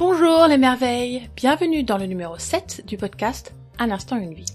Bonjour 0.00 0.46
les 0.46 0.56
merveilles, 0.56 1.28
bienvenue 1.36 1.82
dans 1.82 1.98
le 1.98 2.06
numéro 2.06 2.38
7 2.38 2.86
du 2.86 2.96
podcast 2.96 3.54
Un 3.78 3.90
instant 3.90 4.16
une 4.16 4.32
vie. 4.32 4.46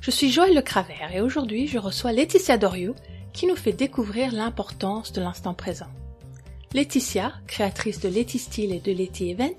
Je 0.00 0.10
suis 0.10 0.32
Joël 0.32 0.54
Le 0.54 0.62
Cravert 0.62 1.14
et 1.14 1.20
aujourd'hui 1.20 1.66
je 1.66 1.76
reçois 1.76 2.12
Laetitia 2.12 2.56
Doriou 2.56 2.94
qui 3.34 3.46
nous 3.46 3.54
fait 3.54 3.74
découvrir 3.74 4.32
l'importance 4.32 5.12
de 5.12 5.20
l'instant 5.20 5.52
présent. 5.52 5.90
Laetitia, 6.72 7.34
créatrice 7.46 8.00
de 8.00 8.08
Leti 8.08 8.38
Style 8.38 8.72
et 8.72 8.80
de 8.80 8.92
Leti 8.92 9.28
Event, 9.28 9.58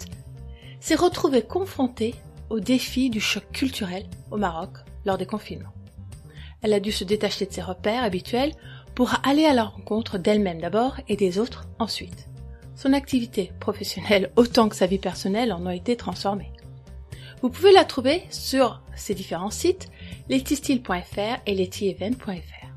s'est 0.79 0.95
retrouvée 0.95 1.43
confrontée 1.43 2.15
au 2.49 2.59
défi 2.59 3.11
du 3.11 3.21
choc 3.21 3.43
culturel 3.51 4.07
au 4.31 4.37
Maroc 4.37 4.71
lors 5.05 5.19
des 5.19 5.27
confinements. 5.27 5.75
Elle 6.63 6.73
a 6.73 6.79
dû 6.79 6.91
se 6.91 7.03
détacher 7.03 7.45
de 7.45 7.53
ses 7.53 7.61
repères 7.61 8.03
habituels 8.03 8.53
pour 8.95 9.13
aller 9.23 9.45
à 9.45 9.53
la 9.53 9.65
rencontre 9.65 10.17
d'elle-même 10.17 10.59
d'abord 10.59 10.97
et 11.07 11.15
des 11.15 11.37
autres 11.37 11.67
ensuite. 11.77 12.29
Son 12.75 12.93
activité 12.93 13.51
professionnelle 13.59 14.31
autant 14.35 14.69
que 14.69 14.75
sa 14.75 14.87
vie 14.87 14.99
personnelle 14.99 15.53
en 15.53 15.65
ont 15.65 15.69
été 15.69 15.95
transformées. 15.95 16.51
Vous 17.41 17.49
pouvez 17.49 17.73
la 17.73 17.83
trouver 17.83 18.23
sur 18.29 18.81
ces 18.95 19.13
différents 19.13 19.49
sites, 19.49 19.89
letistyle.fr 20.29 21.41
et 21.45 21.55
letievent.fr. 21.55 22.67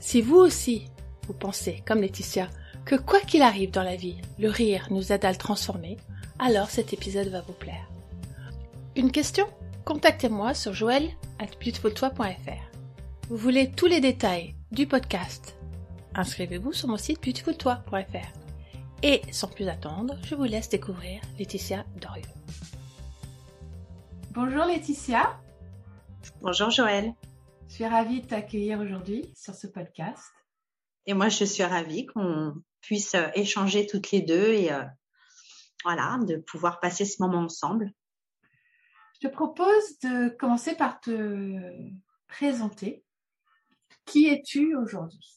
Si 0.00 0.20
vous 0.20 0.36
aussi, 0.36 0.90
vous 1.26 1.34
pensez, 1.34 1.82
comme 1.86 2.00
Laetitia, 2.00 2.48
que 2.84 2.96
quoi 2.96 3.20
qu'il 3.20 3.42
arrive 3.42 3.70
dans 3.70 3.82
la 3.82 3.96
vie, 3.96 4.16
le 4.38 4.50
rire 4.50 4.88
nous 4.90 5.12
aide 5.12 5.24
à 5.24 5.30
le 5.30 5.38
transformer, 5.38 5.96
alors 6.38 6.68
cet 6.68 6.92
épisode 6.92 7.28
va 7.28 7.40
vous 7.40 7.52
plaire. 7.52 7.88
Une 8.96 9.10
question? 9.10 9.46
Contactez-moi 9.84 10.54
sur 10.54 10.74
joël 10.74 11.08
at 11.38 11.46
Vous 13.28 13.36
voulez 13.36 13.70
tous 13.70 13.86
les 13.86 14.00
détails 14.00 14.54
du 14.72 14.86
podcast? 14.86 15.56
Inscrivez-vous 16.14 16.72
sur 16.72 16.88
mon 16.88 16.96
site 16.96 17.22
beautifultoi.fr. 17.24 18.43
Et 19.06 19.20
sans 19.32 19.48
plus 19.48 19.68
attendre, 19.68 20.16
je 20.24 20.34
vous 20.34 20.44
laisse 20.44 20.70
découvrir 20.70 21.20
Laetitia 21.38 21.84
Dorieux. 22.00 22.24
Bonjour 24.30 24.64
Laetitia. 24.64 25.38
Bonjour 26.40 26.70
Joël. 26.70 27.12
Je 27.68 27.74
suis 27.74 27.86
ravie 27.86 28.22
de 28.22 28.26
t'accueillir 28.26 28.80
aujourd'hui 28.80 29.30
sur 29.36 29.54
ce 29.54 29.66
podcast. 29.66 30.32
Et 31.04 31.12
moi, 31.12 31.28
je 31.28 31.44
suis 31.44 31.64
ravie 31.64 32.06
qu'on 32.06 32.54
puisse 32.80 33.14
euh, 33.14 33.26
échanger 33.34 33.86
toutes 33.86 34.10
les 34.10 34.22
deux 34.22 34.54
et 34.54 34.72
euh, 34.72 34.82
voilà, 35.84 36.18
de 36.26 36.36
pouvoir 36.36 36.80
passer 36.80 37.04
ce 37.04 37.22
moment 37.22 37.40
ensemble. 37.40 37.92
Je 39.20 39.28
te 39.28 39.30
propose 39.30 39.98
de 40.02 40.30
commencer 40.30 40.76
par 40.76 40.98
te 41.02 41.60
présenter. 42.26 43.04
Qui 44.06 44.28
es-tu 44.28 44.74
aujourd'hui? 44.74 45.28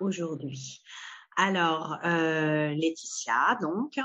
Aujourd'hui. 0.00 0.82
Alors, 1.36 1.98
euh, 2.04 2.74
Laetitia, 2.74 3.58
donc. 3.60 3.98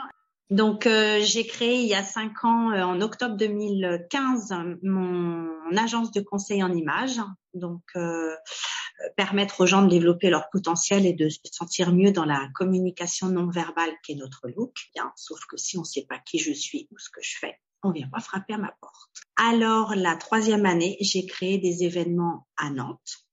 Donc, 0.50 0.86
euh, 0.86 1.22
j'ai 1.22 1.48
créé 1.48 1.80
il 1.80 1.88
y 1.88 1.96
a 1.96 2.04
cinq 2.04 2.44
ans, 2.44 2.72
euh, 2.72 2.84
en 2.84 3.00
octobre 3.00 3.38
2015, 3.38 4.54
mon 4.84 5.50
agence 5.78 6.12
de 6.12 6.20
conseil 6.20 6.62
en 6.62 6.74
images. 6.74 7.22
Donc, 7.54 7.82
permettre 9.18 9.62
aux 9.62 9.66
gens 9.66 9.82
de 9.82 9.90
développer 9.90 10.30
leur 10.30 10.50
potentiel 10.50 11.06
et 11.06 11.14
de 11.14 11.28
se 11.28 11.40
sentir 11.52 11.92
mieux 11.92 12.12
dans 12.12 12.26
la 12.26 12.50
communication 12.54 13.30
non 13.30 13.50
verbale 13.50 13.92
qui 14.04 14.12
est 14.12 14.16
notre 14.16 14.48
look. 14.50 14.76
Bien, 14.94 15.12
sauf 15.16 15.40
que 15.46 15.58
si 15.58 15.78
on 15.78 15.82
ne 15.82 15.86
sait 15.86 16.06
pas 16.08 16.20
qui 16.20 16.38
je 16.38 16.52
suis 16.52 16.88
ou 16.92 17.00
ce 17.00 17.09
que 17.09 17.22
je 17.22 17.38
fais, 17.40 17.59
on 17.84 17.92
vient 17.92 18.09
pas 18.09 18.20
frapper 18.20 18.54
à 18.54 18.58
ma 18.58 18.74
porte. 18.80 19.24
Alors, 19.38 19.96
la 19.96 20.16
troisième 20.16 20.66
année, 20.66 20.98
j'ai 21.00 21.26
créé 21.26 21.58
des 21.58 21.84
événements 21.84 22.48
à 22.58 22.70
Nantes 22.70 23.26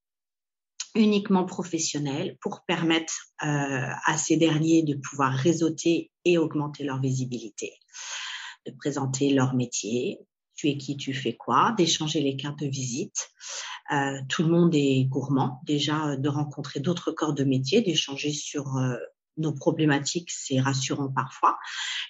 uniquement 0.98 1.44
professionnels 1.44 2.36
pour 2.40 2.64
permettre 2.66 3.14
euh, 3.42 3.46
à 4.04 4.18
ces 4.18 4.36
derniers 4.36 4.82
de 4.82 4.94
pouvoir 4.94 5.32
réseauter 5.32 6.10
et 6.24 6.38
augmenter 6.38 6.84
leur 6.84 7.00
visibilité, 7.00 7.72
de 8.66 8.72
présenter 8.72 9.32
leur 9.32 9.54
métier, 9.54 10.18
tu 10.56 10.68
es 10.68 10.76
qui, 10.76 10.96
tu 10.96 11.14
fais 11.14 11.34
quoi, 11.34 11.74
d'échanger 11.78 12.20
les 12.20 12.36
cartes 12.36 12.58
de 12.58 12.66
visite. 12.66 13.28
Euh, 13.92 14.18
tout 14.28 14.42
le 14.42 14.48
monde 14.48 14.74
est 14.74 15.04
gourmand, 15.04 15.60
déjà 15.64 16.16
de 16.16 16.28
rencontrer 16.28 16.80
d'autres 16.80 17.12
corps 17.12 17.32
de 17.32 17.44
métier, 17.44 17.80
d'échanger 17.80 18.32
sur 18.32 18.76
euh, 18.76 18.96
nos 19.36 19.52
problématiques, 19.52 20.30
c'est 20.32 20.60
rassurant 20.60 21.12
parfois. 21.12 21.56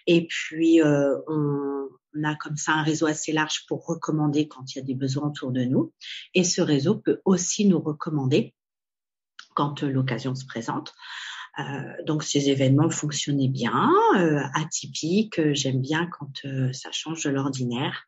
Et 0.07 0.27
puis, 0.27 0.81
on, 0.83 1.89
on 2.17 2.25
a 2.25 2.35
comme 2.37 2.57
ça 2.57 2.73
un 2.73 2.83
réseau 2.83 3.05
assez 3.05 3.33
large 3.33 3.67
pour 3.69 3.85
recommander 3.87 4.49
quand 4.49 4.75
il 4.75 4.79
y 4.79 4.81
a 4.81 4.85
des 4.85 4.95
besoins 4.95 5.29
autour 5.29 5.53
de 5.53 5.65
nous. 5.65 5.93
Et 6.33 6.43
ce 6.43 6.63
réseau 6.63 6.97
peut 6.97 7.21
aussi 7.27 7.67
nous 7.67 7.81
recommander 7.81 8.55
quand 9.59 9.83
euh, 9.83 9.91
l'occasion 9.91 10.37
se 10.37 10.47
présente. 10.47 10.95
Euh, 11.59 12.05
donc 12.07 12.23
ces 12.23 12.49
événements 12.49 12.91
fonctionnaient 12.91 13.49
bien, 13.49 13.91
euh, 14.17 14.41
atypiques. 14.55 15.41
J'aime 15.53 15.81
bien 15.81 16.07
quand 16.07 16.31
ça 16.73 16.93
change 16.93 17.25
de 17.25 17.31
l'ordinaire. 17.31 18.05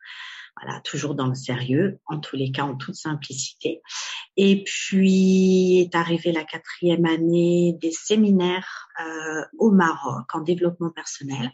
Voilà, 0.61 0.79
toujours 0.81 1.15
dans 1.15 1.27
le 1.27 1.35
sérieux, 1.35 1.99
en 2.05 2.19
tous 2.19 2.37
les 2.37 2.51
cas 2.51 2.63
en 2.63 2.75
toute 2.75 2.95
simplicité. 2.95 3.81
Et 4.37 4.63
puis 4.63 5.79
est 5.79 5.95
arrivée 5.95 6.31
la 6.31 6.45
quatrième 6.45 7.05
année 7.05 7.77
des 7.81 7.91
séminaires 7.91 8.87
au 9.57 9.71
Maroc 9.71 10.33
en 10.33 10.41
développement 10.41 10.89
personnel, 10.89 11.51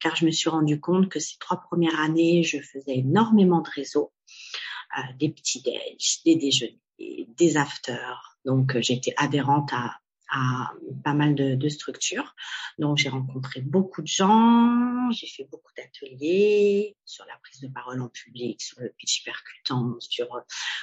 car 0.00 0.16
je 0.16 0.26
me 0.26 0.32
suis 0.32 0.50
rendu 0.50 0.80
compte 0.80 1.08
que 1.08 1.20
ces 1.20 1.38
trois 1.38 1.60
premières 1.60 1.98
années, 2.00 2.42
je 2.42 2.58
faisais 2.58 2.98
énormément 2.98 3.60
de 3.60 3.70
réseaux, 3.70 4.12
des 5.18 5.30
petits 5.30 5.62
déj, 5.62 6.22
des 6.24 6.36
déjeuners, 6.36 6.80
des 6.98 7.56
afters, 7.56 8.29
donc, 8.44 8.76
euh, 8.76 8.82
j'étais 8.82 9.14
adhérente 9.16 9.70
à, 9.72 9.96
à 10.30 10.72
pas 11.04 11.12
mal 11.14 11.34
de, 11.34 11.54
de 11.56 11.68
structures. 11.68 12.34
Donc, 12.78 12.98
j'ai 12.98 13.08
rencontré 13.08 13.60
beaucoup 13.60 14.00
de 14.00 14.06
gens, 14.06 15.10
j'ai 15.10 15.26
fait 15.26 15.48
beaucoup 15.50 15.72
d'ateliers 15.76 16.96
sur 17.04 17.24
la 17.26 17.36
prise 17.42 17.60
de 17.60 17.68
parole 17.68 18.00
en 18.00 18.08
public, 18.08 18.62
sur 18.62 18.80
le 18.80 18.92
pitch 18.96 19.24
percutant, 19.24 19.96
sur 19.98 20.34
euh, 20.34 20.40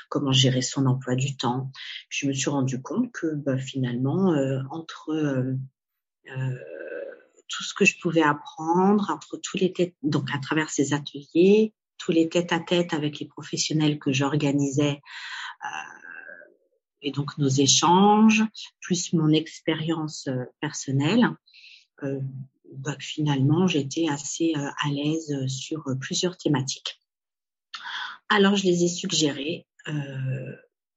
comment 0.09 0.31
gérer 0.31 0.61
son 0.61 0.85
emploi 0.85 1.15
du 1.15 1.37
temps. 1.37 1.71
Je 2.09 2.27
me 2.27 2.33
suis 2.33 2.49
rendu 2.49 2.81
compte 2.81 3.11
que 3.11 3.35
bah, 3.35 3.57
finalement, 3.57 4.33
euh, 4.33 4.61
entre 4.69 5.11
euh, 5.11 5.55
tout 7.47 7.63
ce 7.63 7.73
que 7.73 7.85
je 7.85 7.97
pouvais 7.99 8.21
apprendre, 8.23 9.09
entre 9.09 9.37
tous 9.37 9.57
les 9.57 9.71
têtes, 9.71 9.95
donc 10.03 10.27
à 10.33 10.39
travers 10.39 10.69
ces 10.69 10.93
ateliers, 10.93 11.73
tous 11.97 12.11
les 12.11 12.27
têtes 12.27 12.51
à 12.51 12.59
tête 12.59 12.93
avec 12.93 13.19
les 13.19 13.27
professionnels 13.27 13.97
que 13.97 14.11
j'organisais, 14.11 15.01
et 17.01 17.11
donc 17.11 17.37
nos 17.37 17.47
échanges, 17.47 18.43
plus 18.79 19.13
mon 19.13 19.31
expérience 19.31 20.27
euh, 20.27 20.45
personnelle, 20.59 21.29
euh, 22.03 22.19
bah, 22.73 22.95
finalement 22.99 23.67
j'étais 23.67 24.07
assez 24.09 24.53
euh, 24.55 24.69
à 24.83 24.89
l'aise 24.89 25.47
sur 25.47 25.83
plusieurs 25.99 26.37
thématiques. 26.37 26.99
Alors 28.29 28.55
je 28.55 28.65
les 28.65 28.83
ai 28.83 28.87
suggérés 28.87 29.65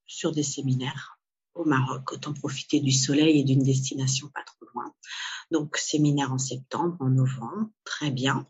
sur 0.07 0.33
des 0.33 0.43
séminaires 0.43 1.21
au 1.55 1.65
Maroc, 1.65 2.13
autant 2.13 2.33
profiter 2.35 2.81
du 2.81 2.91
soleil 2.91 3.39
et 3.39 3.45
d'une 3.45 3.63
destination 3.63 4.29
pas 4.35 4.43
trop 4.43 4.67
loin. 4.75 4.93
Donc 5.53 5.77
séminaire 5.77 6.33
en 6.33 6.39
septembre, 6.39 6.97
en 6.99 7.11
novembre, 7.11 7.71
très 7.85 8.11
bien. 8.11 8.49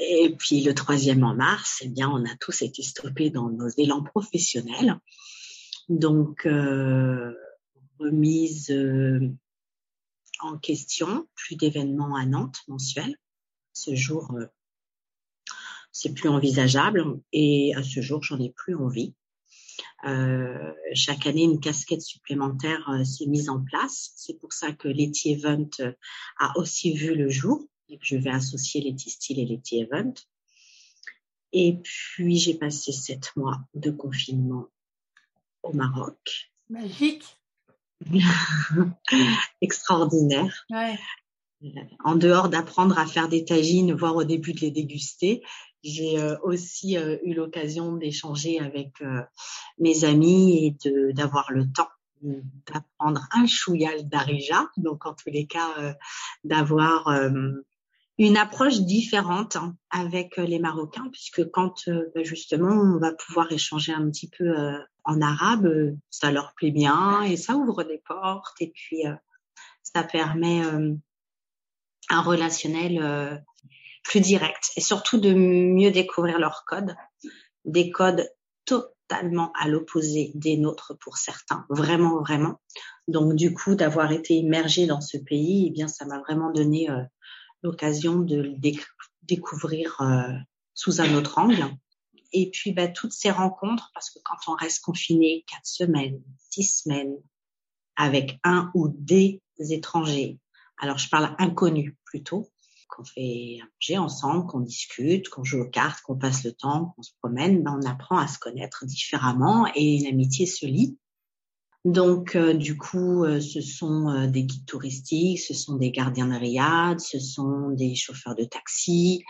Et 0.00 0.34
puis 0.36 0.62
le 0.62 0.74
troisième 0.74 1.22
en 1.22 1.36
mars, 1.36 1.78
eh 1.82 1.88
bien 1.88 2.10
on 2.10 2.24
a 2.24 2.36
tous 2.40 2.62
été 2.62 2.82
stoppés 2.82 3.30
dans 3.30 3.50
nos 3.50 3.68
élans 3.68 4.02
professionnels. 4.02 4.98
Donc, 5.88 6.46
euh, 6.46 7.32
remise 7.98 8.70
euh, 8.70 9.32
en 10.40 10.58
question, 10.58 11.26
plus 11.34 11.56
d'événements 11.56 12.16
à 12.16 12.26
Nantes 12.26 12.60
mensuels. 12.68 13.16
Ce 13.72 13.94
jour, 13.94 14.32
euh, 14.34 14.46
c'est 15.92 16.14
plus 16.14 16.28
envisageable 16.28 17.20
et 17.32 17.74
à 17.74 17.82
ce 17.82 18.00
jour, 18.00 18.22
j'en 18.22 18.40
ai 18.40 18.50
plus 18.50 18.74
envie. 18.74 19.14
Chaque 20.94 21.26
année, 21.26 21.42
une 21.42 21.58
casquette 21.58 22.02
supplémentaire 22.02 22.88
s'est 23.04 23.26
mise 23.26 23.48
en 23.48 23.62
place. 23.62 24.12
C'est 24.14 24.38
pour 24.38 24.52
ça 24.52 24.72
que 24.72 24.86
Letty 24.86 25.32
Event 25.32 25.68
a 26.38 26.56
aussi 26.58 26.94
vu 26.94 27.14
le 27.14 27.28
jour 27.28 27.66
je 28.00 28.16
vais 28.16 28.30
associer 28.30 28.80
Letty 28.80 29.10
Style 29.10 29.40
et 29.40 29.44
Letty 29.44 29.80
Event. 29.80 30.14
Et 31.52 31.78
puis, 31.82 32.38
j'ai 32.38 32.54
passé 32.54 32.92
sept 32.92 33.34
mois 33.36 33.60
de 33.74 33.90
confinement 33.90 34.68
au 35.68 35.72
Maroc. 35.72 36.52
Magique. 36.70 37.36
Extraordinaire. 39.60 40.66
Ouais. 40.70 40.98
En 42.04 42.16
dehors 42.16 42.48
d'apprendre 42.48 42.98
à 42.98 43.06
faire 43.06 43.28
des 43.28 43.44
tagines, 43.44 43.92
voire 43.94 44.16
au 44.16 44.24
début 44.24 44.52
de 44.52 44.60
les 44.60 44.70
déguster, 44.70 45.42
j'ai 45.86 46.18
euh, 46.18 46.36
aussi 46.42 46.96
euh, 46.96 47.16
eu 47.24 47.34
l'occasion 47.34 47.96
d'échanger 47.96 48.58
avec 48.58 49.00
euh, 49.00 49.22
mes 49.78 50.04
amis 50.04 50.66
et 50.66 51.12
d'avoir 51.12 51.52
le 51.52 51.70
temps 51.70 51.88
d'apprendre 52.22 53.28
un 53.32 53.46
chouïal 53.46 54.08
d'arija, 54.08 54.68
donc 54.78 55.06
en 55.06 55.12
tous 55.12 55.28
les 55.28 55.46
cas 55.46 55.94
d'avoir 56.44 57.08
une 58.18 58.36
approche 58.38 58.80
différente 58.80 59.56
hein, 59.56 59.76
avec 59.90 60.38
les 60.38 60.58
Marocains, 60.58 61.08
puisque 61.12 61.48
quand 61.50 61.88
bah, 62.14 62.22
justement 62.24 62.72
on 62.72 62.98
va 62.98 63.12
pouvoir 63.12 63.52
échanger 63.52 63.92
un 63.92 64.10
petit 64.10 64.30
peu 64.30 64.50
en 65.06 65.20
arabe, 65.22 65.66
euh, 65.66 65.96
ça 66.10 66.30
leur 66.30 66.52
plaît 66.54 66.72
bien 66.72 67.22
et 67.22 67.36
ça 67.36 67.54
ouvre 67.54 67.84
des 67.84 68.02
portes 68.06 68.60
et 68.60 68.72
puis 68.74 69.06
euh, 69.06 69.14
ça 69.82 70.02
permet 70.02 70.64
euh, 70.64 70.94
un 72.10 72.20
relationnel 72.20 73.42
plus 74.04 74.20
direct 74.20 74.70
et 74.76 74.80
surtout 74.80 75.18
de 75.18 75.32
mieux 75.32 75.90
découvrir 75.90 76.38
leurs 76.38 76.64
codes, 76.66 76.94
des 77.64 77.90
codes 77.90 78.28
totalement 78.64 79.52
à 79.58 79.66
l'opposé 79.66 80.30
des 80.34 80.56
nôtres 80.56 80.96
pour 81.00 81.16
certains, 81.16 81.66
vraiment, 81.68 82.20
vraiment. 82.20 82.60
Donc 83.08 83.34
du 83.34 83.52
coup, 83.54 83.74
d'avoir 83.74 84.12
été 84.12 84.34
immergée 84.34 84.86
dans 84.86 85.00
ce 85.00 85.16
pays, 85.16 85.66
eh 85.66 85.70
bien, 85.70 85.88
ça 85.88 86.04
m'a 86.04 86.20
vraiment 86.20 86.52
donné 86.52 86.88
l'occasion 87.64 88.20
de 88.20 88.36
le 88.36 88.54
découvrir 89.22 90.00
sous 90.74 91.00
un 91.00 91.12
autre 91.14 91.38
angle. 91.38 91.64
Et 92.38 92.50
puis, 92.50 92.72
bah, 92.72 92.86
toutes 92.86 93.14
ces 93.14 93.30
rencontres, 93.30 93.90
parce 93.94 94.10
que 94.10 94.18
quand 94.22 94.52
on 94.52 94.56
reste 94.56 94.84
confiné 94.84 95.42
quatre 95.50 95.64
semaines, 95.64 96.20
six 96.50 96.82
semaines, 96.82 97.16
avec 97.96 98.38
un 98.44 98.70
ou 98.74 98.88
des 98.88 99.40
étrangers, 99.58 100.38
alors 100.76 100.98
je 100.98 101.08
parle 101.08 101.34
inconnus 101.38 101.94
plutôt, 102.04 102.50
qu'on 102.90 103.04
fait 103.04 103.56
manger 103.62 103.96
ensemble, 103.96 104.46
qu'on 104.48 104.60
discute, 104.60 105.30
qu'on 105.30 105.44
joue 105.44 105.62
aux 105.62 105.70
cartes, 105.70 106.02
qu'on 106.02 106.18
passe 106.18 106.44
le 106.44 106.52
temps, 106.52 106.92
qu'on 106.94 107.02
se 107.02 107.12
promène, 107.22 107.62
ben 107.62 107.80
on 107.82 107.88
apprend 107.88 108.18
à 108.18 108.28
se 108.28 108.38
connaître 108.38 108.84
différemment 108.84 109.66
et 109.74 110.00
l'amitié 110.04 110.44
se 110.44 110.66
lie. 110.66 110.98
Donc, 111.86 112.36
euh, 112.36 112.52
du 112.52 112.76
coup, 112.76 113.24
euh, 113.24 113.40
ce 113.40 113.62
sont 113.62 114.10
euh, 114.10 114.26
des 114.26 114.44
guides 114.44 114.66
touristiques, 114.66 115.40
ce 115.40 115.54
sont 115.54 115.76
des 115.76 115.90
gardiens 115.90 116.26
de 116.26 116.34
riad, 116.34 117.00
ce 117.00 117.18
sont 117.18 117.70
des 117.70 117.94
chauffeurs 117.94 118.34
de 118.34 118.44
taxi, 118.44 119.24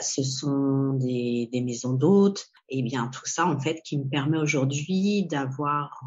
ce 0.00 0.22
sont 0.22 0.94
des, 0.94 1.48
des 1.52 1.60
maisons 1.62 1.94
d'hôtes. 1.94 2.46
Et 2.68 2.82
bien, 2.82 3.08
tout 3.08 3.26
ça, 3.26 3.46
en 3.46 3.58
fait, 3.58 3.80
qui 3.84 3.98
me 3.98 4.08
permet 4.08 4.38
aujourd'hui 4.38 5.26
d'avoir 5.26 6.02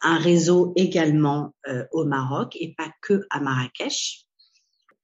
un 0.00 0.18
réseau 0.18 0.72
également 0.76 1.54
au 1.92 2.04
Maroc 2.04 2.56
et 2.58 2.74
pas 2.74 2.90
que 3.02 3.26
à 3.30 3.40
Marrakech 3.40 4.26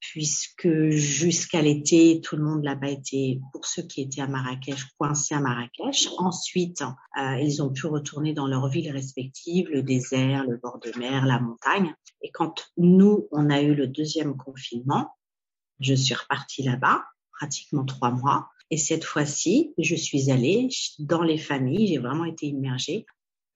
puisque 0.01 0.69
jusqu'à 0.91 1.61
l'été, 1.61 2.21
tout 2.23 2.37
le 2.37 2.45
monde 2.45 2.63
n'a 2.63 2.77
pas 2.77 2.91
été, 2.91 3.41
pour 3.53 3.67
ceux 3.67 3.83
qui 3.83 4.03
étaient 4.03 4.21
à 4.21 4.29
Marrakech, 4.29 4.85
coincés 4.97 5.35
à 5.35 5.41
Marrakech. 5.41 6.09
Ensuite, 6.19 6.83
euh, 6.83 7.39
ils 7.41 7.63
ont 7.63 7.71
pu 7.71 7.87
retourner 7.87 8.33
dans 8.33 8.47
leurs 8.47 8.69
villes 8.69 8.91
respectives, 8.91 9.69
le 9.69 9.83
désert, 9.83 10.45
le 10.47 10.57
bord 10.57 10.79
de 10.79 10.97
mer, 10.99 11.27
la 11.27 11.41
montagne. 11.41 11.95
Et 12.23 12.31
quand 12.31 12.71
nous, 12.77 13.29
on 13.33 13.51
a 13.51 13.61
eu 13.61 13.75
le 13.75 13.87
deuxième 13.87 14.37
confinement, 14.37 15.11
je 15.81 15.95
suis 15.95 16.15
repartie 16.15 16.63
là-bas, 16.63 17.05
pratiquement 17.39 17.85
trois 17.85 18.11
mois. 18.11 18.49
Et 18.71 18.77
cette 18.77 19.05
fois-ci, 19.05 19.73
je 19.79 19.95
suis 19.95 20.31
allée 20.31 20.69
dans 20.99 21.23
les 21.23 21.39
familles, 21.39 21.87
j'ai 21.87 21.99
vraiment 21.99 22.25
été 22.25 22.47
immergée 22.47 23.07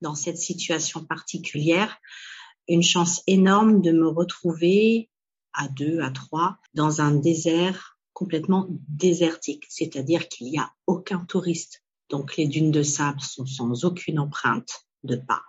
dans 0.00 0.14
cette 0.14 0.38
situation 0.38 1.05
particulière. 1.05 1.99
Une 2.69 2.82
chance 2.82 3.23
énorme 3.26 3.82
de 3.82 3.93
me 3.93 4.08
retrouver 4.08 5.11
à 5.52 5.69
deux, 5.69 6.00
à 6.00 6.11
trois, 6.11 6.58
dans 6.75 7.00
un 7.00 7.14
désert 7.14 7.99
complètement 8.12 8.67
désertique, 8.88 9.64
c'est-à-dire 9.69 10.29
qu'il 10.29 10.50
n'y 10.50 10.58
a 10.58 10.70
aucun 10.87 11.25
touriste. 11.25 11.82
Donc 12.08 12.37
les 12.37 12.46
dunes 12.46 12.70
de 12.70 12.82
sable 12.82 13.20
sont 13.20 13.46
sans 13.46 13.84
aucune 13.84 14.19
empreinte 14.19 14.87
de 15.02 15.17
pas. 15.17 15.43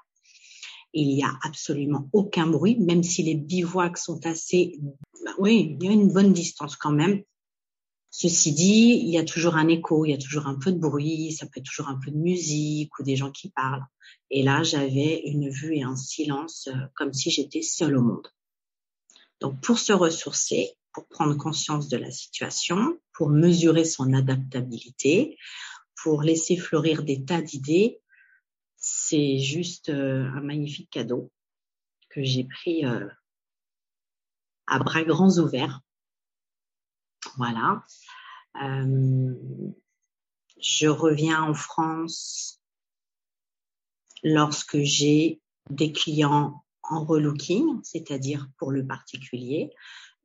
Il 0.93 1.07
n'y 1.07 1.23
a 1.23 1.33
absolument 1.43 2.09
aucun 2.13 2.47
bruit, 2.47 2.77
même 2.79 3.03
si 3.03 3.23
les 3.23 3.35
bivouacs 3.35 3.97
sont 3.97 4.25
assez... 4.25 4.79
Bah 5.25 5.31
oui, 5.39 5.77
il 5.79 5.85
y 5.85 5.89
a 5.89 5.91
une 5.91 6.11
bonne 6.11 6.33
distance 6.33 6.75
quand 6.75 6.91
même. 6.91 7.23
Ceci 8.15 8.51
dit, 8.53 9.01
il 9.03 9.09
y 9.09 9.17
a 9.17 9.23
toujours 9.23 9.55
un 9.55 9.67
écho, 9.67 10.05
il 10.05 10.11
y 10.11 10.13
a 10.13 10.19
toujours 10.19 10.45
un 10.45 10.53
peu 10.53 10.71
de 10.71 10.77
bruit, 10.77 11.31
ça 11.31 11.47
peut 11.47 11.59
être 11.59 11.65
toujours 11.65 11.87
un 11.87 11.99
peu 11.99 12.11
de 12.11 12.17
musique 12.17 12.99
ou 12.99 13.03
des 13.03 13.15
gens 13.15 13.31
qui 13.31 13.49
parlent. 13.49 13.87
Et 14.29 14.43
là, 14.43 14.61
j'avais 14.61 15.23
une 15.25 15.49
vue 15.49 15.77
et 15.77 15.81
un 15.81 15.95
silence 15.95 16.67
euh, 16.67 16.77
comme 16.93 17.11
si 17.11 17.31
j'étais 17.31 17.63
seule 17.63 17.97
au 17.97 18.03
monde. 18.03 18.27
Donc, 19.41 19.59
pour 19.61 19.79
se 19.79 19.93
ressourcer, 19.93 20.73
pour 20.93 21.07
prendre 21.07 21.35
conscience 21.35 21.87
de 21.87 21.97
la 21.97 22.11
situation, 22.11 22.99
pour 23.13 23.29
mesurer 23.29 23.83
son 23.83 24.13
adaptabilité, 24.13 25.39
pour 26.03 26.21
laisser 26.21 26.55
fleurir 26.55 27.01
des 27.01 27.25
tas 27.25 27.41
d'idées, 27.41 27.99
c'est 28.77 29.39
juste 29.39 29.89
euh, 29.89 30.29
un 30.35 30.41
magnifique 30.41 30.91
cadeau 30.91 31.31
que 32.09 32.23
j'ai 32.23 32.43
pris 32.43 32.85
euh, 32.85 33.07
à 34.67 34.77
bras 34.77 35.03
grands 35.03 35.39
ouverts. 35.39 35.81
Voilà. 37.37 37.83
Euh, 38.61 39.33
je 40.61 40.87
reviens 40.87 41.41
en 41.43 41.53
France 41.53 42.61
lorsque 44.23 44.79
j'ai 44.79 45.41
des 45.69 45.91
clients 45.91 46.63
en 46.83 47.03
relooking, 47.03 47.81
c'est-à-dire 47.83 48.47
pour 48.57 48.71
le 48.71 48.85
particulier. 48.85 49.71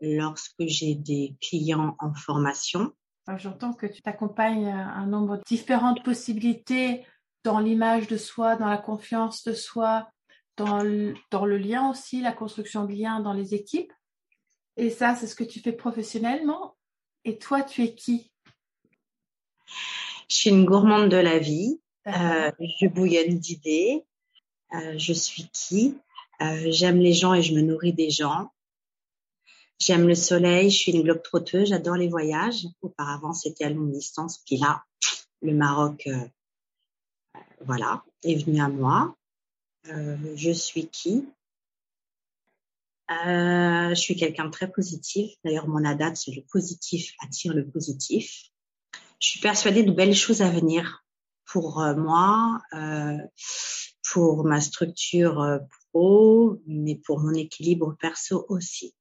Lorsque 0.00 0.64
j'ai 0.66 0.94
des 0.94 1.36
clients 1.40 1.96
en 1.98 2.14
formation. 2.14 2.92
J'entends 3.36 3.74
que 3.74 3.86
tu 3.86 4.00
t'accompagnes 4.00 4.68
un 4.68 5.06
nombre 5.06 5.38
de 5.38 5.42
différentes 5.46 6.02
possibilités 6.04 7.04
dans 7.44 7.58
l'image 7.58 8.06
de 8.06 8.16
soi, 8.16 8.56
dans 8.56 8.68
la 8.68 8.78
confiance 8.78 9.44
de 9.44 9.52
soi, 9.52 10.08
dans 10.56 10.82
le, 10.82 11.14
dans 11.30 11.44
le 11.44 11.58
lien 11.58 11.90
aussi, 11.90 12.20
la 12.20 12.32
construction 12.32 12.84
de 12.84 12.92
liens 12.92 13.20
dans 13.20 13.32
les 13.32 13.54
équipes. 13.54 13.92
Et 14.76 14.90
ça, 14.90 15.14
c'est 15.14 15.26
ce 15.26 15.34
que 15.34 15.44
tu 15.44 15.60
fais 15.60 15.72
professionnellement. 15.72 16.76
Et 17.28 17.36
toi, 17.36 17.62
tu 17.62 17.82
es 17.82 17.94
qui? 17.94 18.30
Je 20.30 20.34
suis 20.34 20.48
une 20.48 20.64
gourmande 20.64 21.10
de 21.10 21.18
la 21.18 21.38
vie. 21.38 21.78
Euh, 22.06 22.50
je 22.80 22.86
bouillonne 22.86 23.38
d'idées. 23.38 24.06
Euh, 24.72 24.94
je 24.96 25.12
suis 25.12 25.46
qui? 25.52 25.98
Euh, 26.40 26.70
j'aime 26.70 27.00
les 27.00 27.12
gens 27.12 27.34
et 27.34 27.42
je 27.42 27.52
me 27.52 27.60
nourris 27.60 27.92
des 27.92 28.08
gens. 28.08 28.50
J'aime 29.78 30.08
le 30.08 30.14
soleil, 30.14 30.70
je 30.70 30.78
suis 30.78 30.92
une 30.92 31.02
globe 31.02 31.20
trotteuse, 31.22 31.68
j'adore 31.68 31.96
les 31.96 32.08
voyages. 32.08 32.66
Auparavant, 32.80 33.34
c'était 33.34 33.64
à 33.64 33.68
longue 33.68 33.92
distance. 33.92 34.38
Puis 34.46 34.56
là, 34.56 34.82
le 35.42 35.52
Maroc, 35.52 36.08
voilà, 37.60 38.04
est 38.22 38.42
venu 38.42 38.58
à 38.62 38.68
moi. 38.68 39.14
Je 39.84 40.50
suis 40.50 40.88
qui? 40.88 41.28
Je 43.08 43.94
suis 43.94 44.16
quelqu'un 44.16 44.46
de 44.46 44.50
très 44.50 44.70
positif. 44.70 45.32
D'ailleurs, 45.44 45.68
mon 45.68 45.84
adat, 45.84 46.14
c'est 46.14 46.32
le 46.32 46.42
positif 46.50 47.14
attire 47.20 47.54
le 47.54 47.66
positif. 47.66 48.50
Je 49.20 49.28
suis 49.28 49.40
persuadée 49.40 49.82
de 49.82 49.92
belles 49.92 50.14
choses 50.14 50.42
à 50.42 50.50
venir 50.50 51.04
pour 51.46 51.82
moi, 51.96 52.60
pour 54.12 54.44
ma 54.44 54.60
structure 54.60 55.60
mais 56.66 56.96
pour 56.96 57.20
mon 57.20 57.34
équilibre 57.34 57.96
perso 58.00 58.46
aussi. 58.48 58.94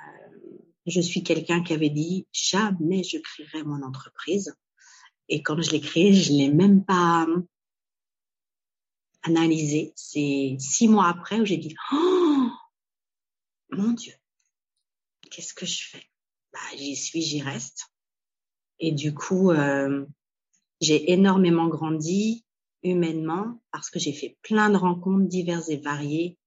Euh, 0.00 0.38
je 0.86 1.00
suis 1.00 1.22
quelqu'un 1.22 1.62
qui 1.62 1.72
avait 1.72 1.90
dit 1.90 2.26
jamais 2.32 3.02
je 3.02 3.18
créerai 3.18 3.62
mon 3.64 3.82
entreprise. 3.82 4.54
Et 5.28 5.42
quand 5.42 5.60
je 5.62 5.70
l'ai 5.70 5.80
créée, 5.80 6.12
je 6.12 6.32
l'ai 6.32 6.48
même 6.48 6.84
pas 6.84 7.26
analysé. 9.22 9.92
C'est 9.94 10.56
six 10.58 10.88
mois 10.88 11.08
après 11.08 11.40
où 11.40 11.44
j'ai 11.44 11.58
dit 11.58 11.74
oh 11.92 12.19
mon 13.72 13.92
Dieu, 13.92 14.14
qu'est-ce 15.30 15.54
que 15.54 15.66
je 15.66 15.88
fais? 15.88 16.04
Bah, 16.52 16.58
J'y 16.76 16.96
suis, 16.96 17.22
j'y 17.22 17.42
reste. 17.42 17.86
Et 18.78 18.92
du 18.92 19.14
coup, 19.14 19.50
euh, 19.50 20.06
j'ai 20.80 21.12
énormément 21.12 21.68
grandi 21.68 22.44
humainement 22.82 23.60
parce 23.70 23.90
que 23.90 23.98
j'ai 23.98 24.12
fait 24.12 24.38
plein 24.42 24.70
de 24.70 24.76
rencontres 24.76 25.28
diverses 25.28 25.68
et 25.68 25.76
variées 25.76 26.38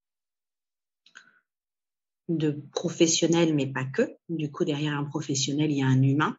de 2.28 2.62
professionnels, 2.72 3.54
mais 3.54 3.68
pas 3.68 3.86
que. 3.86 4.16
Du 4.30 4.52
coup, 4.52 4.66
derrière 4.66 4.98
un 4.98 5.04
professionnel, 5.04 5.72
il 5.72 5.78
y 5.78 5.84
a 5.84 5.88
un 5.88 6.02
humain. 6.02 6.38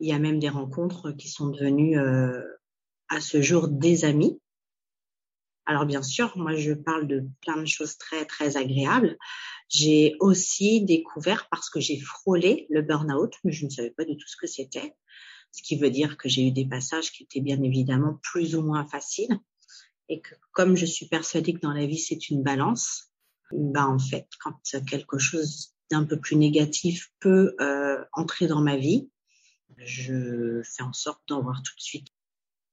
Il 0.00 0.08
y 0.08 0.12
a 0.12 0.18
même 0.18 0.38
des 0.38 0.48
rencontres 0.48 1.12
qui 1.12 1.28
sont 1.28 1.48
devenues 1.48 1.98
euh, 1.98 2.42
à 3.08 3.20
ce 3.20 3.40
jour 3.40 3.68
des 3.68 4.04
amis. 4.04 4.40
Alors 5.68 5.84
bien 5.84 6.02
sûr, 6.02 6.32
moi 6.36 6.56
je 6.56 6.72
parle 6.72 7.06
de 7.06 7.28
plein 7.42 7.58
de 7.58 7.66
choses 7.66 7.98
très 7.98 8.24
très 8.24 8.56
agréables. 8.56 9.18
J'ai 9.68 10.16
aussi 10.18 10.82
découvert 10.82 11.46
parce 11.50 11.68
que 11.68 11.78
j'ai 11.78 12.00
frôlé 12.00 12.66
le 12.70 12.80
burn-out, 12.80 13.34
mais 13.44 13.52
je 13.52 13.66
ne 13.66 13.70
savais 13.70 13.90
pas 13.90 14.06
du 14.06 14.16
tout 14.16 14.26
ce 14.26 14.36
que 14.36 14.46
c'était 14.46 14.94
ce 15.52 15.62
qui 15.62 15.76
veut 15.76 15.90
dire 15.90 16.16
que 16.16 16.28
j'ai 16.28 16.46
eu 16.46 16.52
des 16.52 16.66
passages 16.66 17.10
qui 17.12 17.24
étaient 17.24 17.40
bien 17.40 17.62
évidemment 17.62 18.18
plus 18.22 18.54
ou 18.54 18.62
moins 18.62 18.86
faciles 18.86 19.38
et 20.08 20.20
que 20.20 20.34
comme 20.52 20.76
je 20.76 20.86
suis 20.86 21.06
persuadée 21.06 21.54
que 21.54 21.60
dans 21.60 21.72
la 21.72 21.86
vie 21.86 21.98
c'est 21.98 22.30
une 22.30 22.42
balance, 22.42 23.10
bah 23.52 23.86
en 23.86 23.98
fait 23.98 24.26
quand 24.40 24.54
quelque 24.86 25.18
chose 25.18 25.74
d'un 25.90 26.04
peu 26.04 26.18
plus 26.18 26.36
négatif 26.36 27.12
peut 27.20 27.54
euh, 27.60 28.04
entrer 28.12 28.46
dans 28.46 28.60
ma 28.60 28.76
vie, 28.76 29.10
je 29.78 30.62
fais 30.64 30.82
en 30.82 30.92
sorte 30.92 31.22
d'en 31.28 31.42
voir 31.42 31.62
tout 31.62 31.74
de 31.74 31.82
suite 31.82 32.08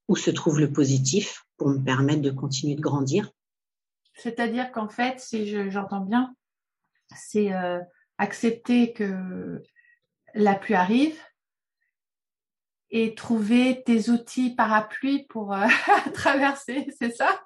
où 0.08 0.16
se 0.16 0.32
trouve 0.32 0.60
le 0.60 0.72
positif 0.72 1.45
pour 1.58 1.70
me 1.70 1.84
permettre 1.84 2.22
de 2.22 2.32
continuer 2.32 2.76
de 2.76 2.82
grandir. 2.82 3.32
C'est-à-dire 4.16 4.72
qu'en 4.72 4.90
fait, 4.90 5.20
si 5.20 5.72
j'entends 5.72 6.02
bien, 6.02 6.36
c'est 7.16 7.54
euh, 7.54 7.80
accepter 8.18 8.94
que 8.94 9.62
la 10.34 10.56
pluie 10.56 10.74
arrive, 10.74 11.18
et 12.92 13.14
trouver 13.14 13.84
tes 13.86 14.10
outils 14.10 14.56
parapluies 14.56 15.26
pour 15.28 15.54
euh, 15.54 15.68
traverser, 16.14 16.88
c'est 16.98 17.14
ça? 17.14 17.42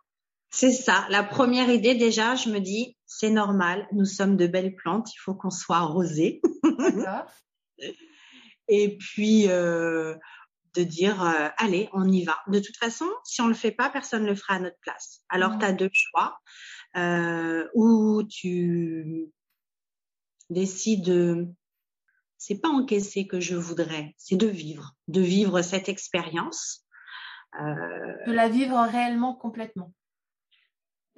C'est 0.51 0.71
ça. 0.71 1.05
La 1.09 1.23
première 1.23 1.69
idée, 1.69 1.95
déjà, 1.95 2.35
je 2.35 2.49
me 2.49 2.59
dis, 2.59 2.97
c'est 3.05 3.29
normal, 3.29 3.87
nous 3.91 4.05
sommes 4.05 4.35
de 4.35 4.47
belles 4.47 4.75
plantes, 4.75 5.13
il 5.13 5.19
faut 5.19 5.33
qu'on 5.33 5.49
soit 5.49 5.77
arrosé. 5.77 6.41
Et 8.67 8.97
puis, 8.97 9.47
euh, 9.47 10.15
de 10.73 10.83
dire, 10.83 11.23
euh, 11.23 11.49
allez, 11.57 11.89
on 11.93 12.07
y 12.09 12.23
va. 12.23 12.37
De 12.47 12.59
toute 12.59 12.77
façon, 12.77 13.05
si 13.23 13.41
on 13.41 13.45
ne 13.45 13.49
le 13.49 13.55
fait 13.55 13.71
pas, 13.71 13.89
personne 13.89 14.23
ne 14.23 14.29
le 14.29 14.35
fera 14.35 14.55
à 14.55 14.59
notre 14.59 14.79
place. 14.79 15.21
Alors, 15.29 15.57
tu 15.57 15.65
as 15.65 15.73
deux 15.73 15.89
choix. 15.91 16.39
Euh, 16.95 17.67
où 17.75 18.23
tu 18.23 19.27
décides 20.49 21.53
c'est 22.41 22.59
pas 22.59 22.69
encaisser 22.69 23.27
que 23.27 23.39
je 23.39 23.55
voudrais, 23.55 24.15
c'est 24.17 24.37
de 24.37 24.47
vivre, 24.47 24.95
de 25.07 25.21
vivre 25.21 25.61
cette 25.61 25.87
expérience. 25.87 26.85
de 27.53 28.31
la 28.31 28.49
vivre 28.49 28.79
réellement 28.89 29.35
complètement 29.35 29.93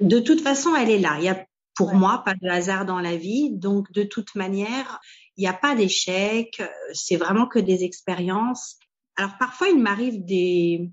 de 0.02 0.20
toute 0.20 0.42
façon, 0.42 0.76
elle 0.76 0.90
est 0.90 1.00
là. 1.00 1.16
Il 1.20 1.24
y 1.24 1.30
a 1.30 1.46
pour 1.76 1.94
moi 1.94 2.24
pas 2.26 2.34
de 2.34 2.50
hasard 2.50 2.86
dans 2.86 3.00
la 3.00 3.16
vie, 3.16 3.52
donc 3.52 3.92
de 3.94 4.04
toute 4.04 4.36
manière, 4.36 5.00
il 5.38 5.42
n'y 5.42 5.48
a 5.48 5.54
pas 5.54 5.76
d'échec. 5.76 6.62
C'est 6.94 7.16
vraiment 7.16 7.48
que 7.48 7.60
des 7.60 7.84
expériences. 7.84 8.78
Alors 9.16 9.38
parfois, 9.38 9.70
il 9.70 9.82
m'arrive 9.82 10.24
des 10.26 10.92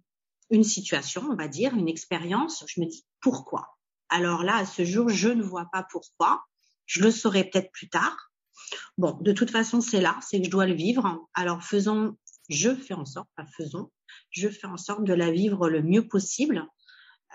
une 0.50 0.64
situation, 0.64 1.22
on 1.30 1.36
va 1.36 1.48
dire, 1.48 1.74
une 1.74 1.88
expérience. 1.88 2.64
Je 2.66 2.80
me 2.80 2.86
dis 2.86 3.04
pourquoi? 3.20 3.76
Alors 4.08 4.42
là, 4.42 4.56
à 4.56 4.66
ce 4.66 4.84
jour, 4.84 5.08
je 5.08 5.28
ne 5.28 5.42
vois 5.42 5.68
pas 5.72 5.86
pourquoi. 5.90 6.42
Je 6.86 7.02
le 7.02 7.10
saurai 7.10 7.44
peut-être 7.44 7.70
plus 7.72 7.88
tard. 7.88 8.30
Bon, 8.96 9.18
de 9.20 9.32
toute 9.32 9.50
façon, 9.50 9.80
c'est 9.80 10.00
là, 10.00 10.18
c'est 10.22 10.38
que 10.38 10.46
je 10.46 10.50
dois 10.50 10.66
le 10.66 10.74
vivre. 10.74 11.26
Alors 11.34 11.62
faisons, 11.62 12.16
je 12.48 12.74
fais 12.74 12.94
en 12.94 13.04
sorte, 13.04 13.28
pas 13.36 13.46
faisons, 13.46 13.90
je 14.30 14.48
fais 14.48 14.66
en 14.66 14.76
sorte 14.76 15.04
de 15.04 15.12
la 15.12 15.30
vivre 15.30 15.68
le 15.68 15.82
mieux 15.82 16.06
possible. 16.06 16.66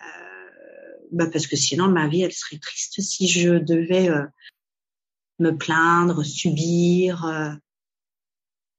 Euh, 0.03 0.43
bah 1.11 1.27
parce 1.31 1.45
que 1.45 1.55
sinon 1.55 1.87
ma 1.87 2.07
vie 2.07 2.23
elle 2.23 2.33
serait 2.33 2.57
triste 2.57 2.99
si 2.99 3.27
je 3.27 3.51
devais 3.51 4.09
euh, 4.09 4.25
me 5.39 5.51
plaindre, 5.51 6.23
subir. 6.25 7.25
Euh... 7.25 7.53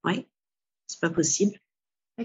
Oui, 0.02 0.26
c'est 0.88 1.00
pas 1.00 1.10
possible. 1.10 1.58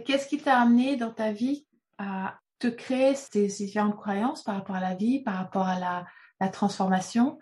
Qu'est-ce 0.06 0.28
qui 0.28 0.38
t'a 0.38 0.60
amené 0.60 0.96
dans 0.96 1.12
ta 1.12 1.32
vie 1.32 1.66
à 1.98 2.40
te 2.60 2.68
créer 2.68 3.16
ces, 3.16 3.48
différentes 3.48 3.96
croyances 3.96 4.44
par 4.44 4.56
rapport 4.56 4.76
à 4.76 4.82
la 4.82 4.96
vie, 4.96 5.22
par 5.24 5.36
rapport 5.36 5.68
à 5.68 5.80
la, 6.40 6.50
transformation? 6.50 7.40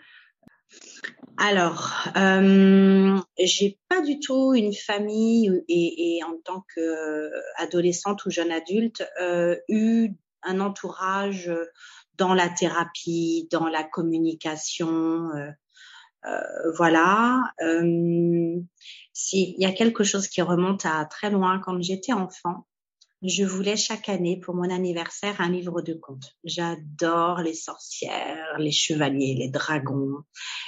Alors, 1.37 2.07
euh, 2.15 3.19
j'ai 3.37 3.79
pas 3.89 4.01
du 4.01 4.19
tout 4.19 4.53
une 4.53 4.73
famille 4.73 5.63
et, 5.67 6.19
en 6.23 6.35
tant 6.43 6.65
qu'adolescente 6.73 8.25
ou 8.25 8.31
jeune 8.31 8.51
adulte 8.51 9.07
euh, 9.21 9.55
eu 9.69 10.09
un 10.43 10.59
entourage 10.59 11.51
dans 12.17 12.33
la 12.33 12.49
thérapie, 12.49 13.47
dans 13.51 13.67
la 13.67 13.83
communication. 13.83 15.29
Euh, 15.35 15.51
euh, 16.25 16.71
voilà. 16.75 17.43
S'il 19.19 19.55
y 19.57 19.65
a 19.65 19.71
quelque 19.71 20.03
chose 20.03 20.27
qui 20.27 20.43
remonte 20.43 20.85
à 20.85 21.03
très 21.05 21.31
loin, 21.31 21.57
quand 21.57 21.81
j'étais 21.81 22.13
enfant, 22.13 22.67
je 23.23 23.43
voulais 23.43 23.75
chaque 23.75 24.09
année 24.09 24.39
pour 24.39 24.53
mon 24.53 24.69
anniversaire 24.69 25.41
un 25.41 25.49
livre 25.49 25.81
de 25.81 25.95
contes. 25.95 26.37
J'adore 26.43 27.39
les 27.39 27.55
sorcières, 27.55 28.59
les 28.59 28.71
chevaliers, 28.71 29.33
les 29.33 29.49
dragons. 29.49 30.21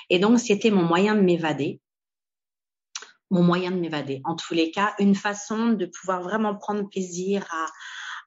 Et 0.10 0.18
donc, 0.18 0.40
c'était 0.40 0.72
mon 0.72 0.82
moyen 0.82 1.14
de 1.14 1.22
m'évader. 1.22 1.80
Mon 3.30 3.44
moyen 3.44 3.70
de 3.70 3.78
m'évader. 3.78 4.20
En 4.26 4.36
tous 4.36 4.56
les 4.56 4.72
cas, 4.72 4.96
une 4.98 5.14
façon 5.14 5.74
de 5.74 5.86
pouvoir 5.86 6.24
vraiment 6.24 6.56
prendre 6.56 6.90
plaisir 6.90 7.46
à, 7.52 7.68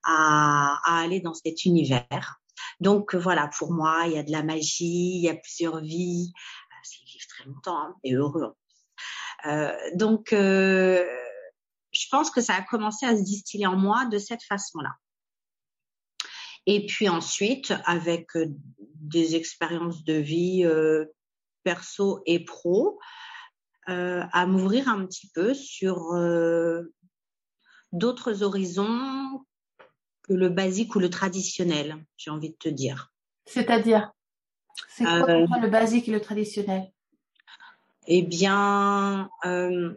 à, 0.04 0.80
à 0.84 1.00
aller 1.02 1.18
dans 1.18 1.34
cet 1.34 1.64
univers. 1.64 2.40
Donc 2.78 3.16
voilà, 3.16 3.50
pour 3.58 3.72
moi, 3.72 4.04
il 4.06 4.12
y 4.12 4.18
a 4.18 4.22
de 4.22 4.30
la 4.30 4.44
magie, 4.44 5.16
il 5.16 5.22
y 5.22 5.28
a 5.28 5.34
plusieurs 5.34 5.80
vies. 5.80 6.32
Euh, 6.32 6.80
c'est 6.84 7.04
vivre 7.06 7.26
très 7.28 7.44
longtemps 7.44 7.76
hein, 7.76 7.96
et 8.04 8.14
heureux. 8.14 8.54
Euh, 9.46 9.72
donc, 9.94 10.32
euh, 10.32 11.04
je 11.92 12.06
pense 12.10 12.30
que 12.30 12.40
ça 12.40 12.54
a 12.54 12.62
commencé 12.62 13.06
à 13.06 13.16
se 13.16 13.22
distiller 13.22 13.66
en 13.66 13.76
moi 13.76 14.06
de 14.06 14.18
cette 14.18 14.42
façon-là. 14.42 14.94
Et 16.66 16.86
puis 16.86 17.08
ensuite, 17.08 17.74
avec 17.86 18.28
des 18.94 19.34
expériences 19.34 20.04
de 20.04 20.14
vie 20.14 20.64
perso 21.64 22.22
et 22.24 22.44
pro, 22.44 23.00
à 23.86 24.46
m'ouvrir 24.46 24.88
un 24.88 25.04
petit 25.04 25.28
peu 25.34 25.54
sur 25.54 26.14
d'autres 27.90 28.42
horizons 28.42 29.44
que 30.22 30.32
le 30.32 30.48
basique 30.48 30.94
ou 30.94 30.98
le 30.98 31.10
traditionnel, 31.10 31.96
j'ai 32.16 32.30
envie 32.30 32.50
de 32.50 32.56
te 32.56 32.68
dire. 32.68 33.12
C'est-à-dire? 33.46 34.12
C'est 34.88 35.04
quoi 35.04 35.28
euh, 35.28 35.46
le 35.60 35.68
basique 35.68 36.08
et 36.08 36.12
le 36.12 36.20
traditionnel? 36.20 36.90
Eh 38.06 38.22
bien, 38.22 39.30
euh, 39.44 39.94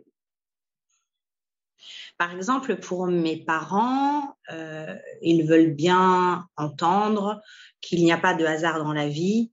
par 2.18 2.32
exemple, 2.34 2.78
pour 2.78 3.08
mes 3.08 3.44
parents, 3.44 4.38
euh, 4.52 4.96
ils 5.22 5.48
veulent 5.48 5.74
bien 5.74 6.48
entendre 6.56 7.42
qu'il 7.82 8.04
n'y 8.04 8.12
a 8.12 8.18
pas 8.18 8.34
de 8.36 8.46
hasard 8.46 8.84
dans 8.84 8.94
la 8.94 9.08
vie, 9.08 9.52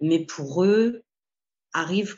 mais 0.00 0.24
pour 0.24 0.64
eux, 0.64 1.04
arrive, 1.72 2.16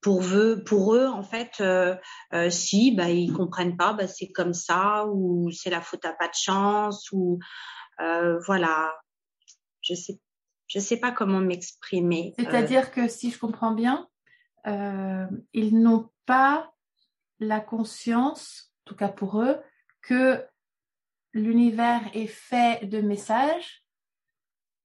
pour 0.00 0.22
eux, 0.24 0.62
pour 0.64 0.94
eux 0.94 1.06
en 1.06 1.22
fait, 1.22 1.60
euh, 1.60 1.96
euh, 2.32 2.50
si 2.50 2.92
bah 2.92 3.10
ils 3.10 3.32
comprennent 3.32 3.76
pas, 3.76 3.92
bah 3.92 4.06
c'est 4.06 4.30
comme 4.30 4.54
ça 4.54 5.06
ou 5.06 5.50
c'est 5.50 5.70
la 5.70 5.80
faute 5.80 6.04
à 6.04 6.12
pas 6.12 6.28
de 6.28 6.34
chance 6.34 7.10
ou 7.12 7.38
euh, 8.00 8.38
voilà, 8.46 8.94
je 9.82 9.94
sais, 9.94 10.20
je 10.68 10.78
sais 10.78 10.98
pas 10.98 11.10
comment 11.10 11.40
m'exprimer. 11.40 12.34
C'est-à-dire 12.38 12.92
que 12.92 13.08
si 13.08 13.30
je 13.30 13.38
comprends 13.38 13.72
bien, 13.72 14.08
ils 14.66 15.78
n'ont 15.80 16.10
pas 16.26 16.72
la 17.40 17.60
conscience, 17.60 18.72
en 18.84 18.90
tout 18.90 18.96
cas 18.96 19.08
pour 19.08 19.40
eux, 19.40 19.58
que 20.02 20.44
l'univers 21.32 22.02
est 22.14 22.26
fait 22.26 22.86
de 22.86 23.00
messages 23.00 23.84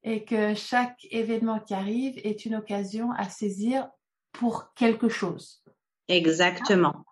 et 0.04 0.26
que 0.26 0.54
chaque 0.54 1.06
événement 1.12 1.60
qui 1.60 1.74
arrive 1.74 2.20
est 2.24 2.46
une 2.46 2.56
occasion 2.56 3.12
à 3.14 3.30
saisir 3.30 3.90
pour 4.32 4.74
quelque 4.74 5.10
chose. 5.10 5.63
Exactement. 6.10 7.06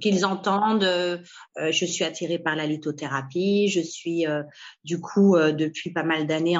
Qu'ils 0.00 0.24
entendent, 0.24 0.84
euh, 0.84 1.18
euh, 1.58 1.70
je 1.70 1.84
suis 1.84 2.04
attirée 2.04 2.38
par 2.38 2.56
la 2.56 2.66
lithothérapie, 2.66 3.68
je 3.68 3.80
suis 3.80 4.26
euh, 4.26 4.42
du 4.84 5.00
coup 5.00 5.36
depuis 5.36 5.92
pas 5.92 6.02
mal 6.02 6.26
d'années 6.26 6.56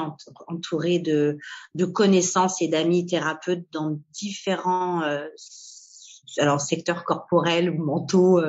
entourée 0.47 0.99
de, 0.99 1.37
de 1.73 1.85
connaissances 1.85 2.61
et 2.61 2.67
d'amis 2.67 3.05
thérapeutes 3.07 3.65
dans 3.71 3.99
différents 4.11 5.01
alors 6.37 6.61
secteurs 6.61 7.03
corporels 7.05 7.71
ou 7.71 7.83
mentaux, 7.83 8.41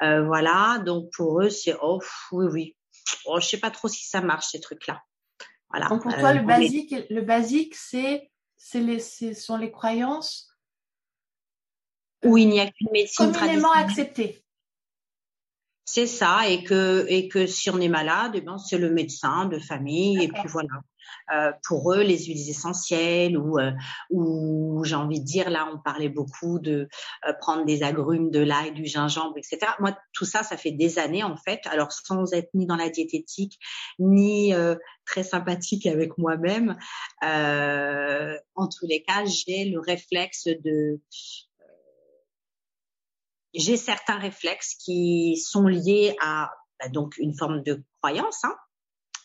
voilà. 0.00 0.82
Donc 0.84 1.10
pour 1.16 1.40
eux 1.40 1.50
c'est 1.50 1.74
oh 1.80 2.00
oui 2.32 2.46
oui, 2.52 2.76
oh, 3.24 3.40
je 3.40 3.46
sais 3.46 3.60
pas 3.60 3.70
trop 3.70 3.88
si 3.88 4.04
ça 4.06 4.20
marche 4.20 4.48
ces 4.48 4.60
trucs 4.60 4.86
là. 4.86 5.00
Voilà. 5.70 5.88
Donc 5.88 6.02
pour 6.02 6.14
toi 6.14 6.34
le 6.34 6.42
basique, 6.42 6.94
le 7.08 7.22
basique 7.22 7.74
c'est 7.74 8.30
c'est 8.56 8.80
les 8.80 9.00
ce 9.00 9.32
sont 9.32 9.56
les 9.56 9.70
croyances 9.70 10.55
où 12.26 12.36
il 12.36 12.48
n'y 12.48 12.60
a 12.60 12.66
qu'une 12.66 12.90
médecine 12.92 13.32
communément 13.32 13.72
acceptée. 13.72 14.42
C'est 15.88 16.08
ça, 16.08 16.48
et 16.48 16.64
que 16.64 17.06
et 17.08 17.28
que 17.28 17.46
si 17.46 17.70
on 17.70 17.80
est 17.80 17.88
malade, 17.88 18.32
eh 18.34 18.40
ben 18.40 18.58
c'est 18.58 18.76
le 18.76 18.90
médecin 18.90 19.46
de 19.46 19.60
famille, 19.60 20.22
et 20.22 20.28
puis 20.28 20.48
voilà. 20.48 20.80
Euh, 21.32 21.52
pour 21.66 21.92
eux, 21.92 22.02
les 22.02 22.24
huiles 22.24 22.48
essentielles 22.48 23.36
ou 23.36 23.58
euh, 23.58 23.72
ou 24.10 24.82
j'ai 24.84 24.94
envie 24.94 25.20
de 25.20 25.24
dire 25.24 25.50
là, 25.50 25.68
on 25.72 25.78
parlait 25.78 26.08
beaucoup 26.08 26.58
de 26.58 26.88
euh, 27.26 27.32
prendre 27.40 27.64
des 27.64 27.82
agrumes, 27.82 28.30
de 28.30 28.40
l'ail, 28.40 28.72
du 28.72 28.86
gingembre, 28.86 29.36
etc. 29.36 29.72
Moi, 29.80 29.96
tout 30.12 30.24
ça, 30.24 30.42
ça 30.42 30.56
fait 30.56 30.72
des 30.72 30.98
années 30.98 31.22
en 31.22 31.36
fait. 31.36 31.60
Alors 31.66 31.92
sans 31.92 32.32
être 32.32 32.50
ni 32.54 32.66
dans 32.66 32.76
la 32.76 32.90
diététique 32.90 33.58
ni 33.98 34.52
très 35.04 35.22
sympathique 35.22 35.86
avec 35.86 36.18
moi-même, 36.18 36.76
en 37.22 38.68
tous 38.68 38.86
les 38.86 39.02
cas, 39.02 39.24
j'ai 39.24 39.66
le 39.66 39.80
réflexe 39.80 40.44
de 40.46 41.00
j'ai 43.56 43.76
certains 43.76 44.18
réflexes 44.18 44.74
qui 44.74 45.36
sont 45.36 45.66
liés 45.66 46.16
à 46.20 46.50
bah, 46.78 46.88
donc 46.88 47.16
une 47.18 47.34
forme 47.34 47.62
de 47.62 47.82
croyance. 48.00 48.44
Hein. 48.44 48.54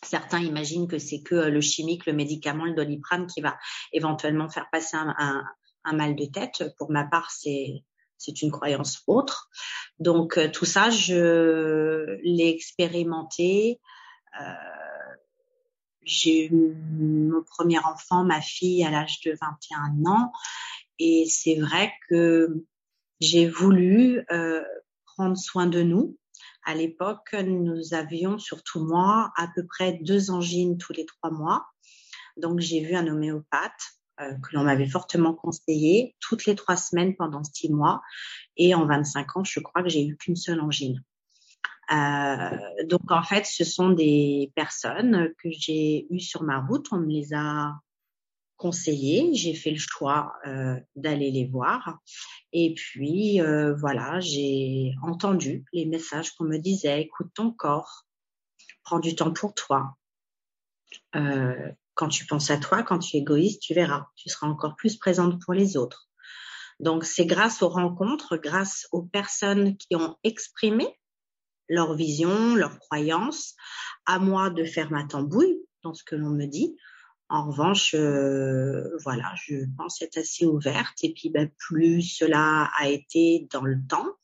Certains 0.03 0.39
imaginent 0.39 0.87
que 0.87 0.97
c'est 0.97 1.21
que 1.21 1.35
euh, 1.35 1.49
le 1.49 1.61
chimique, 1.61 2.05
le 2.05 2.13
médicament, 2.13 2.65
le 2.65 2.73
doliprane 2.73 3.27
qui 3.27 3.41
va 3.41 3.57
éventuellement 3.93 4.49
faire 4.49 4.67
passer 4.71 4.97
un, 4.97 5.43
mal 5.93 6.15
de 6.15 6.25
tête. 6.25 6.63
Pour 6.77 6.91
ma 6.91 7.05
part, 7.05 7.31
c'est 7.31 7.83
c'est 8.17 8.43
une 8.43 8.51
croyance 8.51 9.01
autre. 9.07 9.49
Donc 9.99 10.37
euh, 10.37 10.49
tout 10.49 10.65
ça, 10.65 10.89
je 10.91 12.17
l'ai 12.23 12.49
expérimenté. 12.49 13.79
Euh, 14.39 14.53
j'ai 16.03 16.45
eu 16.45 16.75
mon 16.99 17.43
premier 17.43 17.79
enfant, 17.79 18.23
ma 18.23 18.41
fille, 18.41 18.83
à 18.83 18.91
l'âge 18.91 19.21
de 19.21 19.35
21 19.41 20.05
ans. 20.11 20.31
Et 20.99 21.25
c'est 21.27 21.55
vrai 21.55 21.91
que 22.09 22.63
j'ai 23.21 23.47
voulu 23.47 24.25
euh, 24.31 24.63
prendre 25.05 25.37
soin 25.37 25.67
de 25.67 25.81
nous, 25.81 26.17
À 26.63 26.75
l'époque, 26.75 27.33
nous 27.33 27.93
avions, 27.93 28.37
surtout 28.37 28.83
moi, 28.83 29.31
à 29.37 29.47
peu 29.55 29.65
près 29.65 29.99
deux 30.01 30.31
angines 30.31 30.77
tous 30.77 30.93
les 30.93 31.05
trois 31.05 31.31
mois. 31.31 31.65
Donc, 32.37 32.59
j'ai 32.59 32.81
vu 32.81 32.95
un 32.95 33.07
homéopathe 33.07 33.81
euh, 34.19 34.33
que 34.33 34.55
l'on 34.55 34.63
m'avait 34.63 34.87
fortement 34.87 35.33
conseillé 35.33 36.15
toutes 36.19 36.45
les 36.45 36.55
trois 36.55 36.75
semaines 36.75 37.15
pendant 37.15 37.43
six 37.43 37.71
mois. 37.71 38.01
Et 38.57 38.75
en 38.75 38.85
25 38.85 39.37
ans, 39.37 39.43
je 39.43 39.59
crois 39.59 39.83
que 39.83 39.89
j'ai 39.89 40.05
eu 40.05 40.17
qu'une 40.17 40.35
seule 40.35 40.61
angine. 40.61 41.03
Euh, 41.91 42.57
donc 42.85 43.11
en 43.11 43.23
fait, 43.23 43.45
ce 43.45 43.63
sont 43.63 43.89
des 43.89 44.51
personnes 44.55 45.33
que 45.41 45.49
j'ai 45.51 46.07
eues 46.09 46.19
sur 46.19 46.43
ma 46.43 46.59
route. 46.59 46.87
On 46.91 46.97
me 46.97 47.07
les 47.07 47.33
a 47.33 47.73
conseillées. 48.61 49.33
J'ai 49.33 49.55
fait 49.55 49.71
le 49.71 49.79
choix 49.79 50.33
euh, 50.45 50.79
d'aller 50.95 51.31
les 51.31 51.47
voir. 51.47 51.97
Et 52.53 52.75
puis 52.75 53.41
euh, 53.41 53.73
voilà, 53.73 54.19
j'ai 54.19 54.93
entendu 55.01 55.65
les 55.73 55.85
messages 55.85 56.31
qu'on 56.31 56.43
me 56.43 56.59
disait. 56.59 57.01
Écoute 57.01 57.31
ton 57.33 57.51
corps, 57.51 58.05
prends 58.83 58.99
du 58.99 59.15
temps 59.15 59.33
pour 59.33 59.55
toi. 59.55 59.97
Euh, 61.15 61.71
quand 61.95 62.09
tu 62.09 62.27
penses 62.27 62.51
à 62.51 62.57
toi, 62.57 62.83
quand 62.83 62.99
tu 62.99 63.17
es 63.17 63.21
égoïste, 63.21 63.63
tu 63.63 63.73
verras, 63.73 64.05
tu 64.15 64.29
seras 64.29 64.47
encore 64.47 64.75
plus 64.75 64.95
présente 64.95 65.41
pour 65.41 65.53
les 65.53 65.75
autres. 65.75 66.07
Donc 66.79 67.03
c'est 67.03 67.25
grâce 67.25 67.63
aux 67.63 67.69
rencontres, 67.69 68.37
grâce 68.37 68.87
aux 68.91 69.03
personnes 69.03 69.75
qui 69.77 69.95
ont 69.95 70.17
exprimé 70.23 70.87
leur 71.67 71.95
vision, 71.95 72.55
leurs 72.55 72.77
croyances, 72.79 73.55
à 74.05 74.19
moi 74.19 74.51
de 74.51 74.65
faire 74.65 74.91
ma 74.91 75.05
tambouille 75.05 75.57
dans 75.83 75.93
ce 75.95 76.03
que 76.03 76.15
l'on 76.15 76.29
me 76.29 76.45
dit. 76.45 76.75
En 77.31 77.47
revanche, 77.47 77.95
euh, 77.95 78.89
voilà, 79.05 79.33
je 79.45 79.63
pense 79.77 80.01
être 80.01 80.17
assez 80.17 80.45
ouverte. 80.45 81.01
Et 81.01 81.13
puis, 81.13 81.29
ben, 81.29 81.49
plus 81.57 82.01
cela 82.01 82.69
a 82.77 82.89
été 82.89 83.47
dans 83.51 83.63
le 83.63 83.77
temps, 83.87 84.17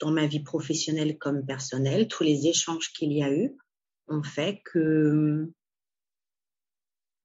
dans 0.00 0.10
ma 0.10 0.26
vie 0.26 0.42
professionnelle 0.42 1.18
comme 1.18 1.46
personnelle, 1.46 2.08
tous 2.08 2.24
les 2.24 2.48
échanges 2.48 2.92
qu'il 2.92 3.12
y 3.12 3.22
a 3.22 3.32
eu 3.32 3.56
ont 4.08 4.24
fait 4.24 4.60
que, 4.64 5.52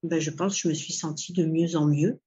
ben, 0.03 0.19
je 0.19 0.29
pense, 0.29 0.53
que 0.53 0.59
je 0.61 0.67
me 0.67 0.73
suis 0.75 0.93
sentie 0.93 1.33
de 1.33 1.45
mieux 1.45 1.75
en 1.75 1.87
mieux 1.87 2.21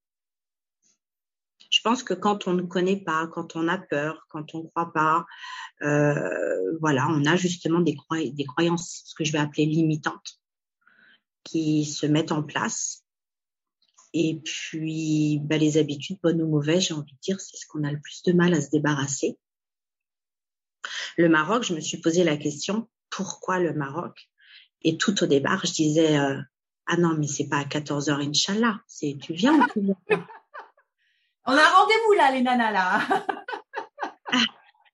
je 1.70 1.80
pense 1.80 2.02
que 2.02 2.12
quand 2.12 2.46
on 2.46 2.52
ne 2.52 2.62
connaît 2.62 3.00
pas, 3.00 3.26
quand 3.28 3.56
on 3.56 3.66
a 3.66 3.78
peur, 3.78 4.26
quand 4.28 4.54
on 4.54 4.62
ne 4.62 4.68
croit 4.68 4.92
pas, 4.92 5.24
euh, 5.82 6.76
voilà, 6.80 7.08
on 7.08 7.24
a 7.24 7.34
justement 7.34 7.80
des, 7.80 7.96
des 8.32 8.44
croyances, 8.44 9.04
ce 9.06 9.14
que 9.14 9.24
je 9.24 9.32
vais 9.32 9.38
appeler 9.38 9.64
limitantes, 9.64 10.41
qui 11.44 11.84
se 11.84 12.06
mettent 12.06 12.32
en 12.32 12.42
place. 12.42 13.04
Et 14.14 14.40
puis, 14.44 15.40
bah, 15.42 15.56
les 15.56 15.78
habitudes, 15.78 16.18
bonnes 16.22 16.42
ou 16.42 16.48
mauvaises, 16.48 16.82
j'ai 16.88 16.94
envie 16.94 17.14
de 17.14 17.20
dire, 17.20 17.40
c'est 17.40 17.56
ce 17.56 17.66
qu'on 17.66 17.84
a 17.84 17.90
le 17.90 18.00
plus 18.00 18.22
de 18.24 18.32
mal 18.32 18.52
à 18.52 18.60
se 18.60 18.70
débarrasser. 18.70 19.38
Le 21.16 21.28
Maroc, 21.28 21.62
je 21.62 21.74
me 21.74 21.80
suis 21.80 21.98
posé 21.98 22.24
la 22.24 22.36
question, 22.36 22.88
pourquoi 23.10 23.58
le 23.58 23.72
Maroc? 23.72 24.28
Et 24.82 24.96
tout 24.98 25.22
au 25.22 25.26
départ, 25.26 25.64
je 25.64 25.72
disais, 25.72 26.18
euh, 26.18 26.40
ah 26.86 26.96
non, 26.96 27.14
mais 27.18 27.26
c'est 27.26 27.48
pas 27.48 27.58
à 27.58 27.64
14 27.64 28.10
heures, 28.10 28.20
Inch'Allah, 28.20 28.80
c'est 28.86 29.16
tu 29.20 29.32
viens 29.32 29.54
ou 29.54 29.66
tu 29.72 29.80
viens 29.80 29.96
pas 30.08 30.26
on 31.44 31.56
a 31.56 31.64
rendez-vous 31.64 32.12
là, 32.12 32.30
les 32.30 32.42
nanas 32.42 32.70
là. 32.70 33.00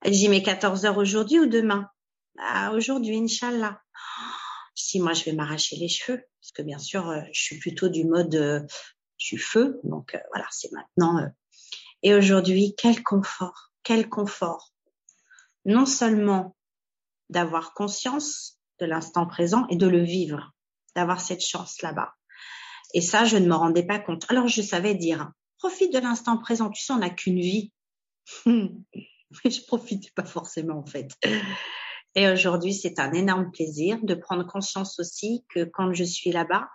J'y 0.07 0.29
mets 0.29 0.43
14 0.43 0.87
heures 0.87 0.97
aujourd'hui 0.97 1.41
ou 1.41 1.47
demain? 1.47 1.91
Ah, 2.39 2.73
Aujourd'hui, 2.73 3.19
Inch'Allah. 3.19 3.83
Si 4.75 4.99
moi 5.01 5.13
je 5.13 5.25
vais 5.25 5.33
m'arracher 5.33 5.77
les 5.77 5.89
cheveux, 5.89 6.23
parce 6.41 6.53
que 6.53 6.63
bien 6.63 6.79
sûr, 6.79 7.09
euh, 7.09 7.21
je 7.33 7.43
suis 7.43 7.59
plutôt 7.59 7.89
du 7.89 8.05
mode 8.05 8.35
euh, 8.35 8.61
je 9.19 9.27
suis 9.27 9.37
feu, 9.39 9.81
donc 9.85 10.15
euh, 10.15 10.21
voilà, 10.33 10.47
c'est 10.51 10.73
maintenant. 10.73 11.21
Et 12.03 12.15
aujourd'hui, 12.15 12.75
quel 12.77 13.03
confort, 13.03 13.73
quel 13.83 14.09
confort. 14.09 14.73
Non 15.65 15.87
seulement 15.87 16.57
d'avoir 17.29 17.75
conscience 17.75 18.59
de 18.79 18.87
l'instant 18.87 19.27
présent 19.27 19.67
et 19.69 19.77
de 19.77 19.87
le 19.87 20.03
vivre, 20.03 20.53
d'avoir 20.95 21.21
cette 21.21 21.45
chance 21.45 21.83
là-bas. 21.83 22.15
Et 22.95 23.01
ça, 23.01 23.25
je 23.25 23.37
ne 23.37 23.47
me 23.47 23.55
rendais 23.55 23.85
pas 23.85 23.99
compte. 23.99 24.25
Alors, 24.31 24.47
je 24.47 24.63
savais 24.63 24.95
dire, 24.95 25.31
profite 25.59 25.93
de 25.93 25.99
l'instant 25.99 26.39
présent. 26.39 26.71
Tu 26.71 26.83
sais, 26.83 26.93
on 26.93 26.99
n'a 26.99 27.11
qu'une 27.11 27.41
vie. 27.41 27.73
Mais 28.47 29.51
je 29.51 29.67
profitais 29.67 30.11
pas 30.15 30.25
forcément 30.25 30.79
en 30.79 30.87
fait. 30.87 31.09
Et 32.15 32.29
aujourd'hui, 32.29 32.75
c'est 32.75 32.99
un 32.99 33.13
énorme 33.13 33.51
plaisir 33.51 33.99
de 34.03 34.15
prendre 34.15 34.47
conscience 34.47 34.99
aussi 34.99 35.45
que 35.55 35.65
quand 35.65 35.93
je 35.93 36.05
suis 36.05 36.33
là-bas, 36.33 36.69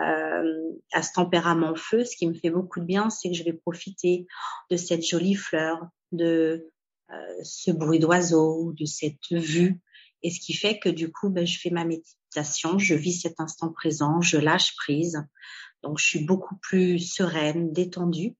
euh, 0.00 0.72
à 0.92 1.02
ce 1.02 1.12
tempérament 1.14 1.74
feu, 1.74 2.04
ce 2.04 2.16
qui 2.16 2.26
me 2.26 2.34
fait 2.34 2.50
beaucoup 2.50 2.80
de 2.80 2.84
bien, 2.84 3.08
c'est 3.08 3.30
que 3.30 3.34
je 3.34 3.44
vais 3.44 3.54
profiter 3.54 4.26
de 4.70 4.76
cette 4.76 5.04
jolie 5.04 5.34
fleur, 5.34 5.88
de 6.12 6.70
euh, 7.10 7.14
ce 7.42 7.70
bruit 7.70 7.98
d'oiseau, 7.98 8.72
de 8.74 8.84
cette 8.84 9.30
vue. 9.30 9.80
Et 10.22 10.30
ce 10.30 10.40
qui 10.40 10.52
fait 10.54 10.78
que 10.78 10.88
du 10.88 11.10
coup, 11.10 11.30
ben, 11.30 11.46
je 11.46 11.58
fais 11.58 11.70
ma 11.70 11.84
méditation, 11.84 12.78
je 12.78 12.94
vis 12.94 13.20
cet 13.20 13.40
instant 13.40 13.72
présent, 13.72 14.20
je 14.20 14.36
lâche 14.36 14.74
prise. 14.76 15.24
Donc, 15.82 15.98
je 15.98 16.06
suis 16.06 16.24
beaucoup 16.24 16.56
plus 16.56 16.98
sereine, 16.98 17.72
détendue. 17.72 18.34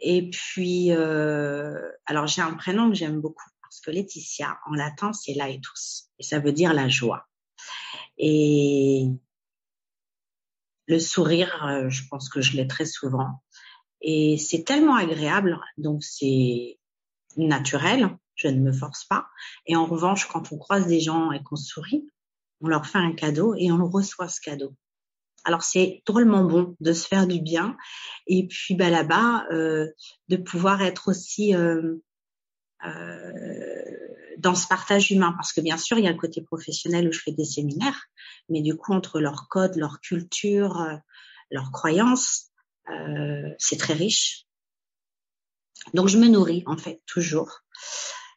Et 0.00 0.28
puis, 0.30 0.92
euh, 0.92 1.90
alors 2.04 2.26
j'ai 2.26 2.42
un 2.42 2.52
prénom 2.54 2.90
que 2.90 2.94
j'aime 2.94 3.20
beaucoup 3.20 3.48
parce 3.76 3.84
que 3.84 3.90
Laetitia, 3.90 4.58
en 4.66 4.74
latin, 4.74 5.12
c'est 5.12 5.34
laetus. 5.34 6.08
Et 6.18 6.22
ça 6.22 6.38
veut 6.38 6.52
dire 6.52 6.72
la 6.72 6.88
joie. 6.88 7.26
Et 8.16 9.06
le 10.86 10.98
sourire, 10.98 11.66
euh, 11.66 11.90
je 11.90 12.04
pense 12.08 12.30
que 12.30 12.40
je 12.40 12.56
l'ai 12.56 12.66
très 12.66 12.86
souvent. 12.86 13.42
Et 14.00 14.38
c'est 14.38 14.64
tellement 14.64 14.96
agréable, 14.96 15.60
donc 15.76 16.02
c'est 16.04 16.78
naturel, 17.36 18.16
je 18.34 18.48
ne 18.48 18.60
me 18.60 18.72
force 18.72 19.04
pas. 19.04 19.26
Et 19.66 19.76
en 19.76 19.84
revanche, 19.84 20.26
quand 20.26 20.52
on 20.52 20.58
croise 20.58 20.86
des 20.86 21.00
gens 21.00 21.32
et 21.32 21.42
qu'on 21.42 21.56
sourit, 21.56 22.08
on 22.62 22.68
leur 22.68 22.86
fait 22.86 22.98
un 22.98 23.12
cadeau 23.12 23.54
et 23.54 23.70
on 23.70 23.86
reçoit 23.86 24.28
ce 24.28 24.40
cadeau. 24.40 24.74
Alors 25.44 25.62
c'est 25.62 26.02
drôlement 26.06 26.44
bon 26.44 26.76
de 26.80 26.92
se 26.94 27.06
faire 27.06 27.26
du 27.26 27.40
bien 27.40 27.76
et 28.26 28.48
puis 28.48 28.74
bah, 28.74 28.90
là-bas 28.90 29.46
euh, 29.52 29.86
de 30.28 30.36
pouvoir 30.36 30.82
être 30.82 31.08
aussi 31.08 31.54
euh, 31.54 31.96
dans 34.38 34.54
ce 34.54 34.68
partage 34.68 35.10
humain 35.10 35.32
parce 35.32 35.52
que 35.52 35.60
bien 35.60 35.78
sûr 35.78 35.98
il 35.98 36.04
y 36.04 36.08
a 36.08 36.12
le 36.12 36.18
côté 36.18 36.42
professionnel 36.42 37.08
où 37.08 37.12
je 37.12 37.20
fais 37.20 37.32
des 37.32 37.44
séminaires, 37.44 38.06
mais 38.48 38.60
du 38.60 38.76
coup 38.76 38.92
entre 38.92 39.20
leurs 39.20 39.48
codes, 39.48 39.76
leur 39.76 40.00
culture, 40.00 40.86
leurs 41.50 41.72
croyances, 41.72 42.50
c'est 43.58 43.78
très 43.78 43.94
riche. 43.94 44.46
Donc 45.94 46.08
je 46.08 46.18
me 46.18 46.28
nourris 46.28 46.62
en 46.66 46.76
fait 46.76 47.00
toujours. 47.06 47.64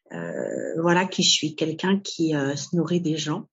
voilà 0.10 1.06
qui 1.06 1.24
je 1.24 1.32
suis, 1.32 1.56
quelqu'un 1.56 2.00
qui 2.00 2.32
se 2.32 2.76
nourrit 2.76 3.02
des 3.02 3.18
gens 3.18 3.48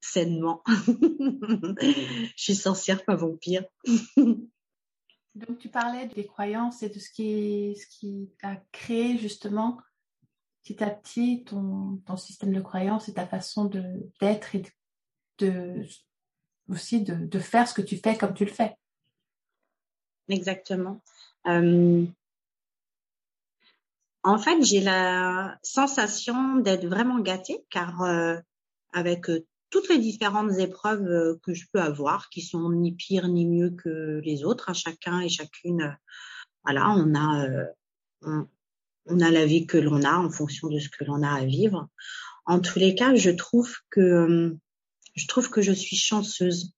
sainement. 0.00 0.62
je 0.66 2.32
suis 2.36 2.54
sorcière, 2.54 3.04
pas 3.04 3.16
vampire. 3.16 3.64
Donc 5.34 5.58
tu 5.58 5.68
parlais 5.68 6.06
des 6.06 6.26
croyances 6.26 6.82
et 6.82 6.88
de 6.88 6.98
ce 6.98 7.10
qui, 7.10 7.76
ce 7.76 7.86
qui 7.98 8.30
a 8.42 8.56
créé 8.72 9.18
justement 9.18 9.78
petit 10.68 10.84
à 10.84 10.90
petit 10.90 11.44
ton, 11.44 12.00
système 12.16 12.52
de 12.52 12.60
croyances 12.60 13.08
et 13.08 13.14
ta 13.14 13.26
façon 13.26 13.64
de 13.64 13.82
d'être 14.20 14.54
et 14.54 14.62
de, 15.38 15.82
aussi 16.68 17.02
de, 17.02 17.14
de, 17.14 17.38
faire 17.38 17.66
ce 17.66 17.74
que 17.74 17.82
tu 17.82 17.96
fais 17.96 18.16
comme 18.16 18.34
tu 18.34 18.44
le 18.44 18.50
fais. 18.50 18.76
Exactement. 20.28 21.00
Euh, 21.46 22.04
en 24.24 24.38
fait, 24.38 24.62
j'ai 24.62 24.80
la 24.80 25.58
sensation 25.62 26.56
d'être 26.56 26.86
vraiment 26.86 27.20
gâtée 27.20 27.64
car 27.70 28.02
euh, 28.02 28.36
avec 28.92 29.30
euh, 29.30 29.46
toutes 29.70 29.88
les 29.88 29.98
différentes 29.98 30.58
épreuves 30.58 31.38
que 31.42 31.54
je 31.54 31.66
peux 31.72 31.80
avoir, 31.80 32.28
qui 32.28 32.42
sont 32.42 32.70
ni 32.70 32.92
pires 32.92 33.28
ni 33.28 33.46
mieux 33.46 33.70
que 33.70 34.20
les 34.22 34.44
autres. 34.44 34.68
À 34.68 34.74
chacun 34.74 35.20
et 35.20 35.28
chacune, 35.28 35.96
voilà, 36.64 36.90
on 36.90 37.14
a, 37.14 38.48
on, 39.08 39.20
a 39.20 39.30
la 39.30 39.46
vie 39.46 39.66
que 39.66 39.78
l'on 39.78 40.02
a 40.02 40.16
en 40.16 40.30
fonction 40.30 40.68
de 40.68 40.78
ce 40.78 40.88
que 40.88 41.04
l'on 41.04 41.22
a 41.22 41.30
à 41.30 41.44
vivre. 41.44 41.88
En 42.46 42.60
tous 42.60 42.78
les 42.78 42.94
cas, 42.94 43.14
je 43.14 43.30
trouve 43.30 43.74
que 43.90 44.56
je 45.14 45.26
trouve 45.26 45.50
que 45.50 45.62
je 45.62 45.72
suis 45.72 45.96
chanceuse. 45.96 46.72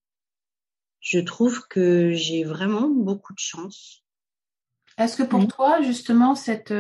Je 1.01 1.19
trouve 1.19 1.67
que 1.69 2.13
j'ai 2.13 2.45
vraiment 2.45 2.89
beaucoup 2.89 3.33
de 3.33 3.39
chance. 3.39 4.05
Est-ce 4.99 5.17
que 5.17 5.23
pour 5.23 5.47
toi, 5.47 5.83
justement, 5.83 6.35
cette 6.35 6.73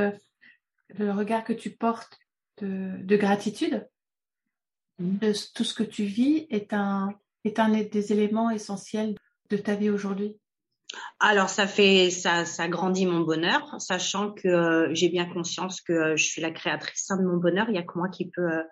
le 0.98 1.12
regard 1.12 1.44
que 1.44 1.52
tu 1.52 1.70
portes 1.70 2.18
de 2.60 3.16
gratitude, 3.16 3.88
tout 4.98 5.64
ce 5.64 5.74
que 5.74 5.82
tu 5.82 6.04
vis 6.04 6.46
est 6.50 6.72
un, 6.72 7.14
est 7.44 7.58
un 7.58 7.68
des 7.68 8.12
éléments 8.12 8.50
essentiels 8.50 9.16
de 9.48 9.56
ta 9.56 9.74
vie 9.74 9.90
aujourd'hui? 9.90 10.39
Alors 11.20 11.48
ça 11.48 11.66
fait 11.66 12.10
ça 12.10 12.44
ça 12.44 12.68
grandit 12.68 13.06
mon 13.06 13.20
bonheur, 13.20 13.80
sachant 13.80 14.32
que 14.32 14.48
euh, 14.48 14.88
j'ai 14.92 15.08
bien 15.08 15.26
conscience 15.26 15.80
que 15.80 15.92
euh, 15.92 16.16
je 16.16 16.24
suis 16.24 16.42
la 16.42 16.50
créatrice 16.50 17.08
de 17.08 17.22
mon 17.24 17.36
bonheur. 17.36 17.66
Il 17.68 17.76
y 17.76 17.78
a 17.78 17.82
que 17.82 17.96
moi 17.98 18.08
qui 18.08 18.28
peut 18.30 18.50
euh, 18.50 18.62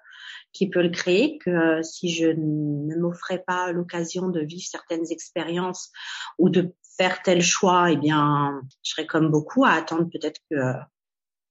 qui 0.52 0.68
peut 0.68 0.82
le 0.82 0.88
créer. 0.90 1.38
Que 1.38 1.82
si 1.82 2.10
je 2.10 2.26
ne 2.26 2.96
m'offrais 2.96 3.44
pas 3.46 3.70
l'occasion 3.72 4.28
de 4.28 4.40
vivre 4.40 4.66
certaines 4.68 5.10
expériences 5.10 5.92
ou 6.38 6.50
de 6.50 6.74
faire 6.96 7.22
tel 7.22 7.42
choix, 7.42 7.92
eh 7.92 7.96
bien 7.96 8.60
je 8.82 8.90
serais 8.90 9.06
comme 9.06 9.30
beaucoup 9.30 9.64
à 9.64 9.72
attendre 9.72 10.08
peut-être 10.10 10.40
que 10.50 10.56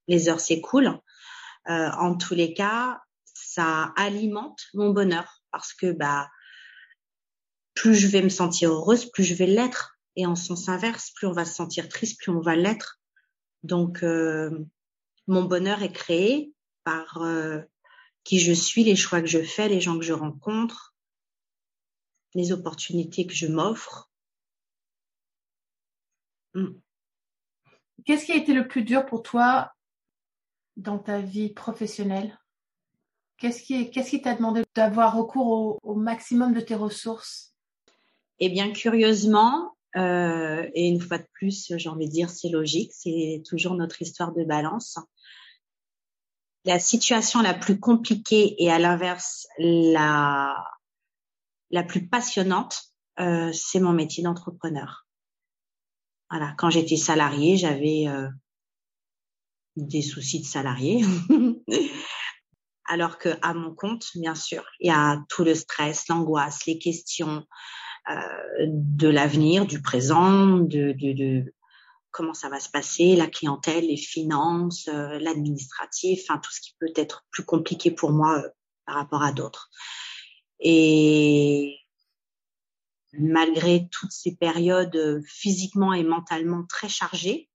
les 0.08 0.30
heures 0.30 0.40
s'écoulent. 0.42 1.00
euh, 1.70 1.90
en 2.00 2.16
tous 2.18 2.34
les 2.36 2.54
cas, 2.54 3.02
ça 3.26 3.94
alimente 3.98 4.62
mon 4.74 4.92
bonheur 4.92 5.42
parce 5.52 5.74
que 5.74 5.92
bah 5.92 6.30
plus 7.76 7.96
je 7.96 8.08
vais 8.08 8.22
me 8.22 8.30
sentir 8.30 8.72
heureuse, 8.72 9.06
plus 9.12 9.24
je 9.24 9.34
vais 9.36 9.48
l'être. 9.48 9.97
Et 10.18 10.26
en 10.26 10.36
sens 10.36 10.68
inverse, 10.68 11.12
plus 11.12 11.28
on 11.28 11.32
va 11.32 11.46
se 11.46 11.54
sentir 11.54 11.88
triste, 11.88 12.20
plus 12.20 12.32
on 12.32 12.42
va 12.42 12.56
l'être. 12.56 13.00
Donc, 13.64 14.04
euh, 14.04 14.66
mon 15.28 15.44
bonheur 15.44 15.82
est 15.84 15.94
créé 15.94 16.54
par 16.84 17.22
euh, 17.22 17.62
qui 18.24 18.40
je 18.40 18.52
suis, 18.52 18.84
les 18.84 18.96
choix 18.96 19.22
que 19.22 19.28
je 19.28 19.42
fais, 19.42 19.70
les 19.70 19.80
gens 19.80 19.98
que 19.98 20.04
je 20.04 20.14
rencontre, 20.14 20.96
les 22.34 22.52
opportunités 22.52 23.26
que 23.26 23.34
je 23.34 23.48
m'offre. 23.48 24.10
Mm. 26.54 26.80
Qu'est-ce 28.06 28.26
qui 28.26 28.32
a 28.32 28.38
été 28.38 28.54
le 28.54 28.68
plus 28.68 28.84
dur 28.84 29.06
pour 29.06 29.22
toi 29.22 29.72
dans 30.78 30.98
ta 30.98 31.20
vie 31.20 31.54
professionnelle? 31.54 32.40
Qu'est-ce 33.38 33.62
qui 33.62 33.92
qu'est-ce 33.92 34.10
qui 34.10 34.22
t'a 34.22 34.34
demandé 34.34 34.64
d'avoir 34.74 35.16
recours 35.16 35.80
au, 35.84 35.96
maximum 35.96 36.54
de 36.54 36.60
tes 36.60 36.76
ressources? 36.76 37.54
Eh 38.40 38.50
bien, 38.50 38.72
curieusement, 38.72 39.77
euh, 39.98 40.70
et 40.74 40.88
une 40.88 41.02
fois 41.02 41.18
de 41.18 41.28
plus, 41.34 41.74
j'ai 41.76 41.90
envie 41.90 42.08
de 42.08 42.12
dire, 42.12 42.30
c'est 42.30 42.50
logique, 42.50 42.92
c'est 42.94 43.42
toujours 43.46 43.76
notre 43.76 44.02
histoire 44.02 44.34
de 44.34 44.44
balance. 44.44 45.00
La 46.66 46.80
situation 46.80 47.42
la 47.42 47.54
plus 47.54 47.80
compliquée 47.80 48.56
et 48.62 48.72
à 48.72 48.80
l'inverse 48.80 49.48
la 49.58 50.56
la 51.70 51.84
plus 51.84 52.08
passionnante, 52.08 52.94
euh, 53.20 53.52
c'est 53.52 53.80
mon 53.80 53.92
métier 53.92 54.24
d'entrepreneur. 54.24 55.06
Voilà, 56.30 56.54
quand 56.58 56.70
j'étais 56.70 56.96
salariée, 56.96 57.58
j'avais 57.58 58.08
euh, 58.08 58.30
des 59.76 60.02
soucis 60.02 60.42
de 60.42 60.46
salarié. 60.46 61.04
Alors 62.86 63.18
que 63.18 63.30
à 63.42 63.54
mon 63.54 63.76
compte, 63.76 64.06
bien 64.16 64.36
sûr, 64.36 64.64
il 64.80 64.88
y 64.88 64.92
a 64.92 65.22
tout 65.30 65.44
le 65.44 65.56
stress, 65.56 66.08
l'angoisse, 66.08 66.66
les 66.66 66.80
questions 66.80 67.46
de 68.60 69.08
l'avenir, 69.08 69.66
du 69.66 69.82
présent, 69.82 70.60
de, 70.60 70.94
comment 72.12 72.34
ça 72.34 72.50
va 72.50 72.60
se 72.60 72.70
passer, 72.70 73.16
la 73.16 73.28
clientèle, 73.28 73.88
les 73.88 73.98
finances, 73.98 74.88
euh, 74.88 75.20
l'administratif, 75.20 76.22
enfin 76.24 76.40
tout 76.40 76.52
ce 76.52 76.62
qui 76.62 76.76
peut 76.80 76.92
être 76.96 77.26
plus 77.32 77.46
compliqué 77.46 77.92
pour 77.92 78.12
moi 78.12 78.40
euh, 78.40 78.50
par 78.86 78.96
rapport 78.96 79.22
à 79.22 79.32
d'autres. 79.32 79.70
Et 80.60 81.78
malgré 83.14 83.88
toutes 83.92 84.12
ces 84.12 84.36
périodes 84.36 84.96
euh, 84.96 85.22
physiquement 85.28 85.94
et 85.94 86.04
mentalement 86.04 86.66
très 86.66 86.90
chargées, 86.90 87.50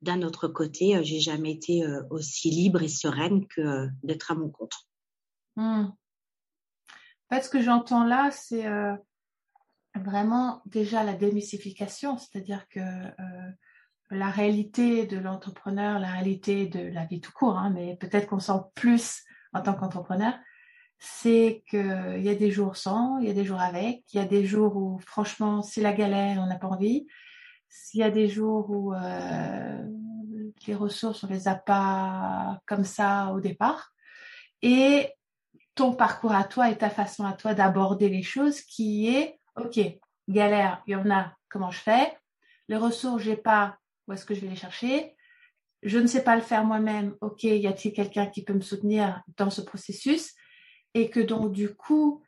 d'un 0.00 0.22
autre 0.22 0.46
côté, 0.46 0.96
euh, 0.96 1.02
j'ai 1.02 1.20
jamais 1.20 1.52
été 1.52 1.82
euh, 1.82 2.02
aussi 2.10 2.50
libre 2.50 2.82
et 2.82 2.88
sereine 2.88 3.46
que 3.48 3.88
d'être 4.02 4.30
à 4.30 4.34
mon 4.34 4.48
compte. 4.48 4.74
Hmm. 5.56 5.88
En 7.30 7.36
fait, 7.36 7.42
ce 7.42 7.50
que 7.50 7.60
j'entends 7.60 8.04
là, 8.04 8.30
c'est 8.30 8.66
vraiment 9.94 10.62
déjà 10.66 11.04
la 11.04 11.14
démystification, 11.14 12.16
c'est-à-dire 12.16 12.66
que 12.68 12.80
la 14.10 14.30
réalité 14.30 15.06
de 15.06 15.18
l'entrepreneur, 15.18 15.98
la 15.98 16.10
réalité 16.12 16.66
de 16.66 16.80
la 16.80 17.04
vie 17.04 17.20
tout 17.20 17.32
court, 17.32 17.58
hein, 17.58 17.70
mais 17.70 17.96
peut-être 17.96 18.26
qu'on 18.26 18.38
sent 18.38 18.60
plus 18.74 19.22
en 19.52 19.60
tant 19.60 19.74
qu'entrepreneur, 19.74 20.34
c'est 20.98 21.62
qu'il 21.68 22.22
y 22.22 22.28
a 22.28 22.34
des 22.34 22.50
jours 22.50 22.76
sans, 22.76 23.18
il 23.18 23.26
y 23.26 23.30
a 23.30 23.34
des 23.34 23.44
jours 23.44 23.60
avec, 23.60 24.02
il 24.12 24.16
y 24.16 24.20
a 24.20 24.24
des 24.24 24.44
jours 24.44 24.76
où 24.76 24.98
franchement 24.98 25.62
c'est 25.62 25.80
la 25.80 25.92
galère, 25.92 26.40
on 26.40 26.46
n'a 26.46 26.58
pas 26.58 26.66
envie. 26.68 27.06
S'il 27.68 28.00
y 28.00 28.02
a 28.02 28.10
des 28.10 28.28
jours 28.28 28.70
où 28.70 28.94
euh, 28.94 29.86
les 30.66 30.74
ressources 30.74 31.22
on 31.22 31.28
les 31.28 31.46
a 31.46 31.54
pas 31.54 32.60
comme 32.66 32.84
ça 32.84 33.32
au 33.32 33.40
départ, 33.40 33.92
et 34.62 35.12
ton 35.78 35.92
parcours 35.94 36.32
à 36.32 36.42
toi 36.42 36.70
et 36.70 36.76
ta 36.76 36.90
façon 36.90 37.24
à 37.24 37.32
toi 37.34 37.54
d'aborder 37.54 38.08
les 38.08 38.24
choses 38.24 38.60
qui 38.62 39.14
est 39.14 39.38
ok 39.54 39.78
galère, 40.28 40.82
il 40.86 40.92
y 40.92 40.96
en 40.96 41.08
a, 41.08 41.32
comment 41.48 41.70
je 41.70 41.78
fais? 41.78 42.18
Les 42.68 42.76
ressources 42.76 43.22
j'ai 43.22 43.36
pas, 43.36 43.78
où 44.06 44.12
est-ce 44.12 44.26
que 44.26 44.34
je 44.34 44.40
vais 44.40 44.48
les 44.48 44.56
chercher? 44.56 45.16
Je 45.84 45.98
ne 45.98 46.08
sais 46.08 46.24
pas 46.24 46.34
le 46.34 46.42
faire 46.42 46.64
moi-même, 46.64 47.14
ok, 47.20 47.44
y 47.44 47.68
a-t-il 47.68 47.94
quelqu'un 47.94 48.26
qui 48.26 48.42
peut 48.42 48.54
me 48.54 48.60
soutenir 48.60 49.22
dans 49.36 49.50
ce 49.50 49.60
processus? 49.60 50.34
Et 50.94 51.10
que 51.10 51.20
donc 51.20 51.52
du 51.52 51.72
coup 51.76 52.24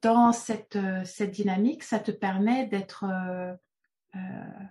dans 0.00 0.32
cette 0.32 0.76
euh, 0.76 1.04
cette 1.04 1.32
dynamique 1.32 1.82
ça 1.82 1.98
te 1.98 2.12
permet 2.12 2.66
d'être 2.66 3.04
euh, 3.04 3.54
euh, 4.14 4.64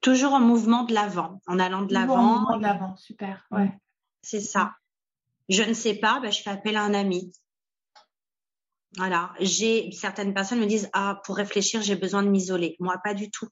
toujours 0.00 0.32
en 0.32 0.40
mouvement 0.40 0.84
de 0.84 0.94
l'avant 0.94 1.40
en 1.46 1.58
allant 1.58 1.82
de 1.82 1.92
l'avant 1.92 2.56
de 2.56 2.62
l'avant 2.62 2.96
super 2.96 3.46
ouais. 3.50 3.70
C'est 4.22 4.40
ça 4.40 4.74
je 5.48 5.62
ne 5.62 5.74
sais 5.74 5.94
pas 5.94 6.20
ben, 6.20 6.30
je 6.30 6.42
fais 6.42 6.50
appel 6.50 6.76
à 6.76 6.82
un 6.82 6.94
ami 6.94 7.32
voilà 8.96 9.32
j'ai 9.40 9.90
certaines 9.92 10.34
personnes 10.34 10.60
me 10.60 10.66
disent 10.66 10.90
ah 10.92 11.20
pour 11.24 11.36
réfléchir 11.36 11.82
j'ai 11.82 11.96
besoin 11.96 12.22
de 12.22 12.28
m'isoler 12.28 12.76
moi 12.80 12.96
pas 13.02 13.14
du 13.14 13.30
tout 13.30 13.48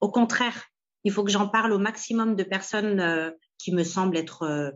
au 0.00 0.10
contraire 0.10 0.64
il 1.04 1.12
faut 1.12 1.24
que 1.24 1.30
j'en 1.30 1.48
parle 1.48 1.72
au 1.72 1.78
maximum 1.78 2.34
de 2.34 2.42
personnes 2.42 3.32
qui 3.58 3.72
me 3.72 3.84
semblent 3.84 4.16
être 4.16 4.72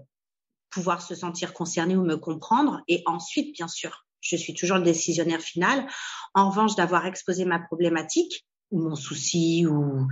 pouvoir 0.70 1.02
se 1.02 1.14
sentir 1.14 1.52
concerné 1.52 1.96
ou 1.96 2.04
me 2.04 2.16
comprendre. 2.16 2.80
Et 2.88 3.02
ensuite, 3.06 3.54
bien 3.54 3.68
sûr, 3.68 4.06
je 4.20 4.36
suis 4.36 4.54
toujours 4.54 4.78
le 4.78 4.84
décisionnaire 4.84 5.40
final. 5.40 5.86
En 6.34 6.50
revanche, 6.50 6.76
d'avoir 6.76 7.06
exposé 7.06 7.44
ma 7.44 7.58
problématique 7.58 8.46
ou 8.70 8.80
mon 8.80 8.94
souci 8.94 9.66
ou, 9.66 10.06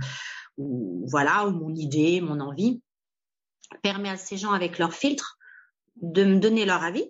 ou 0.57 1.05
voilà 1.09 1.47
ou 1.47 1.51
mon 1.51 1.73
idée, 1.73 2.21
mon 2.21 2.39
envie, 2.39 2.81
permet 3.81 4.09
à 4.09 4.17
ces 4.17 4.37
gens 4.37 4.51
avec 4.51 4.77
leur 4.77 4.93
filtre 4.93 5.37
de 6.01 6.23
me 6.23 6.39
donner 6.39 6.65
leur 6.65 6.83
avis. 6.83 7.05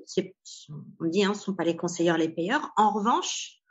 On 1.00 1.06
dit, 1.06 1.24
hein, 1.24 1.34
ce 1.34 1.44
sont 1.44 1.56
pas 1.56 1.64
les 1.64 1.76
conseilleurs, 1.76 2.18
les 2.18 2.30
payeurs. 2.30 2.72
En 2.76 2.92
revanche, 2.92 3.62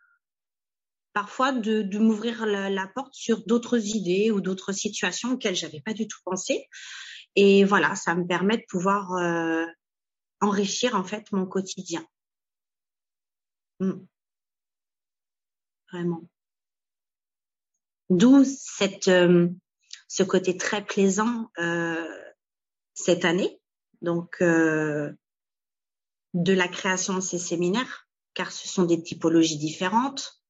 parfois 1.12 1.52
de, 1.52 1.82
de 1.82 1.98
m'ouvrir 1.98 2.46
la, 2.46 2.86
porte 2.88 3.14
sur 3.14 3.44
d'autres 3.46 3.78
idées 3.78 4.30
ou 4.30 4.40
d'autres 4.40 4.72
situations 4.72 5.32
auxquelles 5.32 5.56
j'avais 5.56 5.80
pas 5.80 5.94
du 5.94 6.06
tout 6.06 6.18
pensé. 6.24 6.68
Et 7.34 7.64
voilà, 7.64 7.94
ça 7.94 8.14
me 8.14 8.26
permet 8.26 8.56
de 8.56 8.64
pouvoir 8.68 9.12
euh, 9.14 9.66
enrichir 10.40 10.94
en 10.94 11.04
fait 11.04 11.30
mon 11.32 11.46
quotidien. 11.46 12.06
Mm. 13.80 13.92
Vraiment. 15.92 16.22
D'où 18.10 18.44
cette 18.44 19.08
euh, 19.08 19.48
ce 20.08 20.22
côté 20.22 20.56
très 20.56 20.84
plaisant 20.84 21.50
euh, 21.58 22.08
cette 22.94 23.24
année, 23.24 23.57
donc 24.02 24.36
de 24.40 25.14
la 26.34 26.68
création 26.68 27.14
de 27.14 27.20
ces 27.20 27.38
séminaires, 27.38 28.08
car 28.34 28.52
ce 28.52 28.68
sont 28.68 28.84
des 28.84 29.02
typologies 29.02 29.58
différentes. 29.58 30.42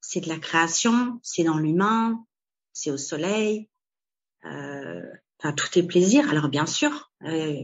C'est 0.00 0.20
de 0.20 0.28
la 0.28 0.38
création, 0.38 1.20
c'est 1.22 1.44
dans 1.44 1.58
l'humain, 1.58 2.24
c'est 2.72 2.90
au 2.90 2.96
soleil. 2.96 3.68
Euh, 4.44 5.02
Enfin, 5.42 5.54
tout 5.54 5.78
est 5.78 5.86
plaisir. 5.86 6.28
Alors 6.30 6.48
bien 6.48 6.66
sûr, 6.66 7.10
euh, 7.24 7.54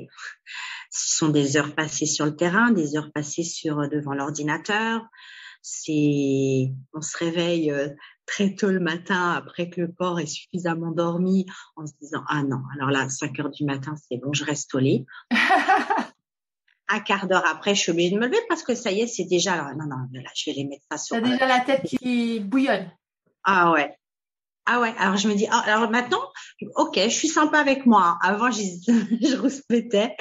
ce 0.91 1.17
sont 1.17 1.29
des 1.29 1.57
heures 1.57 1.75
passées 1.75 2.07
sur 2.07 2.25
le 2.25 2.35
terrain, 2.35 2.71
des 2.71 2.97
heures 2.97 3.13
passées 3.13 3.45
sur 3.45 3.81
euh, 3.81 3.89
devant 3.89 4.15
l'ordinateur. 4.15 5.03
C'est, 5.63 6.73
on 6.95 7.03
se 7.03 7.19
réveille 7.19 7.71
euh, 7.71 7.89
très 8.27 8.55
tôt 8.55 8.71
le 8.71 8.81
matin 8.81 9.33
après 9.33 9.71
que 9.71 9.81
le 9.81 9.89
corps 9.89 10.21
est 10.21 10.27
suffisamment 10.27 10.91
dormi, 10.91 11.47
en 11.77 11.87
se 11.87 11.93
disant 12.01 12.23
ah 12.29 12.43
non, 12.43 12.61
alors 12.75 12.91
là, 12.91 13.09
5 13.09 13.39
heures 13.41 13.51
du 13.51 13.65
matin, 13.65 13.95
c'est 14.09 14.19
bon, 14.19 14.33
je 14.33 14.45
reste 14.45 14.75
au 14.75 14.79
lit. 14.79 15.07
Un 16.89 17.01
quart 17.01 17.27
d'heure 17.27 17.47
après, 17.47 17.75
je 17.75 17.81
suis 17.81 17.91
obligée 17.91 18.15
de 18.15 18.19
me 18.19 18.27
lever 18.27 18.39
parce 18.49 18.63
que 18.63 18.75
ça 18.75 18.93
y 18.93 19.01
est, 19.01 19.07
c'est 19.09 19.25
déjà 19.25 19.73
non 19.75 19.87
non, 19.87 19.97
là, 20.13 20.31
je 20.35 20.51
vais 20.51 20.57
les 20.57 20.65
mettre 20.65 20.85
ça 20.91 20.99
sur. 20.99 21.17
T'as 21.17 21.23
déjà 21.23 21.47
la 21.47 21.61
tête 21.61 21.83
qui 21.83 22.39
bouillonne. 22.41 22.91
Ah 23.43 23.73
ouais, 23.73 23.97
ah 24.67 24.81
ouais, 24.81 24.93
alors 24.99 25.17
je 25.17 25.29
me 25.29 25.35
dis, 25.35 25.47
ah, 25.49 25.63
alors 25.65 25.89
maintenant, 25.91 26.21
ok, 26.75 26.99
je 27.05 27.09
suis 27.09 27.29
sympa 27.29 27.59
avec 27.59 27.87
moi. 27.87 28.19
Avant, 28.21 28.51
je, 28.51 28.63
je 29.23 29.37
rouspétais. 29.37 30.17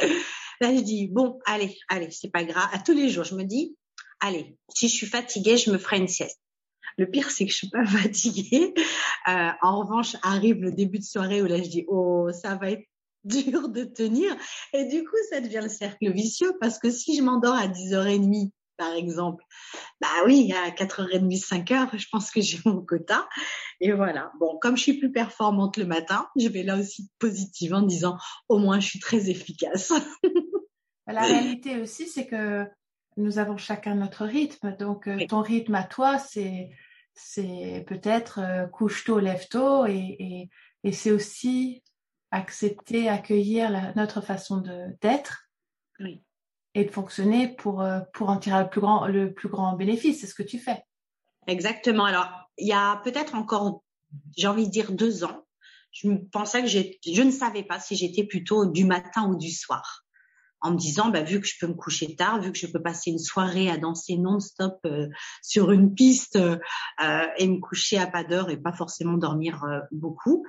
Là, 0.61 0.73
je 0.73 0.81
dis, 0.81 1.07
bon, 1.07 1.39
allez, 1.45 1.75
allez, 1.89 2.11
c'est 2.11 2.29
pas 2.29 2.43
grave. 2.43 2.69
À 2.71 2.77
tous 2.77 2.93
les 2.93 3.09
jours, 3.09 3.23
je 3.23 3.33
me 3.33 3.43
dis, 3.43 3.75
allez, 4.19 4.55
si 4.69 4.87
je 4.87 4.93
suis 4.93 5.07
fatiguée, 5.07 5.57
je 5.57 5.71
me 5.71 5.79
ferai 5.79 5.97
une 5.97 6.07
sieste. 6.07 6.39
Le 6.97 7.10
pire, 7.10 7.29
c'est 7.29 7.45
que 7.45 7.51
je 7.51 7.58
suis 7.58 7.69
pas 7.69 7.86
fatiguée. 7.86 8.73
Euh, 9.27 9.49
en 9.62 9.79
revanche, 9.79 10.15
arrive 10.23 10.62
le 10.62 10.71
début 10.71 10.99
de 10.99 11.03
soirée 11.03 11.41
où 11.41 11.45
là, 11.45 11.58
je 11.58 11.69
dis, 11.69 11.86
oh, 11.88 12.29
ça 12.31 12.55
va 12.55 12.71
être 12.71 12.86
dur 13.23 13.69
de 13.69 13.84
tenir. 13.84 14.36
Et 14.73 14.86
du 14.86 15.03
coup, 15.03 15.17
ça 15.29 15.41
devient 15.41 15.62
le 15.63 15.69
cercle 15.69 16.12
vicieux 16.12 16.53
parce 16.60 16.79
que 16.79 16.91
si 16.91 17.15
je 17.15 17.23
m'endors 17.23 17.55
à 17.55 17.67
10h30 17.67 18.51
par 18.77 18.93
exemple. 18.93 19.43
Bah 20.01 20.08
oui, 20.25 20.53
à 20.53 20.69
4h30, 20.69 21.39
5h, 21.39 21.97
je 21.97 22.08
pense 22.12 22.31
que 22.31 22.41
j'ai 22.41 22.60
mon 22.65 22.81
quota. 22.81 23.27
Et 23.79 23.91
voilà. 23.91 24.31
Bon, 24.39 24.58
comme 24.60 24.77
je 24.77 24.84
suis 24.84 24.97
plus 24.97 25.12
performante 25.12 25.77
le 25.77 25.86
matin, 25.86 26.27
je 26.36 26.47
vais 26.47 26.63
là 26.63 26.77
aussi 26.77 27.10
positive 27.19 27.73
en 27.73 27.81
disant 27.81 28.17
au 28.49 28.60
moins 28.60 28.79
je 28.79 28.88
suis 28.88 28.99
très 28.99 29.29
efficace. 29.29 29.93
La 31.08 31.21
réalité 31.21 31.79
aussi, 31.79 32.08
c'est 32.08 32.25
que 32.25 32.65
nous 33.17 33.38
avons 33.38 33.58
chacun 33.58 33.95
notre 33.95 34.25
rythme. 34.25 34.75
Donc, 34.77 35.08
euh, 35.08 35.25
ton 35.27 35.41
rythme 35.41 35.75
à 35.75 35.84
toi, 35.84 36.17
c'est 36.17 36.69
c'est 37.15 37.86
peut-être 37.88 38.39
euh, 38.39 38.67
couche 38.67 39.06
tôt, 39.06 39.19
lève 39.19 39.47
tôt, 39.47 39.86
et, 39.86 40.15
et, 40.19 40.49
et 40.84 40.91
c'est 40.91 41.12
aussi 41.12 41.84
accepter, 42.32 43.10
accueillir 43.10 43.93
notre 43.95 44.21
façon 44.21 44.62
d'être 45.01 45.49
et 46.73 46.84
de 46.84 46.91
fonctionner 46.91 47.56
pour, 47.56 47.82
euh, 47.82 48.01
pour 48.13 48.30
en 48.30 48.38
tirer 48.38 48.63
le 48.63 48.69
plus 48.69 48.82
grand, 48.82 49.08
le 49.08 49.34
plus 49.34 49.47
grand 49.47 49.73
bénéfice. 49.73 50.19
C'est 50.21 50.28
ce 50.28 50.36
que 50.36 50.43
tu 50.43 50.60
fais. 50.60 50.84
Exactement. 51.47 52.04
Alors, 52.06 52.30
il 52.58 52.67
y 52.67 52.73
a 52.73 52.97
peut-être 53.04 53.36
encore, 53.36 53.84
j'ai 54.38 54.47
envie 54.47 54.65
de 54.65 54.71
dire 54.71 54.91
deux 54.91 55.23
ans, 55.23 55.45
je 55.91 56.10
pensais 56.32 56.62
que 56.62 56.67
je 56.67 57.21
ne 57.21 57.32
savais 57.32 57.63
pas 57.63 57.80
si 57.80 57.95
j'étais 57.95 58.25
plutôt 58.25 58.65
du 58.65 58.84
matin 58.84 59.30
ou 59.30 59.38
du 59.38 59.49
soir 59.49 60.04
en 60.65 60.71
me 60.71 60.78
disant, 60.78 61.10
bah, 61.10 61.21
vu 61.21 61.39
que 61.39 61.45
je 61.45 61.54
peux 61.60 61.67
me 61.67 61.75
coucher 61.75 62.15
tard, 62.15 62.41
vu 62.41 62.51
que 62.51 62.58
je 62.58 62.65
peux 62.65 62.82
passer 62.82 63.12
une 63.12 63.19
soirée 63.19 63.69
à 63.69 63.78
danser 63.78 64.17
non-stop 64.17 64.80
euh, 64.86 65.08
sur 65.43 65.71
une 65.71 65.93
piste 65.93 66.38
euh, 66.38 66.58
et 67.38 67.47
me 67.47 67.60
coucher 67.60 67.99
à 67.99 68.08
pas 68.08 68.23
d'heure 68.23 68.49
et 68.49 68.58
pas 68.58 68.73
forcément 68.73 69.17
dormir 69.17 69.63
euh, 69.63 69.82
beaucoup, 69.91 70.43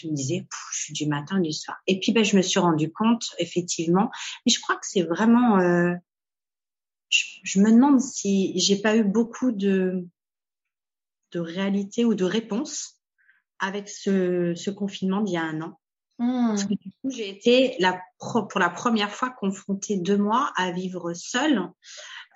je 0.00 0.06
me 0.06 0.14
disais, 0.14 0.46
je 0.72 0.78
suis 0.78 0.92
du 0.92 1.08
matin 1.08 1.40
du 1.40 1.52
soir. 1.52 1.78
Et 1.88 1.98
puis, 1.98 2.12
ben, 2.12 2.22
je 2.22 2.36
me 2.36 2.42
suis 2.42 2.60
rendu 2.60 2.92
compte, 2.92 3.24
effectivement, 3.38 4.08
mais 4.46 4.52
je 4.52 4.60
crois 4.60 4.76
que 4.76 4.86
c'est 4.86 5.02
vraiment, 5.02 5.58
je, 7.08 7.60
me 7.60 7.72
demande 7.72 8.00
si 8.00 8.52
j'ai 8.56 8.80
pas 8.80 8.96
eu 8.96 9.02
beaucoup 9.02 9.50
de 9.50 10.06
de 11.32 11.40
réalité 11.40 12.04
ou 12.04 12.14
de 12.14 12.24
réponse 12.24 13.00
avec 13.58 13.88
ce 13.88 14.70
confinement 14.70 15.22
d'il 15.22 15.34
y 15.34 15.38
a 15.38 15.42
un 15.42 15.60
an. 15.62 15.79
Parce 16.20 16.64
que 16.64 16.74
du 16.74 16.90
coup, 16.90 17.10
j'ai 17.10 17.30
été 17.30 17.78
pour 18.18 18.60
la 18.60 18.68
première 18.68 19.10
fois 19.10 19.30
confrontée 19.30 19.96
deux 19.96 20.18
mois 20.18 20.52
à 20.54 20.70
vivre 20.70 21.14
seule 21.14 21.62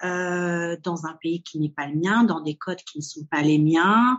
euh, 0.03 0.79
dans 0.83 1.05
un 1.05 1.15
pays 1.21 1.43
qui 1.43 1.59
n'est 1.59 1.69
pas 1.69 1.87
le 1.87 1.97
mien, 1.97 2.25
dans 2.25 2.41
des 2.41 2.57
codes 2.57 2.81
qui 2.91 2.99
ne 2.99 3.03
sont 3.03 3.27
pas 3.31 3.43
les 3.43 3.59
miens. 3.59 4.19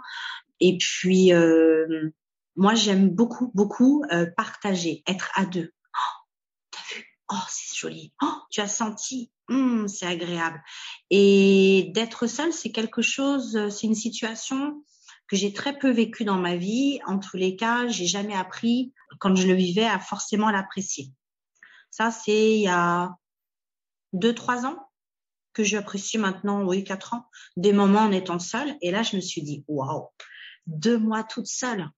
Et 0.60 0.78
puis, 0.78 1.34
euh, 1.34 2.12
moi, 2.56 2.76
j'aime 2.76 3.10
beaucoup, 3.10 3.52
beaucoup 3.56 4.04
euh, 4.12 4.28
partager, 4.38 5.02
être 5.08 5.32
à 5.34 5.46
deux. 5.46 5.74
Oh, 5.96 6.18
t'as 6.70 6.96
vu? 6.96 7.04
Oh, 7.32 7.46
c'est 7.50 7.76
joli. 7.76 8.14
Oh, 8.22 8.36
tu 8.52 8.62
as 8.62 8.68
senti 8.68 9.32
hum, 9.50 9.88
C'est 9.88 10.06
agréable. 10.06 10.62
Et 11.10 11.92
d'être 11.96 12.28
seule, 12.28 12.54
c'est 12.54 12.72
quelque 12.72 13.02
chose, 13.02 13.68
c'est 13.70 13.88
une 13.88 13.96
situation 13.96 14.84
que 15.28 15.36
j'ai 15.36 15.54
très 15.54 15.78
peu 15.78 15.90
vécu 15.92 16.24
dans 16.24 16.38
ma 16.38 16.56
vie. 16.56 17.00
En 17.06 17.20
tous 17.20 17.38
les 17.38 17.56
cas, 17.56 17.88
j'ai 17.88 18.08
jamais 18.08 18.36
appris 18.36 18.94
quand 19.20 19.36
je 19.36 19.48
le 19.48 19.54
vivais 19.54 19.86
à 19.86 20.00
forcément 20.00 20.52
l'apprécier. 20.52 21.12
Ça, 21.92 22.12
c'est 22.12 22.56
il 22.58 22.62
y 22.62 22.68
a 22.68 23.16
deux, 24.14 24.36
trois 24.36 24.66
ans 24.66 24.90
que 25.54 25.64
j'apprécie 25.64 26.18
maintenant, 26.18 26.64
oui, 26.64 26.84
quatre 26.84 27.14
ans, 27.14 27.26
des 27.56 27.74
moments 27.74 28.02
en 28.02 28.12
étant 28.12 28.40
seule. 28.40 28.76
Et 28.82 28.92
là, 28.92 29.04
je 29.04 29.16
me 29.16 29.22
suis 29.22 29.42
dit, 29.42 29.64
waouh, 29.68 30.10
deux 30.68 30.98
mois 30.98 31.24
toute 31.24 31.48
seule. 31.48 31.90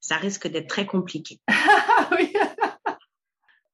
Ça 0.00 0.16
risque 0.16 0.46
d'être 0.46 0.68
très 0.68 0.86
compliqué. 0.86 1.40
oui. 2.12 2.32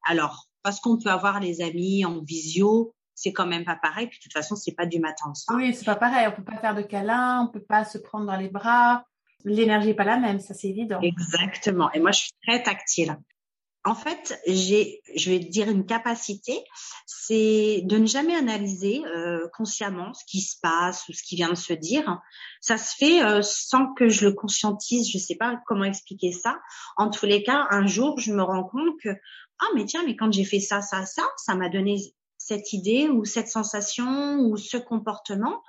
Alors, 0.06 0.48
parce 0.62 0.80
qu'on 0.80 0.98
peut 0.98 1.10
avoir 1.10 1.40
les 1.40 1.60
amis 1.60 2.04
en 2.04 2.22
visio, 2.22 2.94
c'est 3.18 3.32
quand 3.32 3.46
même 3.46 3.64
pas 3.64 3.74
pareil. 3.74 4.06
Puis 4.06 4.18
de 4.18 4.22
toute 4.22 4.32
façon, 4.32 4.54
c'est 4.54 4.74
pas 4.74 4.86
du 4.86 5.00
matin 5.00 5.30
au 5.30 5.34
soir. 5.34 5.58
Oui, 5.58 5.74
c'est 5.74 5.84
pas 5.84 5.96
pareil. 5.96 6.28
On 6.28 6.32
peut 6.32 6.44
pas 6.44 6.58
faire 6.58 6.74
de 6.74 6.82
câlins, 6.82 7.42
on 7.42 7.52
peut 7.52 7.64
pas 7.64 7.84
se 7.84 7.98
prendre 7.98 8.26
dans 8.26 8.36
les 8.36 8.48
bras. 8.48 9.04
L'énergie 9.44 9.90
est 9.90 9.94
pas 9.94 10.04
la 10.04 10.18
même, 10.18 10.38
ça 10.38 10.54
c'est 10.54 10.68
évident. 10.68 11.00
Exactement. 11.00 11.90
Et 11.92 12.00
moi, 12.00 12.12
je 12.12 12.20
suis 12.20 12.32
très 12.46 12.62
tactile. 12.62 13.16
En 13.84 13.94
fait, 13.94 14.38
j'ai, 14.46 15.00
je 15.16 15.30
vais 15.30 15.38
dire 15.38 15.68
une 15.68 15.86
capacité, 15.86 16.62
c'est 17.06 17.80
de 17.84 17.96
ne 17.96 18.06
jamais 18.06 18.34
analyser 18.34 19.02
euh, 19.06 19.48
consciemment 19.56 20.12
ce 20.12 20.24
qui 20.26 20.40
se 20.40 20.56
passe 20.60 21.08
ou 21.08 21.12
ce 21.12 21.22
qui 21.22 21.36
vient 21.36 21.48
de 21.48 21.54
se 21.54 21.72
dire. 21.72 22.20
Ça 22.60 22.76
se 22.76 22.94
fait 22.96 23.22
euh, 23.22 23.40
sans 23.42 23.94
que 23.94 24.08
je 24.08 24.26
le 24.26 24.34
conscientise. 24.34 25.10
Je 25.10 25.18
sais 25.18 25.36
pas 25.36 25.60
comment 25.66 25.84
expliquer 25.84 26.32
ça. 26.32 26.58
En 26.96 27.08
tous 27.08 27.26
les 27.26 27.42
cas, 27.42 27.66
un 27.70 27.86
jour, 27.86 28.18
je 28.20 28.32
me 28.32 28.42
rends 28.42 28.64
compte 28.64 28.94
que 29.02 29.10
ah 29.60 29.66
mais 29.74 29.84
tiens, 29.86 30.02
mais 30.04 30.16
quand 30.16 30.32
j'ai 30.32 30.44
fait 30.44 30.60
ça, 30.60 30.82
ça, 30.82 31.04
ça, 31.04 31.22
ça 31.36 31.54
m'a 31.54 31.68
donné 31.68 31.96
cette 32.48 32.72
idée 32.72 33.10
ou 33.10 33.26
cette 33.26 33.48
sensation 33.48 34.38
ou 34.40 34.56
ce 34.56 34.78
comportement. 34.78 35.62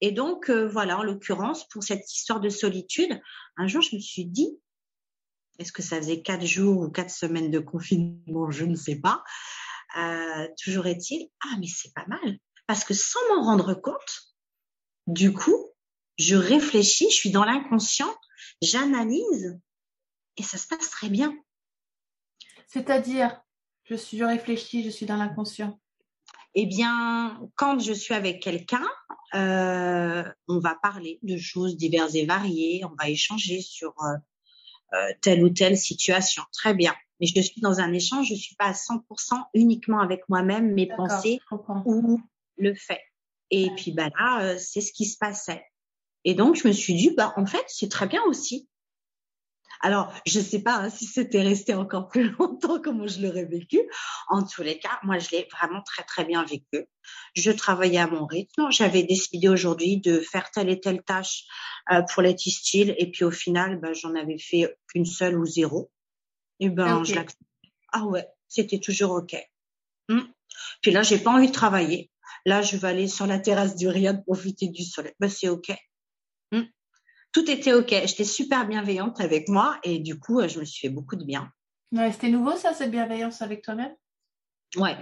Et 0.00 0.10
donc, 0.10 0.50
euh, 0.50 0.66
voilà, 0.66 0.98
en 0.98 1.04
l'occurrence, 1.04 1.68
pour 1.68 1.84
cette 1.84 2.12
histoire 2.12 2.40
de 2.40 2.48
solitude, 2.48 3.20
un 3.56 3.68
jour, 3.68 3.80
je 3.80 3.94
me 3.94 4.00
suis 4.00 4.24
dit, 4.24 4.58
est-ce 5.60 5.70
que 5.70 5.82
ça 5.82 5.98
faisait 5.98 6.22
quatre 6.22 6.44
jours 6.44 6.80
ou 6.80 6.90
quatre 6.90 7.12
semaines 7.12 7.52
de 7.52 7.60
confinement 7.60 8.50
Je 8.50 8.64
ne 8.64 8.74
sais 8.74 8.96
pas. 8.96 9.22
Euh, 9.96 10.48
toujours 10.62 10.88
est-il, 10.88 11.30
ah, 11.44 11.56
mais 11.60 11.68
c'est 11.68 11.94
pas 11.94 12.04
mal. 12.08 12.38
Parce 12.66 12.82
que 12.82 12.92
sans 12.92 13.20
m'en 13.28 13.44
rendre 13.44 13.74
compte, 13.74 14.34
du 15.06 15.32
coup, 15.32 15.70
je 16.18 16.34
réfléchis, 16.34 17.08
je 17.08 17.14
suis 17.14 17.30
dans 17.30 17.44
l'inconscient, 17.44 18.12
j'analyse 18.60 19.60
et 20.36 20.42
ça 20.42 20.58
se 20.58 20.66
passe 20.66 20.90
très 20.90 21.08
bien. 21.08 21.38
C'est-à-dire, 22.66 23.40
je 23.84 23.94
je 23.94 24.24
réfléchis, 24.24 24.82
je 24.82 24.90
suis 24.90 25.06
dans 25.06 25.16
l'inconscient 25.16 25.78
eh 26.58 26.64
bien, 26.64 27.38
quand 27.54 27.78
je 27.78 27.92
suis 27.92 28.14
avec 28.14 28.42
quelqu'un, 28.42 28.86
euh, 29.34 30.24
on 30.48 30.58
va 30.58 30.74
parler 30.74 31.18
de 31.22 31.36
choses 31.36 31.76
diverses 31.76 32.14
et 32.14 32.24
variées, 32.24 32.82
on 32.84 32.94
va 32.98 33.10
échanger 33.10 33.60
sur 33.60 33.94
euh, 34.02 34.16
euh, 34.94 35.12
telle 35.20 35.44
ou 35.44 35.50
telle 35.50 35.76
situation. 35.76 36.42
Très 36.52 36.72
bien. 36.72 36.94
Mais 37.20 37.26
je 37.26 37.40
suis 37.42 37.60
dans 37.60 37.80
un 37.80 37.92
échange, 37.92 38.28
je 38.28 38.34
suis 38.34 38.56
pas 38.56 38.68
à 38.68 38.72
100% 38.72 39.02
uniquement 39.52 40.00
avec 40.00 40.26
moi-même, 40.30 40.72
mes 40.72 40.86
pensées 40.86 41.40
ou 41.84 42.20
le 42.56 42.74
fait. 42.74 43.02
Et 43.50 43.70
puis 43.76 43.92
bah 43.92 44.08
là, 44.18 44.58
c'est 44.58 44.80
ce 44.80 44.92
qui 44.92 45.04
se 45.04 45.18
passait. 45.18 45.62
Et 46.24 46.34
donc 46.34 46.56
je 46.56 46.66
me 46.66 46.72
suis 46.72 46.94
dit, 46.94 47.10
bah 47.10 47.34
en 47.36 47.44
fait, 47.44 47.64
c'est 47.68 47.90
très 47.90 48.06
bien 48.06 48.22
aussi. 48.24 48.66
Alors, 49.80 50.12
je 50.26 50.38
ne 50.38 50.44
sais 50.44 50.62
pas 50.62 50.76
hein, 50.76 50.90
si 50.90 51.06
c'était 51.06 51.42
resté 51.42 51.74
encore 51.74 52.08
plus 52.08 52.30
longtemps 52.38 52.80
comme 52.80 53.06
je 53.08 53.20
l'aurais 53.20 53.44
vécu. 53.44 53.80
En 54.28 54.44
tous 54.44 54.62
les 54.62 54.78
cas, 54.78 54.98
moi, 55.02 55.18
je 55.18 55.30
l'ai 55.30 55.48
vraiment 55.52 55.82
très, 55.82 56.02
très 56.02 56.24
bien 56.24 56.44
vécu. 56.44 56.86
Je 57.34 57.50
travaillais 57.50 57.98
à 57.98 58.06
mon 58.06 58.26
rythme. 58.26 58.70
J'avais 58.70 59.02
décidé 59.02 59.48
aujourd'hui 59.48 59.98
de 59.98 60.20
faire 60.20 60.50
telle 60.50 60.68
et 60.68 60.80
telle 60.80 61.02
tâche 61.02 61.44
euh, 61.92 62.02
pour 62.12 62.22
les 62.22 62.36
Style. 62.36 62.94
Et 62.98 63.10
puis, 63.10 63.24
au 63.24 63.30
final, 63.30 63.80
ben, 63.80 63.92
j'en 63.92 64.14
avais 64.14 64.38
fait 64.38 64.76
qu'une 64.88 65.06
seule 65.06 65.38
ou 65.38 65.46
zéro. 65.46 65.90
Et 66.60 66.70
ben, 66.70 67.04
je 67.04 67.14
l'accepte. 67.14 67.40
Ah 67.92 68.04
ouais, 68.04 68.26
c'était 68.48 68.80
toujours 68.80 69.12
OK. 69.12 69.36
Hum. 70.08 70.28
Puis 70.82 70.90
là, 70.90 71.02
j'ai 71.02 71.18
pas 71.18 71.32
envie 71.32 71.48
de 71.48 71.52
travailler. 71.52 72.10
Là, 72.44 72.62
je 72.62 72.76
vais 72.76 72.88
aller 72.88 73.08
sur 73.08 73.26
la 73.26 73.38
terrasse 73.38 73.76
du 73.76 73.88
Riyad 73.88 74.24
profiter 74.24 74.68
du 74.68 74.82
soleil. 74.82 75.12
Ben, 75.20 75.28
c'est 75.28 75.48
OK 75.48 75.72
tout 77.36 77.50
était 77.50 77.74
OK. 77.74 77.90
J'étais 77.90 78.24
super 78.24 78.66
bienveillante 78.66 79.20
avec 79.20 79.50
moi 79.50 79.78
et 79.82 79.98
du 79.98 80.18
coup, 80.18 80.40
je 80.48 80.58
me 80.58 80.64
suis 80.64 80.88
fait 80.88 80.92
beaucoup 80.92 81.16
de 81.16 81.24
bien. 81.24 81.52
Ouais, 81.92 82.10
c'était 82.10 82.30
nouveau 82.30 82.56
ça, 82.56 82.72
cette 82.72 82.90
bienveillance 82.90 83.42
avec 83.42 83.60
toi-même? 83.60 83.94
Ouais, 84.74 84.96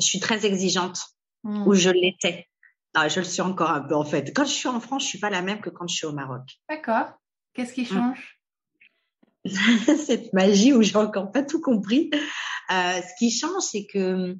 je 0.00 0.04
suis 0.04 0.18
très 0.18 0.44
exigeante, 0.44 1.00
hmm. 1.44 1.64
ou 1.64 1.74
je 1.74 1.90
l'étais. 1.90 2.48
je 2.96 3.20
le 3.20 3.24
suis 3.24 3.40
encore 3.40 3.70
un 3.70 3.82
peu 3.82 3.94
en 3.94 4.04
fait. 4.04 4.34
Quand 4.34 4.44
je 4.44 4.50
suis 4.50 4.68
en 4.68 4.80
France, 4.80 5.04
je 5.04 5.08
suis 5.10 5.20
pas 5.20 5.30
la 5.30 5.42
même 5.42 5.60
que 5.60 5.70
quand 5.70 5.86
je 5.86 5.94
suis 5.94 6.06
au 6.06 6.12
Maroc. 6.12 6.42
D'accord. 6.68 7.06
Qu'est-ce 7.54 7.72
qui 7.72 7.82
hmm. 7.82 7.86
change? 7.86 8.40
Cette 10.06 10.32
magie 10.32 10.72
où 10.72 10.82
j'ai 10.82 10.96
encore 10.96 11.30
pas 11.30 11.44
tout 11.44 11.60
compris. 11.60 12.10
Euh, 12.12 13.00
ce 13.00 13.16
qui 13.16 13.30
change, 13.30 13.62
c'est 13.62 13.86
que 13.86 13.98
euh, 13.98 14.34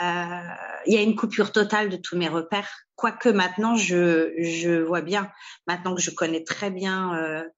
il 0.00 0.92
y 0.92 0.96
a 0.96 1.02
une 1.02 1.16
coupure 1.16 1.52
totale 1.52 1.88
de 1.88 1.96
tous 1.96 2.16
mes 2.16 2.28
repères. 2.28 2.68
Quoique 2.94 3.28
maintenant, 3.28 3.76
je, 3.76 4.32
je 4.38 4.80
vois 4.80 5.02
bien, 5.02 5.30
maintenant 5.66 5.94
que 5.94 6.00
je 6.00 6.10
connais 6.10 6.44
très 6.44 6.70
bien 6.70 7.16
euh, 7.16 7.48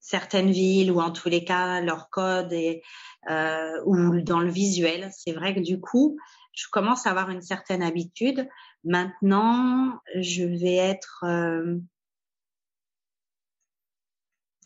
certaines 0.00 0.50
villes 0.50 0.90
ou 0.90 1.00
en 1.00 1.10
tous 1.10 1.28
les 1.28 1.44
cas 1.44 1.80
leur 1.80 2.10
code 2.10 2.52
et 2.52 2.82
euh, 3.30 3.80
ou 3.86 4.20
dans 4.20 4.40
le 4.40 4.50
visuel, 4.50 5.10
c'est 5.16 5.32
vrai 5.32 5.54
que 5.54 5.60
du 5.60 5.80
coup, 5.80 6.18
je 6.52 6.66
commence 6.70 7.06
à 7.06 7.10
avoir 7.10 7.30
une 7.30 7.42
certaine 7.42 7.82
habitude. 7.82 8.48
Maintenant, 8.84 9.98
je 10.20 10.44
vais 10.44 10.76
être 10.76 11.24
euh, 11.26 11.78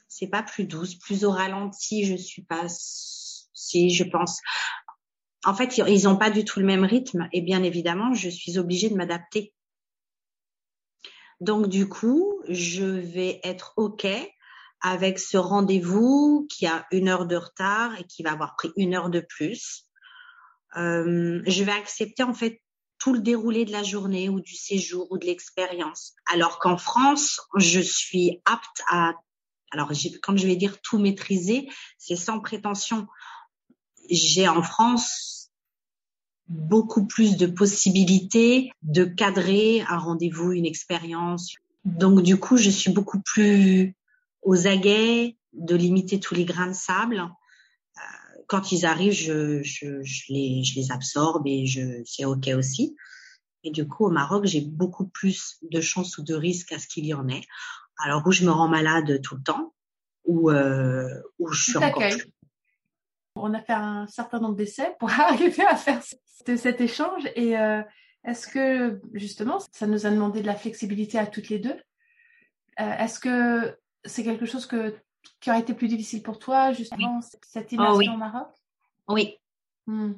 c'est 0.09 0.27
pas 0.27 0.43
plus 0.43 0.65
douce, 0.65 0.97
plus 0.97 1.25
au 1.25 1.31
ralenti, 1.31 2.05
je 2.05 2.17
suis 2.17 2.43
pas 2.43 2.67
si 2.69 3.91
je 3.91 4.05
pense 4.05 4.41
en 5.49 5.55
fait, 5.55 5.79
ils 5.79 6.05
n'ont 6.05 6.19
pas 6.19 6.29
du 6.29 6.45
tout 6.45 6.61
le 6.61 6.67
même 6.67 6.85
rythme 6.85 7.27
et 7.33 7.41
bien 7.41 7.63
évidemment, 7.63 8.13
je 8.13 8.29
suis 8.29 8.59
obligée 8.59 8.91
de 8.91 8.97
m'adapter. 8.97 9.55
Donc 11.41 11.69
du 11.69 11.89
coup, 11.89 12.43
je 12.51 12.85
vais 12.85 13.41
être 13.43 13.73
OK 13.79 14.07
avec 14.83 15.19
ce 15.19 15.39
rendez-vous 15.39 16.47
qui 16.51 16.67
a 16.67 16.87
une 16.93 17.09
heure 17.09 17.25
de 17.25 17.37
retard 17.37 17.99
et 17.99 18.05
qui 18.05 18.23
va 18.23 18.33
avoir 18.33 18.57
pris 18.57 18.73
une 18.77 18.95
heure 18.95 19.09
de 19.09 19.21
plus. 19.21 19.87
Euh, 20.77 21.41
je 21.47 21.65
vais 21.65 21.73
accepter 21.73 22.25
en 22.25 22.35
fait 22.35 22.61
tout 22.99 23.15
le 23.15 23.21
déroulé 23.21 23.65
de 23.65 23.73
la 23.73 23.83
journée 23.83 24.29
ou 24.29 24.41
du 24.41 24.55
séjour 24.55 25.11
ou 25.11 25.17
de 25.17 25.25
l'expérience. 25.25 26.13
Alors 26.31 26.59
qu'en 26.59 26.77
France, 26.77 27.41
je 27.57 27.81
suis 27.81 28.43
apte 28.45 28.83
à, 28.91 29.15
alors 29.71 29.93
quand 30.23 30.37
je 30.37 30.47
vais 30.47 30.57
dire 30.57 30.79
tout 30.83 30.99
maîtriser, 30.99 31.71
c'est 31.97 32.17
sans 32.17 32.39
prétention 32.39 33.07
j'ai 34.11 34.49
en 34.49 34.63
France 34.63 35.38
beaucoup 36.49 37.07
plus 37.07 37.37
de 37.37 37.47
possibilités 37.47 38.71
de 38.83 39.05
cadrer 39.05 39.83
un 39.89 39.99
rendez-vous, 39.99 40.53
une 40.53 40.67
expérience. 40.67 41.55
Donc 41.85 42.23
du 42.23 42.39
coup, 42.39 42.57
je 42.57 42.71
suis 42.71 42.93
beaucoup 42.93 43.21
plus 43.21 43.95
aux 44.43 44.67
aguets 44.67 45.37
de 45.53 45.75
limiter 45.75 46.21
tous 46.21 46.35
les 46.35 46.45
grains 46.45 46.69
de 46.69 46.75
sable. 46.75 47.23
quand 48.47 48.73
ils 48.73 48.87
arrivent, 48.87 49.13
je, 49.13 49.63
je, 49.63 50.03
je, 50.03 50.33
les, 50.33 50.65
je 50.65 50.75
les 50.77 50.91
absorbe 50.91 51.47
et 51.47 51.67
je, 51.67 52.03
c'est 52.05 52.25
OK 52.25 52.49
aussi. 52.57 52.97
Et 53.65 53.71
du 53.71 53.87
coup, 53.87 54.07
au 54.07 54.11
Maroc, 54.11 54.47
j'ai 54.47 54.61
beaucoup 54.61 55.07
plus 55.07 55.59
de 55.63 55.81
chances 55.81 56.17
ou 56.19 56.23
de 56.23 56.35
risques 56.35 56.73
à 56.73 56.79
ce 56.79 56.87
qu'il 56.87 57.05
y 57.05 57.15
en 57.15 57.29
ait. 57.29 57.43
Alors, 57.99 58.27
où 58.27 58.33
je 58.33 58.45
me 58.45 58.51
rends 58.51 58.69
malade 58.69 59.21
tout 59.23 59.37
le 59.37 59.43
temps, 59.43 59.75
ou 60.25 60.51
euh, 60.51 61.09
où 61.39 61.51
je 61.53 61.63
suis 61.63 61.77
encore 61.77 62.03
plus... 62.09 62.33
On 63.43 63.55
a 63.55 63.61
fait 63.61 63.73
un 63.73 64.07
certain 64.07 64.41
nombre 64.41 64.57
d'essais 64.57 64.95
pour 64.99 65.11
arriver 65.21 65.65
à 65.65 65.77
faire 65.77 66.03
cet 66.03 66.81
échange. 66.81 67.23
Et 67.35 67.59
euh, 67.59 67.83
est-ce 68.25 68.47
que, 68.47 69.01
justement, 69.13 69.59
ça 69.73 69.87
nous 69.87 70.07
a 70.07 70.11
demandé 70.11 70.43
de 70.43 70.47
la 70.47 70.55
flexibilité 70.55 71.19
à 71.19 71.27
toutes 71.27 71.49
les 71.49 71.59
deux? 71.59 71.77
Euh, 72.81 72.97
Est-ce 72.99 73.19
que 73.19 73.77
c'est 74.05 74.25
quelque 74.25 74.47
chose 74.47 74.67
que, 74.67 74.95
qui 75.41 75.51
aurait 75.51 75.61
été 75.61 75.75
plus 75.75 75.89
difficile 75.89 76.23
pour 76.23 76.39
toi, 76.39 76.73
justement, 76.73 77.21
cette 77.43 77.69
oh 77.73 77.75
immersion 77.75 78.15
au 78.15 78.19
Maroc? 78.19 78.49
Oui. 79.09 79.39
Hmm. 79.87 80.13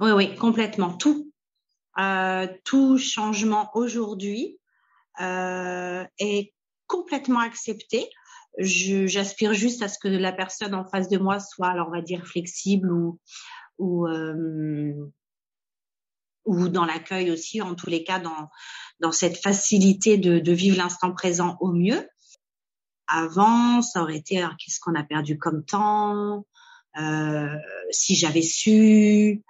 Oui, 0.00 0.10
oui, 0.12 0.36
complètement. 0.36 0.92
Tout. 0.92 1.32
Euh, 1.98 2.46
tout 2.64 2.96
changement 2.98 3.70
aujourd'hui 3.74 4.58
euh, 5.20 6.04
est 6.18 6.52
complètement 6.86 7.40
accepté. 7.40 8.08
J'aspire 8.58 9.54
juste 9.54 9.82
à 9.82 9.88
ce 9.88 9.98
que 9.98 10.08
la 10.08 10.32
personne 10.32 10.74
en 10.74 10.84
face 10.84 11.08
de 11.08 11.18
moi 11.18 11.38
soit, 11.38 11.68
alors 11.68 11.88
on 11.88 11.92
va 11.92 12.02
dire, 12.02 12.26
flexible 12.26 12.92
ou 12.92 13.20
ou 13.78 14.08
euh, 14.08 14.92
ou 16.44 16.68
dans 16.68 16.84
l'accueil 16.84 17.30
aussi, 17.30 17.62
en 17.62 17.74
tous 17.74 17.88
les 17.88 18.02
cas 18.04 18.18
dans 18.18 18.48
dans 19.00 19.12
cette 19.12 19.38
facilité 19.38 20.18
de, 20.18 20.40
de 20.40 20.52
vivre 20.52 20.76
l'instant 20.76 21.12
présent 21.12 21.56
au 21.60 21.72
mieux. 21.72 22.08
Avant, 23.06 23.80
ça 23.80 24.02
aurait 24.02 24.16
été 24.16 24.44
qu'est-ce 24.58 24.80
qu'on 24.80 24.94
a 24.94 25.04
perdu 25.04 25.38
comme 25.38 25.64
temps, 25.64 26.44
euh, 26.98 27.56
si 27.90 28.16
j'avais 28.16 28.42
su, 28.42 29.42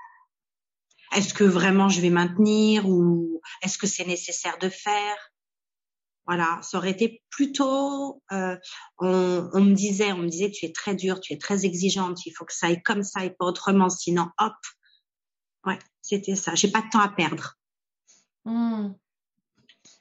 est-ce 1.17 1.33
que 1.33 1.45
vraiment 1.45 1.89
je 1.89 2.01
vais 2.01 2.11
maintenir 2.11 2.89
ou 2.89 3.41
est-ce 3.63 3.79
que 3.79 3.87
c'est 3.87 4.05
nécessaire 4.05 4.59
de 4.59 4.69
faire? 4.69 5.17
Voilà, 6.29 6.61
ça 6.61 6.77
aurait 6.77 6.91
été 6.91 7.23
plutôt. 7.31 8.23
Euh, 8.33 8.55
on, 8.99 9.49
on, 9.55 9.61
me 9.63 9.73
disait, 9.73 10.13
on 10.13 10.19
me 10.19 10.29
disait, 10.29 10.51
tu 10.51 10.67
es 10.67 10.73
très 10.73 10.95
dure, 10.95 11.21
tu 11.21 11.33
es 11.33 11.39
très 11.39 11.65
exigeante, 11.65 12.27
il 12.27 12.33
faut 12.33 12.45
que 12.45 12.53
ça 12.53 12.67
aille 12.67 12.83
comme 12.83 13.03
ça 13.03 13.25
et 13.25 13.31
pas 13.31 13.47
autrement, 13.47 13.89
sinon, 13.89 14.29
hop. 14.39 14.53
Ouais, 15.65 15.79
c'était 16.03 16.37
ça. 16.37 16.55
J'ai 16.55 16.71
pas 16.71 16.83
de 16.83 16.91
temps 16.91 17.01
à 17.01 17.09
perdre. 17.09 17.55
Hmm. 18.45 18.91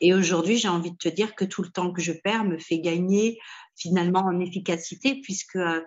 Et 0.02 0.14
aujourd'hui, 0.14 0.58
j'ai 0.58 0.68
envie 0.68 0.92
de 0.92 0.98
te 0.98 1.08
dire 1.08 1.34
que 1.34 1.46
tout 1.46 1.64
le 1.64 1.70
temps 1.70 1.94
que 1.94 2.02
je 2.02 2.12
perds 2.12 2.44
me 2.44 2.58
fait 2.58 2.80
gagner 2.80 3.40
finalement 3.78 4.20
en 4.20 4.40
efficacité, 4.42 5.22
puisque 5.22 5.56
euh, 5.56 5.82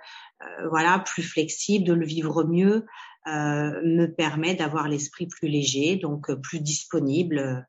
voilà, 0.70 1.00
plus 1.00 1.22
flexible, 1.22 1.84
de 1.84 1.92
le 1.92 2.06
vivre 2.06 2.44
mieux, 2.44 2.86
euh, 3.26 3.80
me 3.84 4.06
permet 4.06 4.54
d'avoir 4.54 4.88
l'esprit 4.88 5.26
plus 5.26 5.48
léger, 5.48 5.96
donc 5.96 6.30
euh, 6.30 6.36
plus 6.36 6.60
disponible. 6.60 7.68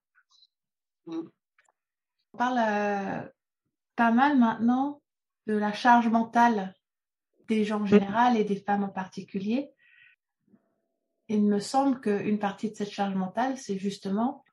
On 2.34 2.38
parle 2.38 2.60
euh, 2.60 3.30
pas 3.96 4.12
mal 4.12 4.38
maintenant 4.38 5.02
de 5.48 5.54
la 5.54 5.74
charge 5.74 6.08
mentale 6.08 6.74
des 7.48 7.66
gens 7.66 7.82
en 7.82 7.86
général 7.86 8.38
et 8.38 8.44
des 8.44 8.56
femmes 8.56 8.84
en 8.84 8.90
particulier. 8.90 9.72
Il 11.28 11.44
me 11.44 11.60
semble 11.60 12.00
qu'une 12.00 12.40
partie 12.40 12.72
de 12.72 12.76
cette 12.76 12.92
charge 12.92 13.16
mentale, 13.16 13.58
c'est 13.58 13.78
justement 13.78 14.44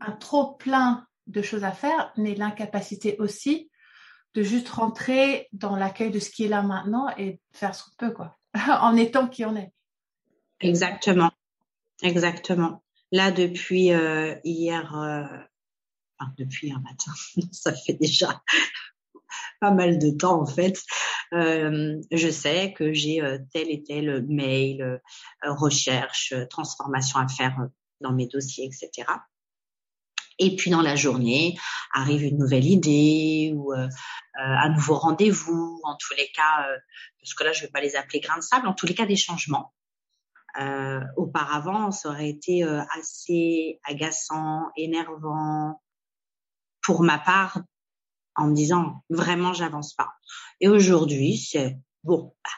un 0.00 0.12
trop 0.12 0.54
plein 0.54 1.06
de 1.26 1.42
choses 1.42 1.64
à 1.64 1.72
faire, 1.72 2.12
mais 2.16 2.34
l'incapacité 2.34 3.16
aussi 3.18 3.70
de 4.34 4.42
juste 4.42 4.68
rentrer 4.68 5.48
dans 5.52 5.76
l'accueil 5.76 6.10
de 6.10 6.18
ce 6.18 6.30
qui 6.30 6.44
est 6.44 6.48
là 6.48 6.62
maintenant 6.62 7.08
et 7.18 7.40
faire 7.52 7.74
ce 7.74 7.84
qu'on 7.84 7.96
peut, 7.98 8.10
quoi, 8.12 8.38
en 8.80 8.96
étant 8.96 9.28
qui 9.28 9.44
on 9.44 9.54
est. 9.56 9.72
Exactement, 10.60 11.30
exactement. 12.02 12.82
Là, 13.10 13.30
depuis 13.30 13.92
euh, 13.92 14.34
hier, 14.44 14.96
euh, 14.96 15.24
depuis 16.38 16.72
un 16.72 16.80
matin, 16.80 17.12
ça 17.52 17.72
fait 17.74 17.94
déjà 17.94 18.42
pas 19.60 19.70
mal 19.70 19.98
de 19.98 20.10
temps 20.10 20.42
en 20.42 20.46
fait. 20.46 20.78
Euh, 21.32 22.00
je 22.10 22.30
sais 22.30 22.72
que 22.72 22.92
j'ai 22.92 23.22
euh, 23.22 23.38
tel 23.52 23.70
et 23.70 23.82
tel 23.82 24.24
mail, 24.28 24.82
euh, 24.82 24.98
recherche, 25.44 26.34
transformation 26.50 27.18
à 27.18 27.28
faire 27.28 27.56
dans 28.00 28.12
mes 28.12 28.26
dossiers, 28.26 28.66
etc. 28.66 29.08
Et 30.38 30.56
puis 30.56 30.70
dans 30.70 30.82
la 30.82 30.96
journée 30.96 31.56
arrive 31.94 32.24
une 32.24 32.38
nouvelle 32.38 32.64
idée 32.64 33.52
ou 33.54 33.72
un 34.34 34.68
nouveau 34.70 34.94
rendez-vous. 34.94 35.80
En 35.84 35.94
tous 35.96 36.14
les 36.16 36.28
cas, 36.34 36.66
parce 37.20 37.34
que 37.34 37.44
là 37.44 37.52
je 37.52 37.60
vais 37.62 37.68
pas 37.68 37.80
les 37.80 37.94
appeler 37.96 38.18
grains 38.18 38.38
de 38.38 38.42
sable. 38.42 38.66
En 38.66 38.72
tous 38.72 38.86
les 38.86 38.94
cas, 38.94 39.06
des 39.06 39.14
changements. 39.14 39.72
Euh, 40.60 41.00
auparavant, 41.16 41.90
ça 41.90 42.10
aurait 42.10 42.28
été 42.28 42.62
euh, 42.62 42.82
assez 42.98 43.80
agaçant, 43.84 44.68
énervant 44.76 45.80
pour 46.82 47.02
ma 47.02 47.18
part, 47.18 47.60
en 48.34 48.48
me 48.48 48.54
disant 48.54 49.04
vraiment 49.08 49.52
j'avance 49.52 49.94
pas. 49.94 50.12
Et 50.60 50.68
aujourd'hui, 50.68 51.36
c'est 51.36 51.78
bon, 52.04 52.34
bah, 52.44 52.50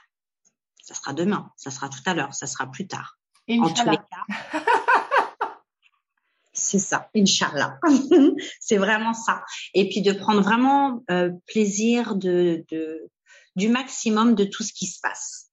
ça 0.82 0.94
sera 0.94 1.12
demain, 1.12 1.50
ça 1.56 1.70
sera 1.70 1.88
tout 1.88 2.02
à 2.06 2.14
l'heure, 2.14 2.34
ça 2.34 2.46
sera 2.46 2.70
plus 2.70 2.86
tard. 2.86 3.18
En 3.48 3.72
tous 3.72 3.90
les 3.90 3.96
cas. 3.96 4.62
c'est 6.52 6.78
ça, 6.78 7.10
Inch'Allah. 7.14 7.78
c'est 8.60 8.78
vraiment 8.78 9.14
ça. 9.14 9.44
Et 9.74 9.88
puis 9.88 10.02
de 10.02 10.12
prendre 10.12 10.42
vraiment 10.42 11.04
euh, 11.10 11.30
plaisir 11.46 12.14
de, 12.14 12.64
de, 12.70 13.10
du 13.56 13.68
maximum 13.68 14.34
de 14.34 14.44
tout 14.44 14.62
ce 14.62 14.72
qui 14.72 14.86
se 14.86 15.00
passe 15.00 15.44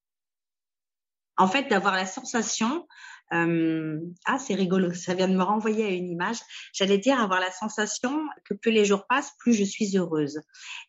en 1.41 1.47
fait, 1.47 1.63
d'avoir 1.69 1.95
la 1.95 2.05
sensation, 2.05 2.87
euh, 3.33 3.99
ah 4.25 4.39
c'est 4.39 4.55
rigolo, 4.55 4.93
ça 4.93 5.13
vient 5.13 5.27
de 5.27 5.35
me 5.35 5.43
renvoyer 5.43 5.85
à 5.85 5.89
une 5.89 6.09
image. 6.09 6.39
J'allais 6.73 6.97
dire 6.97 7.19
avoir 7.19 7.39
la 7.39 7.51
sensation 7.51 8.19
que 8.45 8.53
plus 8.53 8.71
les 8.71 8.85
jours 8.85 9.05
passent, 9.07 9.33
plus 9.39 9.53
je 9.53 9.63
suis 9.63 9.97
heureuse. 9.97 10.41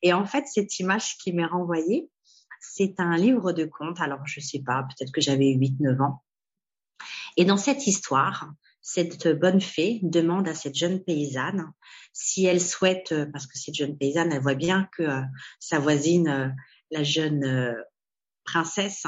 Et 0.02 0.12
en 0.12 0.24
fait, 0.24 0.44
cette 0.46 0.78
image 0.80 1.16
qui 1.18 1.32
m'est 1.32 1.46
renvoyée, 1.46 2.10
c'est 2.60 2.94
un 2.98 3.16
livre 3.16 3.52
de 3.52 3.64
contes. 3.64 4.00
Alors 4.00 4.26
je 4.26 4.40
sais 4.40 4.60
pas, 4.60 4.84
peut-être 4.84 5.12
que 5.12 5.20
j'avais 5.20 5.54
8-9 5.54 6.02
ans. 6.02 6.22
Et 7.36 7.44
dans 7.44 7.56
cette 7.56 7.86
histoire, 7.86 8.52
cette 8.80 9.28
bonne 9.28 9.60
fée 9.60 10.00
demande 10.02 10.48
à 10.48 10.54
cette 10.54 10.74
jeune 10.74 11.02
paysanne 11.02 11.72
si 12.12 12.44
elle 12.44 12.60
souhaite, 12.60 13.14
parce 13.32 13.46
que 13.46 13.56
cette 13.58 13.74
jeune 13.74 13.96
paysanne, 13.96 14.32
elle 14.32 14.42
voit 14.42 14.54
bien 14.54 14.88
que 14.96 15.02
euh, 15.02 15.22
sa 15.60 15.78
voisine, 15.78 16.28
euh, 16.28 16.48
la 16.90 17.02
jeune 17.02 17.74
princesse 18.44 19.04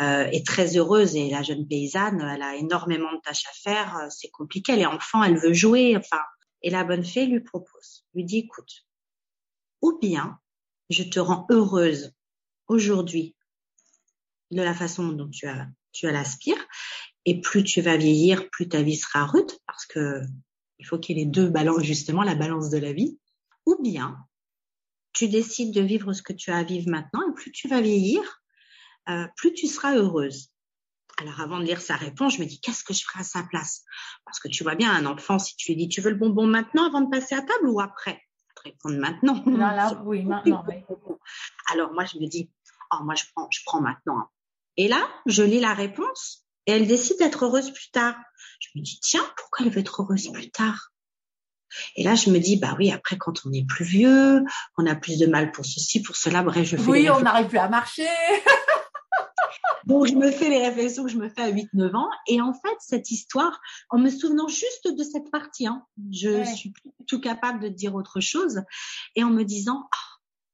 euh, 0.00 0.24
est 0.24 0.46
très 0.46 0.76
heureuse. 0.76 1.16
Et 1.16 1.30
la 1.30 1.42
jeune 1.42 1.66
paysanne, 1.66 2.20
elle 2.20 2.42
a 2.42 2.56
énormément 2.56 3.12
de 3.12 3.20
tâches 3.20 3.46
à 3.46 3.52
faire, 3.62 3.96
euh, 3.98 4.06
c'est 4.10 4.30
compliqué, 4.30 4.72
elle 4.72 4.80
est 4.80 4.86
enfant, 4.86 5.22
elle 5.22 5.38
veut 5.38 5.54
jouer, 5.54 5.96
enfin. 5.96 6.20
Et 6.62 6.70
la 6.70 6.84
bonne 6.84 7.04
fée 7.04 7.26
lui 7.26 7.40
propose, 7.40 8.04
lui 8.14 8.24
dit, 8.24 8.38
écoute, 8.38 8.86
ou 9.80 9.98
bien 10.00 10.38
je 10.90 11.02
te 11.02 11.18
rends 11.18 11.46
heureuse 11.50 12.12
aujourd'hui 12.68 13.34
de 14.52 14.62
la 14.62 14.74
façon 14.74 15.08
dont 15.08 15.28
tu 15.28 15.48
as 15.48 15.66
tu 15.92 16.06
as 16.06 16.12
l'aspire, 16.12 16.56
et 17.24 17.40
plus 17.40 17.62
tu 17.62 17.80
vas 17.80 17.96
vieillir, 17.96 18.48
plus 18.50 18.68
ta 18.68 18.82
vie 18.82 18.96
sera 18.96 19.26
rude, 19.26 19.50
parce 19.66 19.86
que 19.86 20.22
il 20.78 20.86
faut 20.86 20.98
qu'il 20.98 21.16
y 21.16 21.20
ait 21.20 21.24
les 21.24 21.30
deux 21.30 21.48
balances, 21.48 21.84
justement, 21.84 22.22
la 22.22 22.34
balance 22.34 22.70
de 22.70 22.78
la 22.78 22.92
vie, 22.92 23.18
ou 23.66 23.76
bien 23.80 24.16
tu 25.12 25.28
décides 25.28 25.72
de 25.72 25.82
vivre 25.82 26.12
ce 26.12 26.22
que 26.22 26.32
tu 26.32 26.50
as 26.50 26.58
à 26.58 26.64
vivre 26.64 26.90
maintenant, 26.90 27.20
et 27.28 27.34
plus 27.34 27.52
tu 27.52 27.68
vas 27.68 27.80
vieillir, 27.80 28.41
euh, 29.08 29.26
plus 29.36 29.52
tu 29.52 29.66
seras 29.66 29.94
heureuse. 29.94 30.50
Alors 31.18 31.40
avant 31.40 31.58
de 31.58 31.64
lire 31.64 31.80
sa 31.80 31.96
réponse, 31.96 32.36
je 32.36 32.40
me 32.40 32.46
dis 32.46 32.60
qu'est-ce 32.60 32.84
que 32.84 32.94
je 32.94 33.04
ferai 33.04 33.20
à 33.20 33.24
sa 33.24 33.42
place? 33.42 33.84
Parce 34.24 34.40
que 34.40 34.48
tu 34.48 34.62
vois 34.62 34.74
bien 34.74 34.92
un 34.92 35.06
enfant, 35.06 35.38
si 35.38 35.56
tu 35.56 35.72
lui 35.72 35.76
dis 35.76 35.88
tu 35.88 36.00
veux 36.00 36.10
le 36.10 36.16
bonbon 36.16 36.46
maintenant 36.46 36.86
avant 36.86 37.00
de 37.00 37.10
passer 37.10 37.34
à 37.34 37.42
table 37.42 37.68
ou 37.68 37.80
après? 37.80 38.22
Répondre 38.64 38.96
maintenant. 38.96 39.42
Non, 39.44 39.58
là, 39.58 40.00
oui, 40.04 40.22
maintenant. 40.22 40.64
Oui. 40.68 40.84
Alors 41.70 41.92
moi 41.92 42.04
je 42.04 42.18
me 42.18 42.26
dis 42.26 42.50
oh 42.92 43.02
moi 43.02 43.14
je 43.14 43.24
prends, 43.34 43.48
je 43.50 43.60
prends 43.66 43.80
maintenant. 43.80 44.18
Hein. 44.18 44.28
Et 44.76 44.88
là, 44.88 45.06
je 45.26 45.42
lis 45.42 45.60
la 45.60 45.74
réponse 45.74 46.46
et 46.66 46.72
elle 46.72 46.86
décide 46.86 47.18
d'être 47.18 47.44
heureuse 47.44 47.72
plus 47.72 47.90
tard. 47.90 48.16
Je 48.60 48.68
me 48.76 48.82
dis 48.82 48.98
tiens 49.02 49.24
pourquoi 49.36 49.66
elle 49.66 49.72
veut 49.72 49.80
être 49.80 50.02
heureuse 50.02 50.30
plus 50.32 50.50
tard? 50.50 50.92
Et 51.96 52.02
là, 52.02 52.14
je 52.14 52.30
me 52.30 52.38
dis, 52.38 52.56
bah 52.56 52.74
oui, 52.78 52.92
après, 52.92 53.16
quand 53.16 53.46
on 53.46 53.52
est 53.52 53.66
plus 53.66 53.84
vieux, 53.84 54.44
on 54.76 54.86
a 54.86 54.94
plus 54.94 55.18
de 55.18 55.26
mal 55.26 55.52
pour 55.52 55.64
ceci, 55.64 56.02
pour 56.02 56.16
cela, 56.16 56.42
bref, 56.42 56.68
je 56.68 56.76
fais. 56.76 56.90
Oui, 56.90 57.08
on 57.08 57.20
n'arrive 57.20 57.48
plus 57.48 57.58
à 57.58 57.68
marcher. 57.68 58.06
Donc, 59.86 60.06
je 60.06 60.14
me 60.14 60.30
fais 60.30 60.48
les 60.48 60.66
réflexions 60.66 61.04
que 61.04 61.10
je 61.10 61.18
me 61.18 61.28
fais 61.28 61.42
à 61.42 61.50
8-9 61.50 61.94
ans. 61.96 62.08
Et 62.26 62.40
en 62.40 62.52
fait, 62.52 62.76
cette 62.80 63.10
histoire, 63.10 63.60
en 63.90 63.98
me 63.98 64.10
souvenant 64.10 64.48
juste 64.48 64.88
de 64.88 65.02
cette 65.02 65.30
partie, 65.30 65.66
hein, 65.66 65.84
je 66.10 66.44
suis 66.44 66.70
plus 66.70 66.90
tout 67.06 67.20
capable 67.20 67.60
de 67.60 67.68
dire 67.68 67.94
autre 67.94 68.20
chose. 68.20 68.62
Et 69.16 69.24
en 69.24 69.30
me 69.30 69.44
disant, 69.44 69.88
ah, 69.92 70.12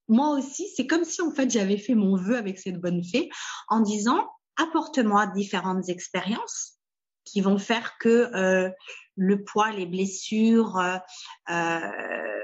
moi 0.09 0.31
aussi, 0.31 0.67
c'est 0.75 0.87
comme 0.87 1.05
si 1.05 1.21
en 1.21 1.31
fait 1.31 1.49
j'avais 1.49 1.77
fait 1.77 1.95
mon 1.95 2.17
vœu 2.17 2.35
avec 2.35 2.57
cette 2.57 2.81
bonne 2.81 3.03
fée 3.03 3.29
en 3.67 3.79
disant, 3.79 4.27
apporte-moi 4.57 5.27
différentes 5.27 5.87
expériences 5.87 6.79
qui 7.23 7.41
vont 7.41 7.59
faire 7.59 7.97
que 7.99 8.35
euh, 8.35 8.69
le 9.15 9.43
poids, 9.43 9.71
les 9.71 9.85
blessures, 9.85 10.77
euh, 10.77 10.97
euh 11.51 11.79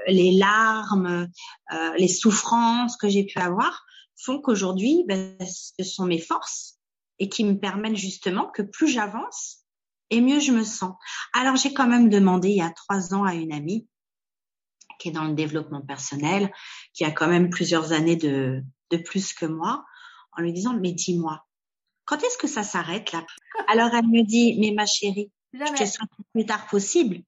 les 0.08 0.30
larmes, 0.30 1.28
euh, 1.72 1.96
les 1.98 2.06
souffrances 2.06 2.96
que 2.96 3.08
j'ai 3.08 3.24
pu 3.24 3.40
avoir 3.40 3.84
font 4.16 4.40
qu'aujourd'hui, 4.40 5.04
ben, 5.06 5.36
ce 5.40 5.84
sont 5.84 6.06
mes 6.06 6.20
forces 6.20 6.78
et 7.18 7.28
qui 7.28 7.44
me 7.44 7.58
permettent 7.58 7.96
justement 7.96 8.50
que 8.50 8.62
plus 8.62 8.88
j'avance 8.88 9.64
et 10.10 10.20
mieux 10.20 10.40
je 10.40 10.52
me 10.52 10.64
sens. 10.64 10.94
Alors 11.32 11.56
j'ai 11.56 11.72
quand 11.72 11.88
même 11.88 12.08
demandé 12.08 12.48
il 12.48 12.56
y 12.56 12.62
a 12.62 12.70
trois 12.70 13.14
ans 13.14 13.24
à 13.24 13.34
une 13.34 13.52
amie 13.52 13.86
qui 14.98 15.08
est 15.08 15.12
dans 15.12 15.24
le 15.24 15.34
développement 15.34 15.82
personnel, 15.82 16.50
qui 16.94 17.04
a 17.04 17.10
quand 17.10 17.28
même 17.28 17.50
plusieurs 17.50 17.92
années 17.92 18.16
de, 18.16 18.62
de 18.90 18.96
plus 18.96 19.34
que 19.34 19.44
moi, 19.44 19.84
en 20.32 20.42
lui 20.42 20.52
disant, 20.52 20.74
mais 20.74 20.92
dis-moi, 20.92 21.46
quand 22.06 22.22
est-ce 22.22 22.38
que 22.38 22.46
ça 22.46 22.62
s'arrête 22.62 23.12
là? 23.12 23.24
Alors 23.68 23.94
elle 23.94 24.06
me 24.06 24.22
dit, 24.22 24.58
mais 24.58 24.72
ma 24.72 24.86
chérie, 24.86 25.30
je 25.52 25.58
te 25.58 25.84
souhaite 25.84 26.10
le 26.18 26.24
plus 26.32 26.46
tard 26.46 26.66
possible, 26.68 27.22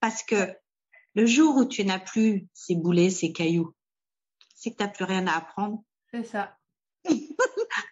parce 0.00 0.22
que 0.22 0.54
le 1.14 1.24
jour 1.24 1.56
où 1.56 1.64
tu 1.64 1.84
n'as 1.84 1.98
plus 1.98 2.46
ces 2.52 2.74
boulets, 2.74 3.08
ces 3.08 3.32
cailloux, 3.32 3.72
c'est 4.54 4.72
que 4.72 4.76
tu 4.76 4.82
n'as 4.82 4.90
plus 4.90 5.04
rien 5.04 5.26
à 5.26 5.36
apprendre. 5.36 5.82
C'est 6.10 6.24
ça. 6.24 6.56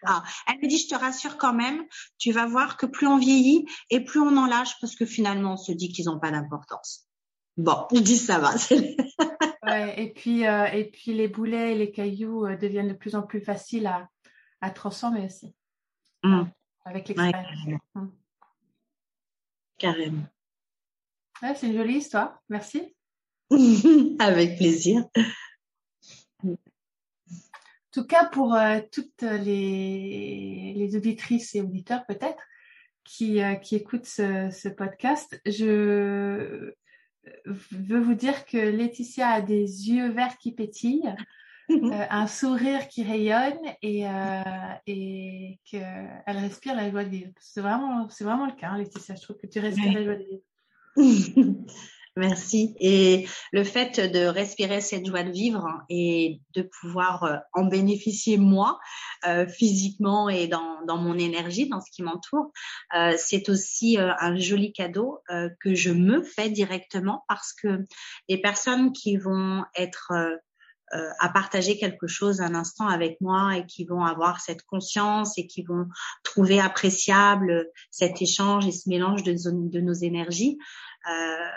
ah, 0.05 0.23
elle 0.49 0.61
me 0.61 0.69
dit, 0.69 0.79
je 0.79 0.89
te 0.89 0.95
rassure 0.95 1.37
quand 1.39 1.53
même, 1.53 1.85
tu 2.19 2.33
vas 2.33 2.47
voir 2.47 2.77
que 2.77 2.87
plus 2.87 3.07
on 3.07 3.19
vieillit 3.19 3.67
et 3.91 4.01
plus 4.05 4.21
on 4.21 4.37
en 4.37 4.47
lâche 4.47 4.75
parce 4.81 4.97
que 4.97 5.07
finalement 5.07 5.55
on 5.55 5.57
se 5.57 5.73
dit 5.73 5.93
qu'ils 5.93 6.07
n'ont 6.07 6.19
pas 6.19 6.31
d'importance. 6.31 7.09
Bon, 7.57 7.87
je 7.93 8.01
dis 8.01 8.19
ça 8.19 8.39
va. 8.39 8.51
ouais, 9.63 10.03
et 10.03 10.13
puis 10.13 10.47
euh, 10.47 10.65
et 10.67 10.91
puis 10.91 11.15
les 11.15 11.29
boulets 11.29 11.73
et 11.73 11.79
les 11.79 11.93
cailloux 11.93 12.47
euh, 12.47 12.57
deviennent 12.57 12.89
de 12.89 12.95
plus 12.95 13.15
en 13.15 13.23
plus 13.23 13.41
faciles 13.41 13.87
à, 13.87 14.09
à 14.61 14.71
transformer 14.71 15.25
aussi. 15.27 15.55
Mmh. 16.25 16.45
Avec 16.85 17.09
l'expérience. 17.09 17.81
Mmh. 17.95 18.07
carrément. 19.79 20.27
Ouais, 21.43 21.55
c'est 21.55 21.69
une 21.69 21.77
jolie 21.77 21.99
histoire. 21.99 22.43
Merci. 22.49 22.95
Avec 24.19 24.57
plaisir. 24.57 25.05
En 27.97 28.01
tout 28.01 28.07
cas, 28.09 28.25
pour 28.25 28.55
euh, 28.55 28.81
toutes 28.91 29.23
les, 29.23 30.75
les, 30.77 30.97
auditrices 30.97 31.55
et 31.55 31.61
auditeurs 31.61 32.05
peut-être 32.07 32.43
qui, 33.05 33.41
qui 33.63 33.77
écoutent 33.77 34.07
ce, 34.07 34.51
ce, 34.51 34.69
podcast, 34.69 35.41
je 35.47 36.75
veux 37.71 38.01
vous 38.01 38.15
dire 38.15 38.45
que 38.47 38.59
Laetitia 38.59 39.29
a 39.29 39.41
des 39.41 39.91
yeux 39.91 40.11
verts 40.11 40.39
qui 40.39 40.53
pétillent, 40.53 41.15
mhm. 41.69 41.93
euh, 41.93 42.07
un 42.11 42.27
sourire 42.27 42.89
qui 42.89 43.03
rayonne 43.03 43.61
et, 43.83 44.09
euh, 44.09 44.43
et 44.87 45.59
qu'elle 45.65 46.23
respire 46.27 46.75
la 46.75 46.91
joie 46.91 47.05
de 47.05 47.11
vivre. 47.11 47.31
C'est 47.41 47.61
vraiment, 47.61 48.09
c'est 48.09 48.25
vraiment 48.25 48.47
le 48.47 48.53
cas, 48.53 48.71
hein, 48.71 48.79
Laetitia. 48.79 49.15
Je 49.15 49.23
trouve 49.23 49.37
que 49.37 49.47
tu 49.47 49.61
respires 49.61 49.93
la 49.93 50.05
joie 50.05 50.17
de 50.17 50.25
vivre. 50.25 50.43
Merci. 52.17 52.77
Et 52.79 53.27
le 53.53 53.65
fait 53.65 53.99
de 53.99 54.27
respirer 54.27 54.81
cette 54.81 55.05
joie 55.05 55.25
de 55.25 55.33
vivre 55.33 55.67
et 55.89 56.41
de 56.55 56.63
pouvoir 56.63 57.25
euh, 57.25 57.37
en 57.53 57.65
bénéficier 57.65 58.39
moi, 58.39 58.79
euh, 59.27 59.49
physiquement 59.49 60.29
et 60.29 60.47
dans, 60.47 60.81
dans, 60.87 60.97
mon 60.97 61.19
énergie, 61.19 61.69
dans 61.69 61.81
ce 61.81 61.91
qui 61.91 62.05
m'entoure, 62.05 62.53
euh, 62.97 63.15
c'est 63.19 63.49
aussi 63.49 63.99
euh, 63.99 64.13
un 64.21 64.37
joli 64.37 64.73
cadeau 64.73 65.19
euh, 65.31 65.49
que 65.59 65.75
je 65.75 65.91
me 65.91 66.23
fais 66.23 66.51
directement 66.51 67.25
parce 67.27 67.53
que 67.53 67.85
les 68.29 68.41
personnes 68.41 68.93
qui 68.93 69.17
vont 69.17 69.65
être 69.75 70.13
à 71.19 71.29
partager 71.29 71.77
quelque 71.77 72.07
chose 72.07 72.41
un 72.41 72.55
instant 72.55 72.87
avec 72.87 73.21
moi 73.21 73.57
et 73.57 73.67
qui 73.67 73.85
vont 73.85 74.05
avoir 74.05 74.41
cette 74.41 74.63
conscience 74.63 75.37
et 75.39 75.49
qui 75.49 75.65
vont 75.65 75.89
trouver 76.23 76.61
appréciable 76.61 77.69
cet 77.91 78.23
échange 78.23 78.69
et 78.69 78.71
ce 78.71 78.89
mélange 78.89 79.25
de, 79.25 79.35
de 79.35 79.81
nos 79.81 79.95
énergies. 79.95 80.57
Euh, 81.11 81.49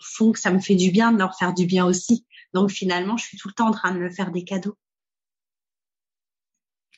font 0.00 0.32
que 0.32 0.38
ça 0.38 0.50
me 0.50 0.58
fait 0.58 0.74
du 0.74 0.90
bien 0.90 1.12
de 1.12 1.18
leur 1.18 1.36
faire 1.36 1.54
du 1.54 1.66
bien 1.66 1.84
aussi. 1.86 2.26
Donc 2.52 2.70
finalement, 2.70 3.16
je 3.16 3.24
suis 3.26 3.38
tout 3.38 3.48
le 3.48 3.54
temps 3.54 3.68
en 3.68 3.72
train 3.72 3.92
de 3.92 3.98
me 3.98 4.10
faire 4.10 4.30
des 4.30 4.44
cadeaux. 4.44 4.76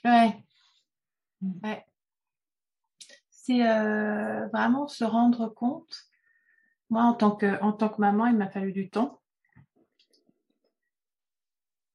Ouais. 0.05 0.37
ouais. 1.63 1.85
C'est 3.31 3.67
euh, 3.67 4.47
vraiment 4.49 4.87
se 4.87 5.05
rendre 5.05 5.49
compte. 5.49 6.09
Moi, 6.91 7.03
en 7.03 7.15
tant 7.15 7.33
que, 7.33 7.61
en 7.63 7.73
tant 7.73 7.89
que 7.89 8.01
maman, 8.01 8.27
il 8.27 8.37
m'a 8.37 8.49
fallu 8.49 8.73
du 8.73 8.89
temps. 8.89 9.21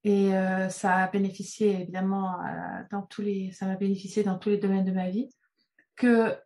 Et 0.03 0.35
euh, 0.35 0.67
ça 0.69 0.95
a 0.95 1.07
bénéficié 1.07 1.81
évidemment 1.81 2.41
euh, 2.41 2.83
dans 2.91 3.03
tous 3.03 3.21
les, 3.21 3.51
ça 3.53 3.65
m'a 3.65 3.75
bénéficié 3.75 4.23
dans 4.23 4.37
tous 4.37 4.49
les 4.49 4.57
domaines 4.57 4.83
de 4.83 4.91
ma 4.91 5.09
vie. 5.09 5.29
Que 5.95 6.37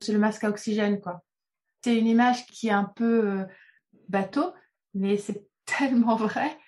c'est 0.00 0.12
le 0.12 0.18
masque 0.18 0.44
à 0.44 0.48
oxygène, 0.48 1.00
quoi. 1.00 1.22
C'est 1.82 1.98
une 1.98 2.06
image 2.06 2.46
qui 2.46 2.68
est 2.68 2.72
un 2.72 2.84
peu 2.84 3.46
bateau, 4.10 4.52
mais 4.94 5.16
c'est 5.16 5.46
tellement 5.64 6.16
vrai, 6.16 6.58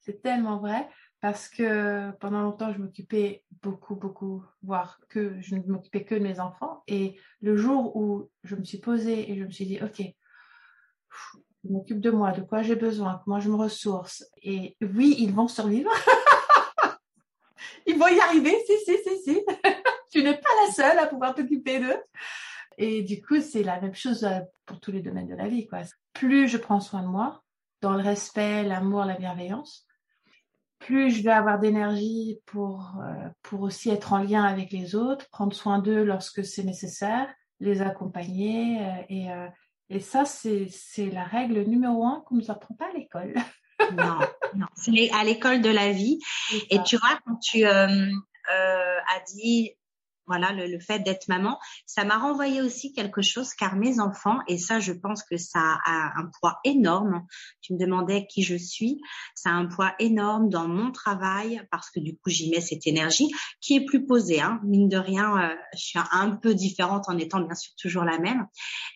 c'est 0.00 0.22
tellement 0.22 0.58
vrai 0.58 0.88
parce 1.20 1.48
que 1.48 2.10
pendant 2.18 2.42
longtemps, 2.42 2.72
je 2.72 2.78
m'occupais 2.78 3.44
beaucoup, 3.62 3.94
beaucoup, 3.94 4.44
voire 4.64 4.98
que 5.08 5.40
je 5.40 5.54
ne 5.54 5.62
m'occupais 5.62 6.04
que 6.04 6.16
de 6.16 6.20
mes 6.20 6.40
enfants. 6.40 6.82
Et 6.88 7.16
le 7.40 7.56
jour 7.56 7.94
où 7.94 8.28
je 8.42 8.56
me 8.56 8.64
suis 8.64 8.78
posée 8.78 9.30
et 9.30 9.38
je 9.38 9.44
me 9.44 9.50
suis 9.50 9.66
dit, 9.66 9.78
OK, 9.80 10.02
je 11.64 11.70
m'occupe 11.70 12.00
de 12.00 12.10
moi, 12.10 12.32
de 12.32 12.40
quoi 12.40 12.62
j'ai 12.62 12.74
besoin, 12.74 13.20
comment 13.24 13.38
je 13.38 13.50
me 13.50 13.54
ressource. 13.54 14.24
Et 14.42 14.76
oui, 14.80 15.14
ils 15.20 15.32
vont 15.32 15.46
survivre. 15.46 15.92
ils 17.86 17.96
vont 17.96 18.08
y 18.08 18.18
arriver, 18.18 18.56
si, 18.66 18.76
si, 18.84 18.96
si, 19.04 19.22
si. 19.22 19.44
tu 20.10 20.24
n'es 20.24 20.34
pas 20.34 20.50
la 20.66 20.72
seule 20.72 20.98
à 20.98 21.06
pouvoir 21.06 21.36
t'occuper 21.36 21.78
d'eux. 21.78 22.02
Et 22.78 23.02
du 23.02 23.22
coup, 23.22 23.40
c'est 23.40 23.62
la 23.62 23.80
même 23.80 23.94
chose 23.94 24.24
euh, 24.24 24.40
pour 24.66 24.80
tous 24.80 24.90
les 24.90 25.02
domaines 25.02 25.28
de 25.28 25.36
la 25.36 25.46
vie. 25.46 25.68
Quoi. 25.68 25.82
Plus 26.12 26.48
je 26.48 26.56
prends 26.56 26.80
soin 26.80 27.02
de 27.02 27.08
moi, 27.08 27.42
dans 27.80 27.92
le 27.92 28.02
respect, 28.02 28.62
l'amour, 28.62 29.04
la 29.04 29.16
bienveillance, 29.16 29.86
plus 30.78 31.10
je 31.10 31.22
vais 31.22 31.30
avoir 31.30 31.58
d'énergie 31.58 32.40
pour, 32.46 32.94
euh, 33.00 33.28
pour 33.42 33.62
aussi 33.62 33.90
être 33.90 34.12
en 34.12 34.18
lien 34.18 34.42
avec 34.42 34.72
les 34.72 34.94
autres, 34.94 35.28
prendre 35.30 35.54
soin 35.54 35.78
d'eux 35.78 36.02
lorsque 36.02 36.44
c'est 36.44 36.64
nécessaire, 36.64 37.32
les 37.60 37.82
accompagner. 37.82 38.80
Euh, 38.80 39.02
et, 39.08 39.28
et 39.88 40.00
ça, 40.00 40.24
c'est, 40.24 40.66
c'est 40.68 41.10
la 41.10 41.24
règle 41.24 41.62
numéro 41.62 42.04
un 42.04 42.22
qu'on 42.26 42.34
ne 42.34 42.40
nous 42.40 42.50
apprend 42.50 42.74
pas 42.74 42.88
à 42.88 42.98
l'école. 42.98 43.34
non, 43.96 44.18
non, 44.56 44.66
c'est 44.74 45.10
à 45.12 45.24
l'école 45.24 45.60
de 45.60 45.70
la 45.70 45.92
vie. 45.92 46.18
Et 46.70 46.82
tu 46.82 46.96
vois, 46.96 47.18
quand 47.24 47.36
tu 47.36 47.64
as 47.64 47.86
dit 49.34 49.76
voilà, 50.32 50.52
le, 50.52 50.80
fait 50.80 51.00
d'être 51.00 51.28
maman, 51.28 51.58
ça 51.84 52.04
m'a 52.04 52.16
renvoyé 52.16 52.62
aussi 52.62 52.94
quelque 52.94 53.20
chose 53.20 53.52
car 53.52 53.76
mes 53.76 54.00
enfants, 54.00 54.38
et 54.48 54.56
ça 54.56 54.80
je 54.80 54.94
pense 54.94 55.22
que 55.24 55.36
ça 55.36 55.78
a 55.84 56.18
un 56.18 56.30
poids 56.40 56.58
énorme, 56.64 57.26
tu 57.60 57.74
me 57.74 57.78
demandais 57.78 58.26
qui 58.30 58.42
je 58.42 58.56
suis, 58.56 59.02
ça 59.34 59.50
a 59.50 59.52
un 59.52 59.66
poids 59.66 59.94
énorme 59.98 60.48
dans 60.48 60.68
mon 60.68 60.90
travail 60.90 61.60
parce 61.70 61.90
que 61.90 62.00
du 62.00 62.16
coup 62.16 62.30
j'y 62.30 62.48
mets 62.48 62.62
cette 62.62 62.86
énergie 62.86 63.28
qui 63.60 63.76
est 63.76 63.84
plus 63.84 64.06
posée, 64.06 64.40
hein. 64.40 64.58
mine 64.64 64.88
de 64.88 64.96
rien, 64.96 65.50
euh, 65.50 65.54
je 65.74 65.84
suis 65.84 65.98
un 66.12 66.30
peu 66.30 66.54
différente 66.54 67.10
en 67.10 67.18
étant 67.18 67.40
bien 67.40 67.54
sûr 67.54 67.72
toujours 67.76 68.04
la 68.04 68.18
même. 68.18 68.46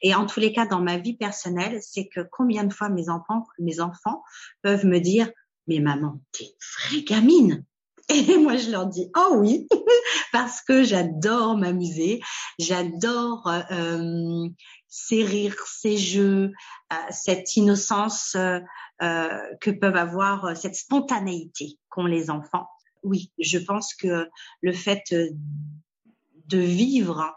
Et 0.01 0.15
en 0.15 0.25
tous 0.25 0.41
les 0.41 0.55
cas, 0.55 0.65
dans 0.65 0.81
ma 0.81 0.97
vie 0.97 1.19
personnelle, 1.19 1.81
c'est 1.83 2.09
que 2.09 2.21
combien 2.33 2.65
de 2.65 2.73
fois 2.73 2.89
mes 2.89 3.11
enfants, 3.11 4.23
peuvent 4.63 4.87
me 4.87 5.01
dire, 5.01 5.31
mais 5.67 5.81
maman, 5.81 6.23
t'es 6.33 6.45
une 6.45 6.51
vraie 6.79 7.03
gamine 7.03 7.65
et 8.09 8.37
moi, 8.39 8.57
je 8.57 8.71
leur 8.71 8.87
dis, 8.87 9.11
oh 9.17 9.37
oui, 9.39 9.67
parce 10.33 10.63
que 10.63 10.85
j'adore 10.85 11.57
m'amuser, 11.57 12.21
j'adore 12.59 13.49
euh, 13.71 14.49
ces 14.89 15.25
rires, 15.25 15.57
ces 15.67 15.97
jeux, 15.97 16.53
euh, 16.93 16.97
cette 17.11 17.57
innocence 17.57 18.35
euh, 18.37 18.61
euh 19.03 19.39
que 19.61 19.71
peuvent 19.71 19.97
avoir, 19.97 20.47
euh, 20.47 20.55
cette 20.55 20.77
spontanéité 20.77 21.79
qu'ont 21.89 22.07
les 22.07 22.31
enfants. 22.31 22.67
Oui, 23.03 23.33
je 23.39 23.59
pense 23.59 23.95
que 23.95 24.29
le 24.63 24.73
fait 24.73 25.03
de 25.13 26.59
vivre, 26.59 27.37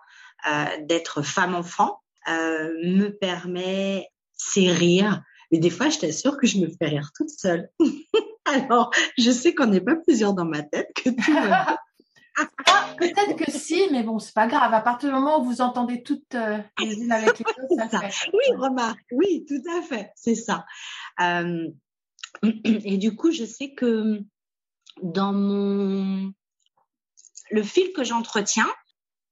d'être 0.88 1.22
femme-enfant, 1.22 2.02
me 2.28 3.10
permet 3.10 4.10
ces 4.34 4.72
rires. 4.72 5.22
Mais 5.52 5.60
des 5.60 5.70
fois, 5.70 5.90
je 5.90 6.00
t'assure 6.00 6.38
que 6.38 6.48
je 6.48 6.58
me 6.58 6.70
fais 6.70 6.88
rire 6.88 7.12
toute 7.16 7.30
seule. 7.30 7.70
Alors, 8.50 8.92
je 9.18 9.32
sais 9.32 9.54
qu'on 9.54 9.68
n'est 9.68 9.82
pas 9.82 9.96
plusieurs 9.96 10.34
dans 10.34 10.46
ma 10.46 10.64
tête, 10.64 10.90
que 10.96 11.10
tout 11.10 11.22
ah, 12.66 12.96
Peut-être 12.98 13.36
que 13.36 13.52
si, 13.52 13.88
mais 13.92 14.04
bon, 14.04 14.20
c'est 14.20 14.34
pas 14.34 14.48
grave. 14.48 14.74
À 14.74 14.82
partir 14.82 15.10
du 15.10 15.16
moment 15.16 15.42
où 15.42 15.44
vous 15.44 15.62
entendez 15.62 16.04
toutes 16.04 16.36
euh, 16.36 16.58
les 16.80 16.96
unes 16.96 17.12
avec 17.12 17.40
les 17.40 17.46
autres, 17.64 17.90
ça, 17.92 18.00
fait. 18.00 18.30
Oui, 18.34 18.56
remarque, 18.58 19.06
oui, 19.12 19.46
tout 19.48 19.62
à 19.78 19.82
fait, 19.82 20.12
c'est 20.16 20.36
ça. 20.36 20.66
Euh, 21.22 21.68
et 22.64 22.98
du 22.98 23.16
coup, 23.16 23.32
je 23.32 23.46
sais 23.46 23.74
que 23.74 24.22
dans 25.02 25.34
mon 25.34 26.34
le 27.52 27.64
fil 27.64 27.92
que 27.94 28.04
j'entretiens, 28.04 28.70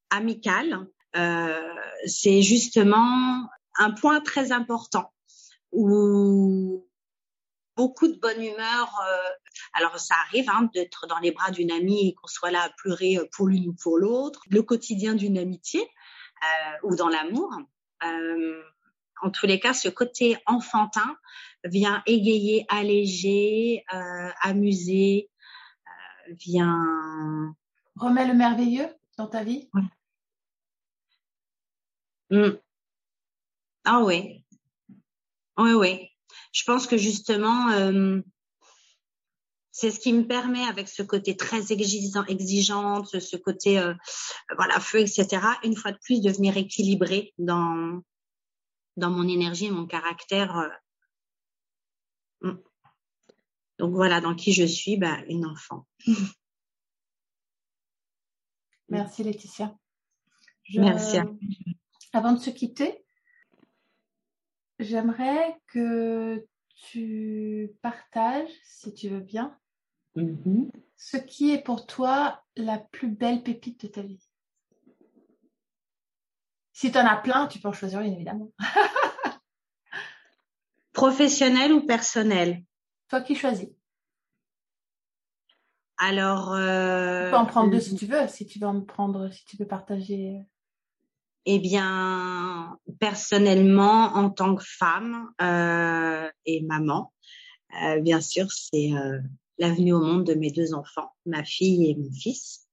amical, 0.10 0.88
euh, 1.16 1.76
c'est 2.06 2.42
justement 2.42 3.48
un 3.78 3.92
point 3.92 4.22
très 4.22 4.52
important 4.52 5.12
où 5.72 6.87
beaucoup 7.78 8.08
de 8.08 8.20
bonne 8.20 8.42
humeur. 8.42 9.00
Euh, 9.08 9.30
alors 9.74 9.98
ça 10.00 10.16
arrive 10.28 10.50
hein, 10.50 10.70
d'être 10.74 11.08
dans 11.08 11.20
les 11.20 11.32
bras 11.32 11.52
d'une 11.52 11.72
amie 11.72 12.10
et 12.10 12.14
qu'on 12.16 12.28
soit 12.28 12.52
là 12.52 12.64
à 12.64 12.70
pleurer 12.70 13.18
euh, 13.18 13.26
pour 13.32 13.48
l'une 13.48 13.70
ou 13.70 13.74
pour 13.74 13.98
l'autre. 13.98 14.42
Le 14.50 14.64
quotidien 14.64 15.16
d'une 15.16 15.38
amitié 15.38 15.82
euh, 15.82 16.78
ou 16.84 16.96
dans 16.96 17.08
l'amour. 17.08 17.56
en 19.22 19.32
tous 19.32 19.46
les 19.46 19.60
cas, 19.60 19.74
ce 19.74 19.90
côté 19.90 20.38
enfantin 20.46 21.16
vient 21.64 22.04
égayer, 22.06 22.66
alléger, 22.70 23.84
amuser, 24.42 25.30
vient 26.30 27.56
remet 27.96 28.28
le 28.28 28.34
merveilleux 28.34 28.90
dans 29.18 29.28
ta 29.28 29.44
vie? 29.44 29.70
Mm. 32.30 32.58
Ah 33.86 34.02
oui. 34.04 34.46
Oui, 35.58 35.74
oui. 35.74 36.17
Je 36.58 36.64
pense 36.64 36.88
que 36.88 36.98
justement, 36.98 37.70
euh, 37.70 38.20
c'est 39.72 39.92
ce 39.92 40.00
qui 40.00 40.12
me 40.12 40.26
permet, 40.26 40.64
avec 40.64 40.90
ce 40.90 41.04
côté 41.04 41.38
très 41.38 41.72
exigeant, 41.72 42.26
exigeante, 42.26 43.20
ce 43.20 43.38
côté 43.38 43.78
euh, 43.78 43.94
voilà 44.56 44.80
feu, 44.80 45.02
etc. 45.02 45.28
Une 45.64 45.76
fois 45.76 45.92
de 45.92 46.00
plus, 46.00 46.20
de 46.20 46.32
venir 46.32 46.58
équilibrer 46.58 47.32
dans 47.38 48.02
dans 48.96 49.12
mon 49.12 49.28
énergie 49.28 49.66
et 49.66 49.72
mon 49.72 49.86
caractère. 49.86 50.58
Euh. 50.58 52.50
Mm. 52.50 52.58
Donc 53.78 53.94
voilà, 53.94 54.20
dans 54.20 54.34
qui 54.34 54.52
je 54.52 54.66
suis, 54.66 54.98
bah, 54.98 55.20
une 55.28 55.46
enfant. 55.46 55.86
Merci 58.90 59.24
Laetitia. 59.24 59.78
Merci. 60.74 61.18
Avant 62.14 62.34
de 62.34 62.40
se 62.40 62.50
quitter, 62.50 63.06
j'aimerais 64.80 65.60
que 65.68 66.46
tu 66.76 67.72
partages, 67.82 68.52
si 68.64 68.94
tu 68.94 69.10
veux 69.10 69.20
bien, 69.20 69.58
mm-hmm. 70.16 70.70
ce 70.96 71.18
qui 71.18 71.52
est 71.52 71.62
pour 71.62 71.86
toi 71.86 72.44
la 72.56 72.78
plus 72.78 73.10
belle 73.10 73.44
pépite 73.44 73.86
de 73.86 73.88
ta 73.88 74.02
vie. 74.02 74.24
Si 76.74 76.92
tu 76.92 76.98
en 76.98 77.08
as 77.08 77.18
plein, 77.18 77.48
tu 77.48 77.60
peux 77.60 77.70
en 77.70 77.74
choisir 77.74 78.02
une, 78.02 78.14
évidemment. 78.14 78.52
Professionnel 80.94 81.74
ou 81.74 81.86
personnel 81.86 82.64
Toi 83.08 83.22
qui 83.22 83.36
choisis. 83.36 83.70
Alors. 85.98 86.54
Euh, 86.54 87.26
tu 87.26 87.32
peux 87.32 87.38
en 87.38 87.46
prendre 87.46 87.72
deux 87.72 87.80
si 87.80 87.96
tu 87.96 88.06
veux, 88.06 88.28
si 88.28 88.46
tu 88.46 88.60
veux 88.60 88.68
en 88.68 88.82
prendre, 88.82 89.30
si 89.32 89.44
tu 89.46 89.58
veux 89.58 89.68
partager. 89.68 90.40
Eh 91.50 91.60
bien, 91.60 92.78
personnellement, 93.00 94.16
en 94.16 94.30
tant 94.30 94.54
que 94.54 94.66
femme 94.66 95.32
euh, 95.42 96.30
et 96.46 96.62
maman, 96.64 97.14
euh, 97.82 98.02
bien 98.02 98.20
sûr, 98.20 98.52
c'est 98.52 98.92
euh, 98.92 99.22
l'avenue 99.58 99.94
au 99.94 100.02
monde 100.02 100.26
de 100.26 100.34
mes 100.34 100.52
deux 100.52 100.74
enfants, 100.74 101.10
ma 101.26 101.46
fille 101.46 101.90
et 101.90 101.96
mon 101.96 102.12
fils. 102.12 102.68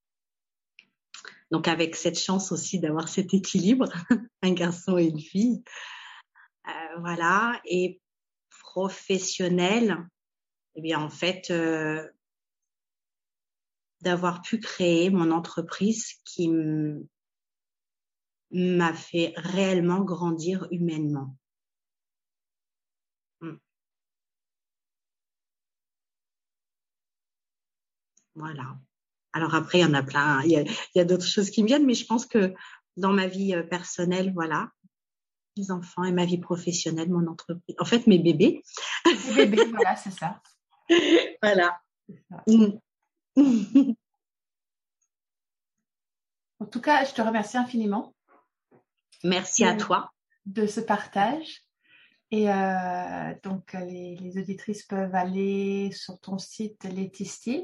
Donc, 1.53 1.69
avec 1.69 1.95
cette 1.95 2.19
chance 2.19 2.51
aussi 2.51 2.81
d'avoir 2.81 3.07
cet 3.07 3.33
équilibre, 3.33 3.89
un 4.43 4.53
garçon 4.55 4.99
et 4.99 5.05
une 5.05 5.21
fille. 5.21 5.63
Euh, 6.67 6.99
voilà. 6.99 7.61
Et 7.67 8.01
professionnel, 8.59 10.05
eh 10.75 10.81
bien, 10.81 10.99
en 10.99 11.11
fait, 11.11 11.53
euh, 11.53 12.11
d'avoir 14.01 14.43
pu 14.43 14.59
créer 14.59 15.11
mon 15.11 15.31
entreprise 15.31 16.15
qui 16.25 16.49
m'a 18.55 18.95
fait 18.95 19.35
réellement 19.37 20.01
grandir 20.03 20.69
humainement. 20.71 21.37
Hmm. 23.41 23.57
Voilà. 28.37 28.79
Alors 29.33 29.55
après, 29.57 29.79
il 29.79 29.83
y 29.83 29.85
en 29.85 29.95
a 29.95 30.05
plein. 30.05 30.41
Il 30.45 30.67
y 30.95 31.01
a, 31.01 31.05
d'autres 31.05 31.27
choses 31.27 31.51
qui 31.51 31.63
me 31.63 31.67
viennent, 31.67 31.85
mais 31.85 31.95
je 31.95 32.07
pense 32.07 32.27
que 32.27 32.55
dans 32.97 33.13
ma 33.13 33.27
vie 33.27 33.55
euh, 33.55 33.65
personnelle, 33.65 34.33
voilà, 34.33 34.71
mes 35.57 35.73
enfants 35.73 36.05
et 36.05 36.13
ma 36.13 36.25
vie 36.25 36.39
professionnelle, 36.39 37.11
mon 37.11 37.27
entreprise. 37.27 37.75
En 37.81 37.85
fait, 37.85 38.07
mes 38.07 38.21
bébés. 38.21 38.63
Mes 39.05 39.47
bébés, 39.47 39.65
voilà, 39.71 39.97
c'est 39.97 40.13
ça. 40.13 40.41
voilà. 41.43 41.81
en 46.61 46.67
tout 46.67 46.81
cas, 46.81 47.05
je 47.05 47.15
te 47.15 47.23
remercie 47.23 47.57
infiniment. 47.57 48.14
Merci 49.25 49.65
à 49.65 49.75
toi. 49.75 50.13
De 50.47 50.67
ce 50.67 50.81
partage. 50.81 51.63
Et 52.31 52.51
euh, 52.51 53.35
donc, 53.43 53.73
les, 53.73 54.17
les, 54.17 54.39
auditrices 54.39 54.83
peuvent 54.83 55.15
aller 55.15 55.91
sur 55.93 56.21
ton 56.21 56.37
site 56.39 56.85
Laetitia. 56.85 57.61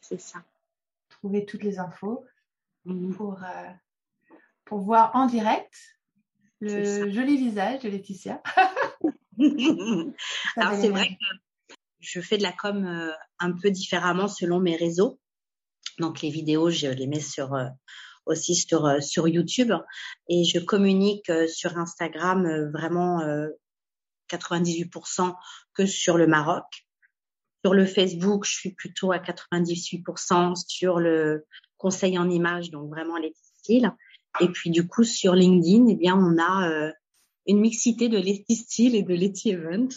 C'est 0.00 0.20
ça. 0.20 0.42
Trouver 1.08 1.44
toutes 1.44 1.62
les 1.62 1.78
infos 1.78 2.24
mmh. 2.84 3.14
pour, 3.14 3.42
euh, 3.42 3.70
pour 4.64 4.80
voir 4.80 5.14
en 5.14 5.26
direct 5.26 5.74
le 6.60 7.10
joli 7.10 7.36
visage 7.36 7.80
de 7.80 7.88
Laetitia. 7.88 8.40
Alors, 10.56 10.80
c'est 10.80 10.90
vrai 10.90 11.08
que 11.08 11.74
je 12.00 12.20
fais 12.20 12.38
de 12.38 12.42
la 12.42 12.52
com 12.52 12.86
euh, 12.86 13.12
un 13.40 13.52
peu 13.52 13.70
différemment 13.70 14.28
selon 14.28 14.60
mes 14.60 14.76
réseaux. 14.76 15.18
Donc, 15.98 16.22
les 16.22 16.30
vidéos, 16.30 16.70
je 16.70 16.86
les 16.86 17.06
mets 17.06 17.20
sur 17.20 17.54
aussi 18.26 18.54
sur, 18.54 18.86
euh, 18.86 19.00
sur 19.00 19.28
YouTube. 19.28 19.72
Et 20.28 20.44
je 20.44 20.58
communique 20.58 21.28
euh, 21.30 21.46
sur 21.46 21.76
Instagram 21.78 22.46
euh, 22.46 22.70
vraiment 22.70 23.20
98% 24.30 25.34
que 25.74 25.86
sur 25.86 26.16
le 26.16 26.26
Maroc. 26.26 26.64
Sur 27.64 27.74
le 27.74 27.86
Facebook, 27.86 28.44
je 28.44 28.52
suis 28.52 28.72
plutôt 28.72 29.12
à 29.12 29.18
98% 29.18 30.54
sur 30.66 30.98
le 30.98 31.46
conseil 31.76 32.18
en 32.18 32.28
images, 32.28 32.70
donc 32.70 32.90
vraiment 32.90 33.16
les 33.18 33.34
styles. 33.58 33.92
Et 34.40 34.48
puis 34.48 34.70
du 34.70 34.88
coup 34.88 35.04
sur 35.04 35.34
LinkedIn, 35.34 35.86
eh 35.88 35.94
bien 35.94 36.16
on 36.16 36.42
a 36.42 36.92
une 37.46 37.60
mixité 37.60 38.08
de 38.08 38.16
Letty 38.16 38.56
Style 38.56 38.96
et 38.96 39.02
de 39.02 39.14
Letty 39.14 39.50
Event 39.50 39.88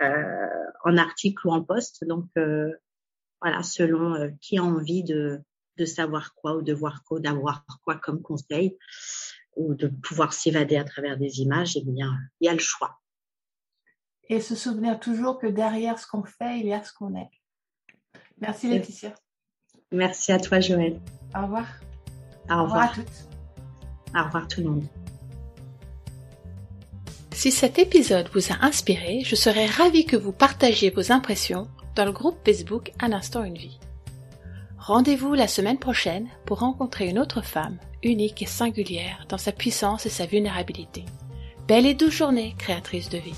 en 0.00 0.96
article 0.96 1.48
ou 1.48 1.50
en 1.50 1.64
post. 1.64 2.04
Donc 2.04 2.26
voilà, 3.40 3.62
selon 3.62 4.30
qui 4.40 4.58
a 4.58 4.62
envie 4.62 5.02
de 5.02 5.40
de 5.76 5.84
savoir 5.84 6.34
quoi 6.34 6.56
ou 6.56 6.62
de 6.62 6.72
voir 6.72 7.04
quoi, 7.04 7.20
d'avoir 7.20 7.64
quoi 7.84 7.96
comme 7.96 8.22
conseil 8.22 8.76
ou 9.56 9.74
de 9.74 9.88
pouvoir 9.88 10.32
s'évader 10.32 10.76
à 10.76 10.84
travers 10.84 11.16
des 11.16 11.40
images, 11.40 11.76
eh 11.76 11.84
bien, 11.84 12.16
il 12.40 12.46
y 12.46 12.48
a 12.48 12.52
le 12.52 12.58
choix. 12.58 13.00
Et 14.28 14.40
se 14.40 14.54
souvenir 14.54 14.98
toujours 14.98 15.38
que 15.38 15.46
derrière 15.46 15.98
ce 15.98 16.06
qu'on 16.06 16.24
fait, 16.24 16.60
il 16.60 16.66
y 16.66 16.72
a 16.72 16.82
ce 16.82 16.92
qu'on 16.92 17.14
est. 17.14 17.30
Merci 18.38 18.68
Laetitia. 18.68 19.14
Merci 19.92 20.32
à 20.32 20.40
toi 20.40 20.60
Joël. 20.60 21.00
Au 21.36 21.42
revoir. 21.42 21.66
Au 22.50 22.62
revoir. 22.62 22.62
Au 22.62 22.64
revoir 22.64 22.82
à 22.82 22.94
toutes. 22.94 23.28
Au 24.16 24.24
revoir 24.24 24.48
tout 24.48 24.60
le 24.60 24.70
monde. 24.70 24.86
Si 27.32 27.50
cet 27.50 27.78
épisode 27.78 28.28
vous 28.32 28.52
a 28.52 28.64
inspiré, 28.64 29.22
je 29.24 29.34
serais 29.34 29.66
ravie 29.66 30.06
que 30.06 30.16
vous 30.16 30.32
partagiez 30.32 30.90
vos 30.90 31.12
impressions 31.12 31.68
dans 31.94 32.04
le 32.04 32.12
groupe 32.12 32.38
Facebook 32.44 32.92
Un 33.00 33.12
instant 33.12 33.44
une 33.44 33.58
vie. 33.58 33.78
Rendez-vous 34.86 35.32
la 35.32 35.48
semaine 35.48 35.78
prochaine 35.78 36.28
pour 36.44 36.58
rencontrer 36.58 37.08
une 37.08 37.18
autre 37.18 37.40
femme, 37.40 37.78
unique 38.02 38.42
et 38.42 38.46
singulière 38.46 39.24
dans 39.30 39.38
sa 39.38 39.50
puissance 39.50 40.04
et 40.04 40.10
sa 40.10 40.26
vulnérabilité. 40.26 41.06
Belle 41.66 41.86
et 41.86 41.94
douce 41.94 42.12
journée, 42.12 42.54
créatrice 42.58 43.08
de 43.08 43.16
vie. 43.16 43.32